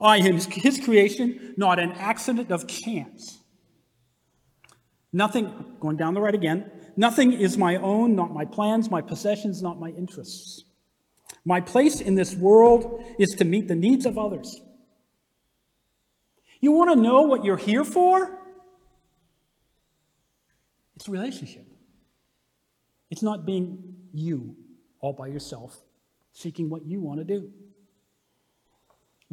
I 0.00 0.18
am 0.18 0.38
his 0.38 0.80
creation, 0.84 1.54
not 1.56 1.78
an 1.78 1.92
accident 1.92 2.50
of 2.50 2.66
chance. 2.66 3.38
Nothing, 5.12 5.76
going 5.80 5.96
down 5.96 6.14
the 6.14 6.20
right 6.20 6.34
again, 6.34 6.70
nothing 6.96 7.32
is 7.32 7.56
my 7.56 7.76
own, 7.76 8.16
not 8.16 8.32
my 8.32 8.44
plans, 8.44 8.90
my 8.90 9.00
possessions, 9.00 9.62
not 9.62 9.78
my 9.78 9.90
interests. 9.90 10.64
My 11.44 11.60
place 11.60 12.00
in 12.00 12.14
this 12.14 12.34
world 12.34 13.04
is 13.18 13.34
to 13.34 13.44
meet 13.44 13.68
the 13.68 13.74
needs 13.74 14.06
of 14.06 14.18
others. 14.18 14.60
You 16.60 16.72
want 16.72 16.90
to 16.92 16.96
know 16.96 17.22
what 17.22 17.44
you're 17.44 17.56
here 17.56 17.84
for? 17.84 18.38
It's 20.96 21.08
relationship. 21.08 21.66
It's 23.10 23.22
not 23.22 23.44
being 23.44 23.94
you 24.12 24.56
all 25.00 25.12
by 25.12 25.26
yourself, 25.26 25.76
seeking 26.32 26.70
what 26.70 26.86
you 26.86 27.00
want 27.00 27.20
to 27.20 27.24
do. 27.24 27.52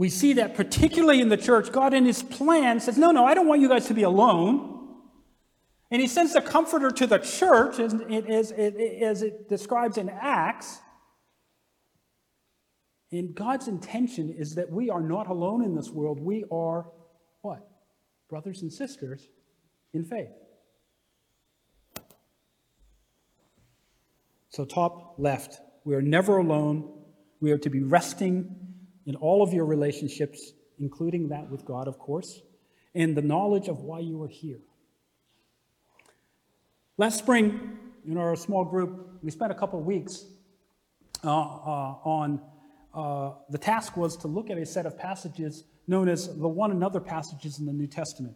We 0.01 0.09
see 0.09 0.33
that 0.33 0.55
particularly 0.55 1.21
in 1.21 1.29
the 1.29 1.37
church. 1.37 1.71
God, 1.71 1.93
in 1.93 2.05
his 2.05 2.23
plan, 2.23 2.79
says, 2.79 2.97
No, 2.97 3.11
no, 3.11 3.23
I 3.23 3.35
don't 3.35 3.47
want 3.47 3.61
you 3.61 3.69
guys 3.69 3.85
to 3.85 3.93
be 3.93 4.01
alone. 4.01 4.97
And 5.91 6.01
he 6.01 6.07
sends 6.07 6.33
the 6.33 6.41
comforter 6.41 6.89
to 6.89 7.05
the 7.05 7.19
church, 7.19 7.77
as 7.77 7.93
it, 7.93 8.25
as, 8.27 8.51
as 8.51 9.21
it 9.21 9.47
describes 9.47 9.99
in 9.99 10.09
Acts. 10.09 10.79
And 13.11 13.35
God's 13.35 13.67
intention 13.67 14.33
is 14.35 14.55
that 14.55 14.71
we 14.71 14.89
are 14.89 15.01
not 15.01 15.27
alone 15.27 15.63
in 15.63 15.75
this 15.75 15.91
world. 15.91 16.19
We 16.19 16.45
are 16.51 16.89
what? 17.41 17.69
Brothers 18.27 18.63
and 18.63 18.73
sisters 18.73 19.27
in 19.93 20.03
faith. 20.03 20.31
So, 24.49 24.65
top 24.65 25.13
left, 25.19 25.61
we 25.83 25.93
are 25.93 26.01
never 26.01 26.37
alone. 26.37 26.91
We 27.39 27.51
are 27.51 27.59
to 27.59 27.69
be 27.69 27.83
resting 27.83 28.70
in 29.05 29.15
all 29.15 29.41
of 29.41 29.53
your 29.53 29.65
relationships, 29.65 30.53
including 30.79 31.29
that 31.29 31.49
with 31.49 31.65
God, 31.65 31.87
of 31.87 31.97
course, 31.99 32.41
and 32.93 33.15
the 33.15 33.21
knowledge 33.21 33.67
of 33.67 33.81
why 33.81 33.99
you 33.99 34.21
are 34.23 34.27
here. 34.27 34.59
Last 36.97 37.19
spring, 37.19 37.77
in 38.05 38.17
our 38.17 38.35
small 38.35 38.65
group, 38.65 39.19
we 39.21 39.31
spent 39.31 39.51
a 39.51 39.55
couple 39.55 39.79
of 39.79 39.85
weeks 39.85 40.25
uh, 41.23 41.29
uh, 41.29 41.95
on 42.03 42.41
uh, 42.93 43.31
the 43.49 43.57
task 43.57 43.95
was 43.95 44.17
to 44.17 44.27
look 44.27 44.49
at 44.49 44.57
a 44.57 44.65
set 44.65 44.85
of 44.85 44.97
passages 44.97 45.63
known 45.87 46.09
as 46.09 46.27
the 46.37 46.47
one 46.47 46.71
another 46.71 46.99
passages 46.99 47.59
in 47.59 47.65
the 47.65 47.73
New 47.73 47.87
Testament. 47.87 48.35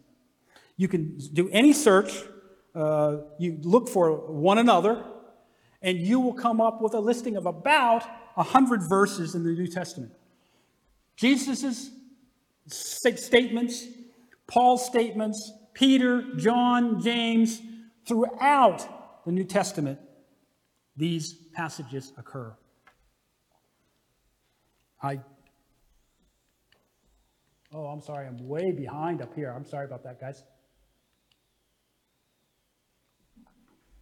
You 0.76 0.88
can 0.88 1.18
do 1.32 1.48
any 1.50 1.72
search, 1.72 2.12
uh, 2.74 3.18
you 3.38 3.58
look 3.62 3.88
for 3.88 4.30
one 4.30 4.58
another, 4.58 5.04
and 5.82 5.98
you 5.98 6.20
will 6.20 6.34
come 6.34 6.60
up 6.60 6.80
with 6.80 6.94
a 6.94 7.00
listing 7.00 7.36
of 7.36 7.46
about 7.46 8.04
100 8.34 8.82
verses 8.82 9.34
in 9.34 9.44
the 9.44 9.50
New 9.50 9.66
Testament. 9.66 10.12
Jesus' 11.16 11.90
statements, 12.68 13.86
Paul's 14.46 14.84
statements, 14.86 15.52
Peter, 15.74 16.22
John, 16.36 17.00
James, 17.00 17.60
throughout 18.06 19.24
the 19.24 19.32
New 19.32 19.44
Testament, 19.44 19.98
these 20.96 21.34
passages 21.54 22.12
occur. 22.16 22.54
I 25.02 25.20
Oh, 27.72 27.86
I'm 27.86 28.00
sorry, 28.00 28.26
I'm 28.26 28.38
way 28.48 28.72
behind 28.72 29.20
up 29.20 29.34
here. 29.34 29.52
I'm 29.54 29.66
sorry 29.66 29.84
about 29.84 30.02
that, 30.04 30.18
guys. 30.18 30.44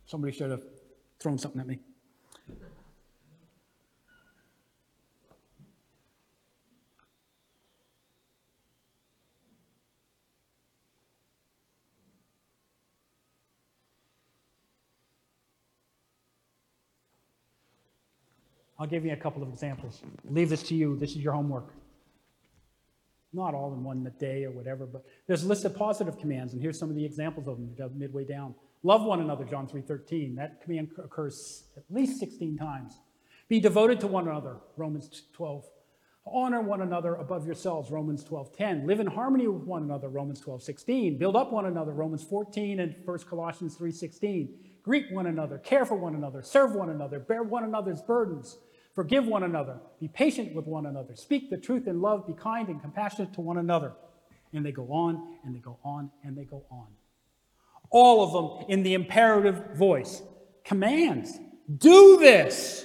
Somebody 0.05 0.33
should 0.33 0.51
have 0.51 0.63
thrown 1.19 1.39
something 1.39 1.61
at 1.61 1.67
me. 1.67 1.81
I'll 18.79 18.87
give 18.87 19.05
you 19.05 19.13
a 19.13 19.17
couple 19.17 19.43
of 19.43 19.49
examples. 19.49 20.03
Leave 20.29 20.49
this 20.51 20.63
to 20.65 20.75
you. 20.75 20.97
This 20.97 21.11
is 21.11 21.19
your 21.19 21.33
homework. 21.33 21.73
Not 23.33 23.55
all 23.55 23.73
in 23.73 23.83
one 23.83 24.11
day 24.19 24.45
or 24.45 24.51
whatever, 24.51 24.87
but 24.87 25.05
there's 25.27 25.43
a 25.45 25.49
list 25.49 25.65
of 25.65 25.75
positive 25.75 26.19
commands, 26.19 26.53
and 26.53 26.63
here's 26.63 26.79
some 26.79 26.89
of 26.89 26.95
the 26.95 27.05
examples 27.05 27.49
of 27.49 27.57
them 27.57 27.99
midway 27.99 28.25
down. 28.25 28.55
Love 28.85 29.03
one 29.03 29.21
another, 29.21 29.45
John 29.45 29.67
3.13. 29.67 30.37
That 30.37 30.63
command 30.63 30.91
occurs 31.03 31.65
at 31.77 31.83
least 31.91 32.21
16 32.21 32.57
times. 32.57 33.01
Be 33.49 33.59
devoted 33.61 33.99
to 34.01 34.07
one 34.07 34.29
another, 34.29 34.59
Romans 34.77 35.23
12. 35.33 35.65
Honor 36.27 36.61
one 36.63 36.81
another 36.81 37.17
above 37.17 37.45
yourselves, 37.45 37.91
Romans 37.91 38.25
12.10. 38.25 38.87
Live 38.87 39.01
in 39.01 39.07
harmony 39.07 39.47
with 39.47 39.65
one 39.65 39.83
another, 39.83 40.09
Romans 40.09 40.41
12.16. 40.41 41.19
Build 41.19 41.37
up 41.37 41.53
one 41.53 41.67
another, 41.67 41.93
Romans 41.93 42.23
14 42.23 42.81
and 42.81 42.95
1 43.05 43.19
Colossians 43.29 43.77
3.16. 43.77 44.49
Greet 44.85 45.11
one 45.11 45.27
another, 45.27 45.57
care 45.59 45.87
for 45.87 45.97
one 45.97 46.15
another, 46.15 46.43
serve 46.43 46.75
one 46.75 46.91
another, 46.91 47.19
bear 47.19 47.43
one 47.43 47.65
another's 47.65 48.03
burdens, 48.03 48.59
forgive 48.95 49.27
one 49.27 49.43
another, 49.43 49.81
be 49.99 50.09
patient 50.09 50.55
with 50.55 50.67
one 50.67 50.85
another, 50.85 51.17
speak 51.17 51.49
the 51.49 51.57
truth 51.57 51.87
in 51.87 52.03
love, 52.03 52.27
be 52.27 52.35
kind 52.35 52.69
and 52.69 52.83
compassionate 52.83 53.33
to 53.33 53.41
one 53.41 53.57
another. 53.57 53.95
And 54.53 54.65
they 54.65 54.73
go 54.73 54.93
on, 54.93 55.39
and 55.43 55.55
they 55.55 55.59
go 55.59 55.79
on, 55.83 56.11
and 56.23 56.37
they 56.37 56.45
go 56.45 56.65
on. 56.71 56.89
All 57.91 58.23
of 58.23 58.33
them 58.33 58.67
in 58.69 58.83
the 58.83 58.93
imperative 58.93 59.75
voice. 59.75 60.23
Commands. 60.65 61.39
Do 61.79 62.19
this. 62.19 62.85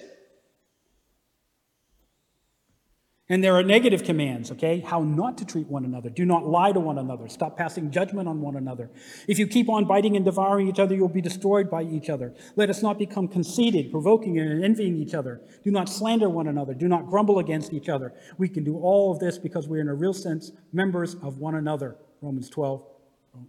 And 3.31 3.43
there 3.43 3.53
are 3.53 3.61
negative 3.61 4.03
commands, 4.03 4.49
okay? 4.51 4.79
How 4.79 5.03
not 5.03 5.37
to 5.37 5.45
treat 5.45 5.67
one 5.67 5.85
another. 5.85 6.09
Do 6.09 6.25
not 6.25 6.47
lie 6.47 6.71
to 6.71 6.79
one 6.79 6.97
another. 6.97 7.29
Stop 7.29 7.55
passing 7.55 7.91
judgment 7.91 8.27
on 8.27 8.41
one 8.41 8.55
another. 8.55 8.89
If 9.27 9.37
you 9.37 9.45
keep 9.45 9.69
on 9.69 9.85
biting 9.85 10.15
and 10.15 10.25
devouring 10.25 10.67
each 10.67 10.79
other, 10.79 10.95
you'll 10.95 11.09
be 11.09 11.21
destroyed 11.21 11.69
by 11.69 11.83
each 11.83 12.09
other. 12.09 12.33
Let 12.55 12.71
us 12.71 12.81
not 12.81 12.97
become 12.97 13.27
conceited, 13.27 13.91
provoking 13.91 14.39
and 14.39 14.63
envying 14.63 14.97
each 14.97 15.13
other. 15.13 15.41
Do 15.63 15.69
not 15.69 15.89
slander 15.89 16.27
one 16.27 16.47
another. 16.47 16.73
Do 16.73 16.87
not 16.87 17.05
grumble 17.05 17.37
against 17.37 17.71
each 17.71 17.87
other. 17.87 18.13
We 18.39 18.49
can 18.49 18.63
do 18.63 18.79
all 18.79 19.11
of 19.11 19.19
this 19.19 19.37
because 19.37 19.67
we're, 19.67 19.81
in 19.81 19.89
a 19.89 19.93
real 19.93 20.13
sense, 20.13 20.51
members 20.73 21.13
of 21.21 21.37
one 21.37 21.53
another. 21.53 21.97
Romans 22.21 22.49
12 22.49 22.83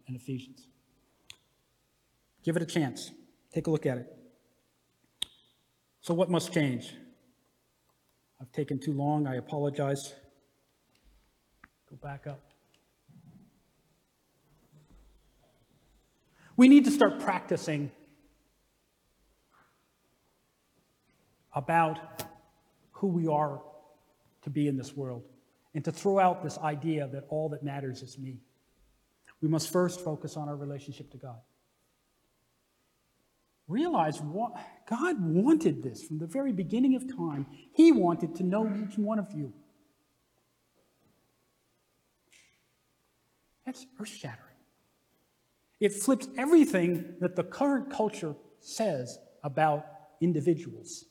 and 0.07 0.15
Ephesians. 0.15 0.67
Give 2.45 2.55
it 2.55 2.63
a 2.63 2.67
chance. 2.67 3.13
Take 3.51 3.67
a 3.67 3.71
look 3.71 3.87
at 3.87 3.97
it. 3.97 4.17
So, 6.03 6.13
what 6.13 6.31
must 6.31 6.53
change? 6.53 6.95
I've 8.41 8.51
taken 8.53 8.79
too 8.79 8.93
long. 8.93 9.27
I 9.27 9.37
apologize. 9.37 10.15
Go 11.91 11.97
back 11.97 12.27
up. 12.27 12.41
We 16.57 16.69
need 16.69 16.85
to 16.87 16.91
start 16.91 17.21
practicing 17.21 17.91
about 21.55 21.99
who 22.93 23.09
we 23.09 23.27
are 23.27 23.61
to 24.43 24.51
be 24.51 24.69
in 24.69 24.77
this 24.77 24.97
world 24.97 25.23
and 25.75 25.85
to 25.85 25.93
throw 25.93 26.19
out 26.19 26.43
this 26.43 26.59
idea 26.59 27.09
that 27.09 27.25
all 27.29 27.49
that 27.51 27.63
matters 27.63 28.03
is 28.03 28.19
me. 28.19 28.41
We 29.41 29.49
must 29.49 29.71
first 29.73 30.01
focus 30.01 30.37
on 30.37 30.49
our 30.49 30.57
relationship 30.57 31.11
to 31.13 31.17
God 31.17 31.39
realize 33.71 34.21
what 34.21 34.53
God 34.89 35.17
wanted 35.21 35.83
this 35.83 36.03
from 36.03 36.19
the 36.19 36.27
very 36.27 36.53
beginning 36.53 36.97
of 36.97 37.09
time. 37.17 37.47
He 37.73 37.93
wanted 37.93 38.35
to 38.37 38.43
know 38.43 38.67
each 38.67 38.99
one 38.99 39.19
of 39.19 39.33
you. 39.33 39.53
That's 43.65 43.87
earth 44.01 44.09
shattering. 44.09 44.47
It 45.79 45.95
flips 45.95 46.29
everything 46.37 47.15
that 47.21 47.37
the 47.37 47.45
current 47.45 47.91
culture 47.91 48.35
says 48.61 49.19
about 49.43 49.87
individuals. 50.21 51.07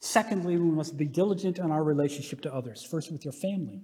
Secondly, 0.00 0.56
we 0.56 0.70
must 0.70 0.96
be 0.96 1.04
diligent 1.04 1.58
in 1.58 1.70
our 1.70 1.84
relationship 1.84 2.40
to 2.42 2.54
others, 2.54 2.82
first 2.82 3.12
with 3.12 3.24
your 3.24 3.32
family. 3.32 3.82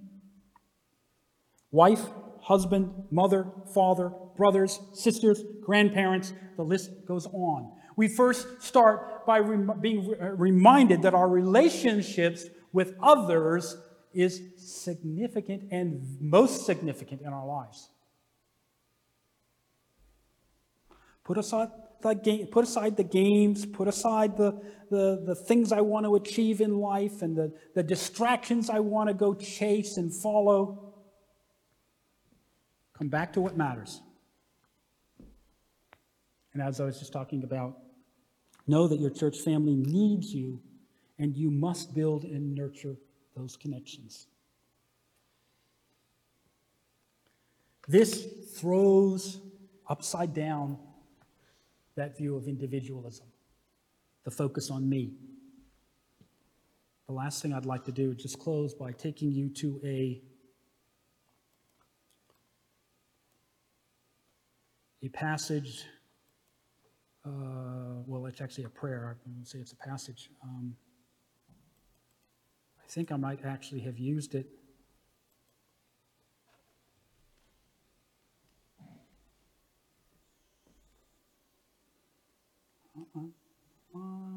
Wife, 1.69 2.01
husband, 2.47 2.89
mother, 3.11 3.45
father, 3.73 4.11
brothers, 4.37 4.79
sisters, 4.93 5.43
grandparents, 5.61 6.31
the 6.55 6.63
list 6.63 6.89
goes 7.05 7.25
on. 7.27 7.71
We 7.97 8.07
first 8.07 8.61
start 8.61 9.25
by 9.25 9.39
rem- 9.39 9.79
being 9.81 10.07
re- 10.07 10.17
uh, 10.19 10.29
reminded 10.29 11.01
that 11.01 11.13
our 11.13 11.27
relationships 11.27 12.45
with 12.71 12.93
others 13.03 13.75
is 14.13 14.41
significant 14.57 15.67
and 15.71 16.17
most 16.21 16.65
significant 16.65 17.21
in 17.21 17.27
our 17.27 17.45
lives. 17.45 17.89
Put 21.25 21.37
aside 21.37 21.69
the, 22.01 22.15
game, 22.15 22.47
put 22.47 22.63
aside 22.63 22.95
the 22.95 23.03
games, 23.03 23.65
put 23.65 23.89
aside 23.89 24.37
the, 24.37 24.61
the, 24.89 25.21
the 25.25 25.35
things 25.35 25.73
I 25.73 25.81
want 25.81 26.05
to 26.05 26.15
achieve 26.15 26.61
in 26.61 26.77
life 26.79 27.21
and 27.21 27.35
the, 27.35 27.51
the 27.75 27.83
distractions 27.83 28.69
I 28.69 28.79
want 28.79 29.09
to 29.09 29.13
go 29.13 29.33
chase 29.33 29.97
and 29.97 30.13
follow. 30.13 30.86
Come 32.97 33.09
back 33.09 33.33
to 33.33 33.41
what 33.41 33.55
matters. 33.55 34.01
And 36.53 36.61
as 36.61 36.79
I 36.79 36.85
was 36.85 36.97
just 36.97 37.13
talking 37.13 37.43
about, 37.43 37.77
know 38.65 38.87
that 38.87 38.99
your 38.99 39.11
church 39.11 39.37
family 39.37 39.75
needs 39.75 40.33
you 40.33 40.59
and 41.19 41.37
you 41.37 41.51
must 41.51 41.93
build 41.93 42.23
and 42.23 42.55
nurture 42.55 42.95
those 43.35 43.55
connections. 43.55 44.27
This 47.87 48.27
throws 48.55 49.39
upside 49.87 50.33
down 50.33 50.77
that 51.95 52.17
view 52.17 52.35
of 52.35 52.47
individualism, 52.47 53.27
the 54.23 54.31
focus 54.31 54.69
on 54.69 54.87
me. 54.89 55.13
The 57.07 57.13
last 57.13 57.41
thing 57.41 57.53
I'd 57.53 57.65
like 57.65 57.85
to 57.85 57.91
do 57.91 58.13
just 58.13 58.39
close 58.39 58.73
by 58.73 58.91
taking 58.91 59.31
you 59.31 59.49
to 59.49 59.79
a 59.83 60.21
a 65.03 65.09
passage. 65.09 65.85
Uh, 67.25 68.01
well, 68.05 68.25
it's 68.25 68.41
actually 68.41 68.63
a 68.63 68.69
prayer. 68.69 69.15
I 69.17 69.29
wouldn't 69.29 69.47
say 69.47 69.59
it's 69.59 69.73
a 69.73 69.75
passage. 69.75 70.29
Um, 70.43 70.75
I 72.79 72.87
think 72.89 73.11
I 73.11 73.17
might 73.17 73.43
actually 73.43 73.81
have 73.81 73.97
used 73.97 74.33
it. 74.33 74.47
Uh-uh. 82.97 83.25
Uh, 83.95 84.36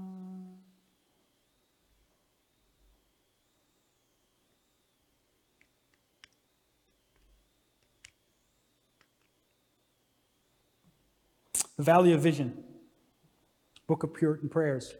The 11.80 11.84
Valley 11.84 12.12
of 12.12 12.20
Vision, 12.20 12.62
Book 13.86 14.02
of 14.02 14.12
Puritan 14.12 14.50
Prayers. 14.50 14.92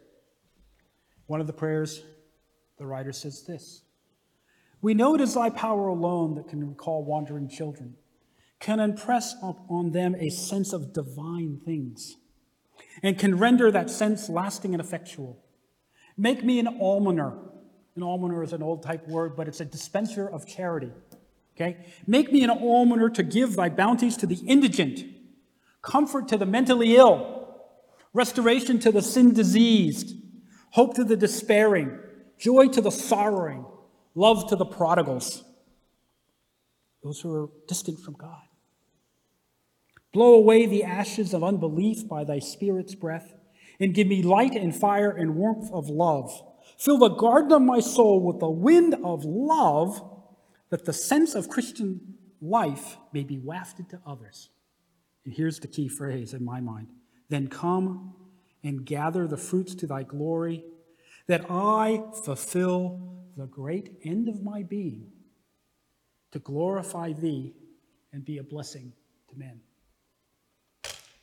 One 1.27 1.39
of 1.39 1.45
the 1.45 1.53
prayers, 1.53 2.01
the 2.79 2.87
writer 2.87 3.11
says 3.11 3.43
this 3.43 3.83
We 4.81 4.95
know 4.95 5.13
it 5.13 5.21
is 5.21 5.35
thy 5.35 5.51
power 5.51 5.89
alone 5.89 6.33
that 6.33 6.47
can 6.47 6.67
recall 6.67 7.05
wandering 7.05 7.47
children, 7.47 7.97
can 8.59 8.79
impress 8.79 9.35
on 9.43 9.91
them 9.91 10.15
a 10.15 10.31
sense 10.31 10.73
of 10.73 10.91
divine 10.91 11.61
things, 11.63 12.15
and 13.03 13.19
can 13.19 13.37
render 13.37 13.69
that 13.69 13.91
sense 13.91 14.27
lasting 14.27 14.73
and 14.73 14.81
effectual. 14.81 15.37
Make 16.17 16.43
me 16.43 16.57
an 16.57 16.79
almoner. 16.79 17.37
An 17.95 18.01
almoner 18.01 18.41
is 18.41 18.53
an 18.53 18.63
old 18.63 18.81
type 18.81 19.07
word, 19.07 19.35
but 19.35 19.47
it's 19.47 19.59
a 19.59 19.65
dispenser 19.65 20.27
of 20.27 20.47
charity. 20.47 20.89
Okay? 21.55 21.85
Make 22.07 22.31
me 22.31 22.41
an 22.43 22.49
almoner 22.49 23.07
to 23.11 23.21
give 23.21 23.55
thy 23.55 23.69
bounties 23.69 24.17
to 24.17 24.25
the 24.25 24.41
indigent 24.47 25.20
comfort 25.81 26.27
to 26.29 26.37
the 26.37 26.45
mentally 26.45 26.95
ill, 26.95 27.47
restoration 28.13 28.79
to 28.79 28.91
the 28.91 29.01
sin 29.01 29.33
diseased, 29.33 30.15
hope 30.71 30.95
to 30.95 31.03
the 31.03 31.17
despairing, 31.17 31.99
joy 32.37 32.67
to 32.67 32.81
the 32.81 32.91
sorrowing, 32.91 33.65
love 34.15 34.49
to 34.49 34.55
the 34.55 34.65
prodigals, 34.65 35.43
those 37.03 37.21
who 37.21 37.33
are 37.33 37.49
distant 37.67 37.99
from 37.99 38.13
God. 38.15 38.41
Blow 40.13 40.35
away 40.35 40.65
the 40.65 40.83
ashes 40.83 41.33
of 41.33 41.43
unbelief 41.43 42.07
by 42.07 42.23
thy 42.23 42.39
Spirit's 42.39 42.95
breath, 42.95 43.33
and 43.79 43.93
give 43.95 44.07
me 44.07 44.21
light 44.21 44.53
and 44.53 44.75
fire 44.75 45.09
and 45.09 45.35
warmth 45.35 45.71
of 45.71 45.89
love. 45.89 46.31
Fill 46.77 46.99
the 46.99 47.09
garden 47.09 47.53
of 47.53 47.61
my 47.61 47.79
soul 47.79 48.19
with 48.21 48.39
the 48.39 48.49
wind 48.49 48.95
of 49.03 49.23
love, 49.23 50.01
that 50.69 50.85
the 50.85 50.93
sense 50.93 51.33
of 51.33 51.49
Christian 51.49 52.15
life 52.41 52.97
may 53.13 53.23
be 53.23 53.37
wafted 53.37 53.89
to 53.89 53.99
others. 54.05 54.49
And 55.25 55.33
here's 55.33 55.59
the 55.59 55.67
key 55.67 55.87
phrase 55.87 56.33
in 56.33 56.43
my 56.43 56.61
mind 56.61 56.87
Then 57.29 57.47
come 57.47 58.15
and 58.63 58.85
gather 58.85 59.27
the 59.27 59.37
fruits 59.37 59.73
to 59.75 59.87
thy 59.87 60.03
glory, 60.03 60.63
that 61.27 61.49
I 61.49 62.03
fulfill 62.23 62.99
the 63.37 63.47
great 63.47 63.99
end 64.03 64.27
of 64.27 64.43
my 64.43 64.63
being 64.63 65.11
to 66.31 66.39
glorify 66.39 67.13
thee 67.13 67.53
and 68.13 68.23
be 68.23 68.37
a 68.37 68.43
blessing 68.43 68.93
to 69.29 69.37
men. 69.37 69.59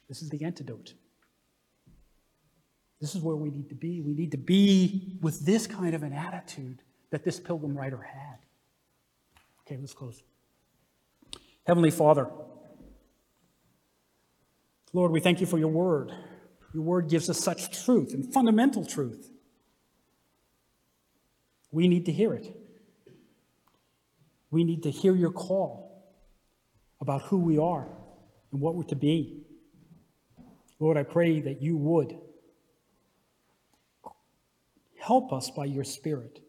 This 0.08 0.22
is 0.22 0.30
the 0.30 0.44
antidote. 0.44 0.94
This 3.00 3.14
is 3.14 3.22
where 3.22 3.36
we 3.36 3.50
need 3.50 3.68
to 3.68 3.74
be. 3.74 4.00
We 4.00 4.14
need 4.14 4.32
to 4.32 4.38
be 4.38 5.18
with 5.20 5.44
this 5.46 5.66
kind 5.66 5.94
of 5.94 6.02
an 6.02 6.12
attitude 6.12 6.82
that 7.10 7.24
this 7.24 7.38
pilgrim 7.38 7.76
writer 7.76 8.02
had. 8.02 8.38
Okay, 9.62 9.76
let's 9.78 9.94
close. 9.94 10.22
Heavenly 11.66 11.90
Father, 11.90 12.28
Lord, 14.92 15.12
we 15.12 15.20
thank 15.20 15.40
you 15.40 15.46
for 15.46 15.58
your 15.58 15.68
word. 15.68 16.12
Your 16.72 16.82
word 16.82 17.08
gives 17.08 17.28
us 17.28 17.38
such 17.38 17.84
truth 17.84 18.14
and 18.14 18.32
fundamental 18.32 18.84
truth. 18.84 19.30
We 21.70 21.88
need 21.88 22.06
to 22.06 22.12
hear 22.12 22.34
it. 22.34 22.54
We 24.50 24.64
need 24.64 24.82
to 24.84 24.90
hear 24.90 25.14
your 25.14 25.30
call 25.30 25.88
about 27.00 27.22
who 27.22 27.38
we 27.38 27.58
are 27.58 27.86
and 28.52 28.60
what 28.60 28.74
we're 28.74 28.84
to 28.84 28.96
be. 28.96 29.42
Lord, 30.80 30.96
I 30.96 31.02
pray 31.02 31.40
that 31.40 31.60
you 31.60 31.76
would 31.76 32.18
help 34.98 35.32
us 35.32 35.50
by 35.50 35.66
your 35.66 35.84
Spirit. 35.84 36.40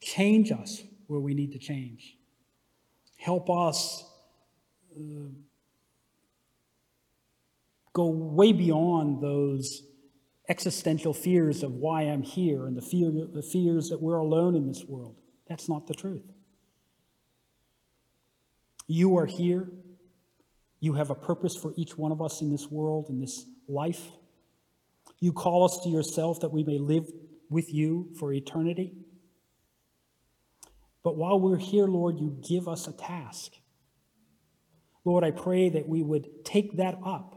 Change 0.00 0.52
us 0.52 0.82
where 1.06 1.20
we 1.20 1.34
need 1.34 1.52
to 1.52 1.58
change. 1.58 2.16
Help 3.16 3.48
us. 3.48 4.04
Uh, 4.94 5.30
go 7.96 8.08
way 8.08 8.52
beyond 8.52 9.22
those 9.22 9.82
existential 10.50 11.14
fears 11.14 11.62
of 11.62 11.72
why 11.72 12.02
I'm 12.02 12.20
here 12.20 12.66
and 12.66 12.76
the, 12.76 12.82
fear, 12.82 13.10
the 13.10 13.42
fears 13.42 13.88
that 13.88 14.02
we're 14.02 14.18
alone 14.18 14.54
in 14.54 14.68
this 14.68 14.84
world. 14.86 15.16
That's 15.48 15.66
not 15.66 15.86
the 15.86 15.94
truth. 15.94 16.30
You 18.86 19.16
are 19.16 19.24
here. 19.24 19.70
You 20.78 20.92
have 20.92 21.08
a 21.08 21.14
purpose 21.14 21.56
for 21.56 21.72
each 21.74 21.96
one 21.96 22.12
of 22.12 22.20
us 22.20 22.42
in 22.42 22.52
this 22.52 22.70
world, 22.70 23.06
in 23.08 23.18
this 23.18 23.46
life. 23.66 24.10
You 25.18 25.32
call 25.32 25.64
us 25.64 25.80
to 25.84 25.88
yourself 25.88 26.40
that 26.40 26.52
we 26.52 26.64
may 26.64 26.78
live 26.78 27.10
with 27.48 27.72
you 27.72 28.10
for 28.20 28.30
eternity. 28.30 28.92
But 31.02 31.16
while 31.16 31.40
we're 31.40 31.56
here, 31.56 31.86
Lord, 31.86 32.20
you 32.20 32.36
give 32.46 32.68
us 32.68 32.88
a 32.88 32.92
task. 32.92 33.52
Lord, 35.06 35.24
I 35.24 35.30
pray 35.30 35.70
that 35.70 35.88
we 35.88 36.02
would 36.02 36.44
take 36.44 36.76
that 36.76 36.98
up 37.02 37.35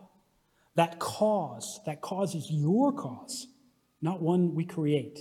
that 0.75 0.99
cause, 0.99 1.79
that 1.85 2.01
cause 2.01 2.35
is 2.35 2.49
your 2.49 2.93
cause, 2.93 3.47
not 4.01 4.21
one 4.21 4.55
we 4.55 4.65
create. 4.65 5.19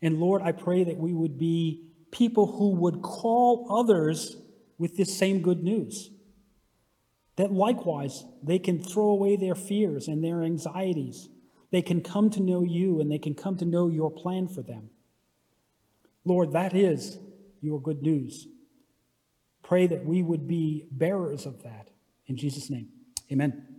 And 0.00 0.18
Lord, 0.18 0.42
I 0.42 0.52
pray 0.52 0.84
that 0.84 0.96
we 0.96 1.12
would 1.12 1.38
be 1.38 1.88
people 2.10 2.46
who 2.46 2.70
would 2.76 3.02
call 3.02 3.66
others 3.70 4.36
with 4.78 4.96
this 4.96 5.16
same 5.16 5.42
good 5.42 5.62
news. 5.62 6.10
That 7.36 7.52
likewise, 7.52 8.24
they 8.42 8.58
can 8.58 8.82
throw 8.82 9.10
away 9.10 9.36
their 9.36 9.54
fears 9.54 10.08
and 10.08 10.24
their 10.24 10.42
anxieties. 10.42 11.28
They 11.70 11.82
can 11.82 12.00
come 12.00 12.30
to 12.30 12.40
know 12.40 12.62
you 12.62 13.00
and 13.00 13.10
they 13.10 13.18
can 13.18 13.34
come 13.34 13.56
to 13.58 13.64
know 13.64 13.88
your 13.88 14.10
plan 14.10 14.48
for 14.48 14.62
them. 14.62 14.90
Lord, 16.24 16.52
that 16.52 16.74
is 16.74 17.18
your 17.60 17.80
good 17.80 18.02
news. 18.02 18.46
Pray 19.62 19.86
that 19.86 20.04
we 20.04 20.22
would 20.22 20.46
be 20.48 20.86
bearers 20.90 21.46
of 21.46 21.62
that. 21.62 21.90
In 22.26 22.36
Jesus' 22.36 22.70
name, 22.70 22.88
amen. 23.30 23.77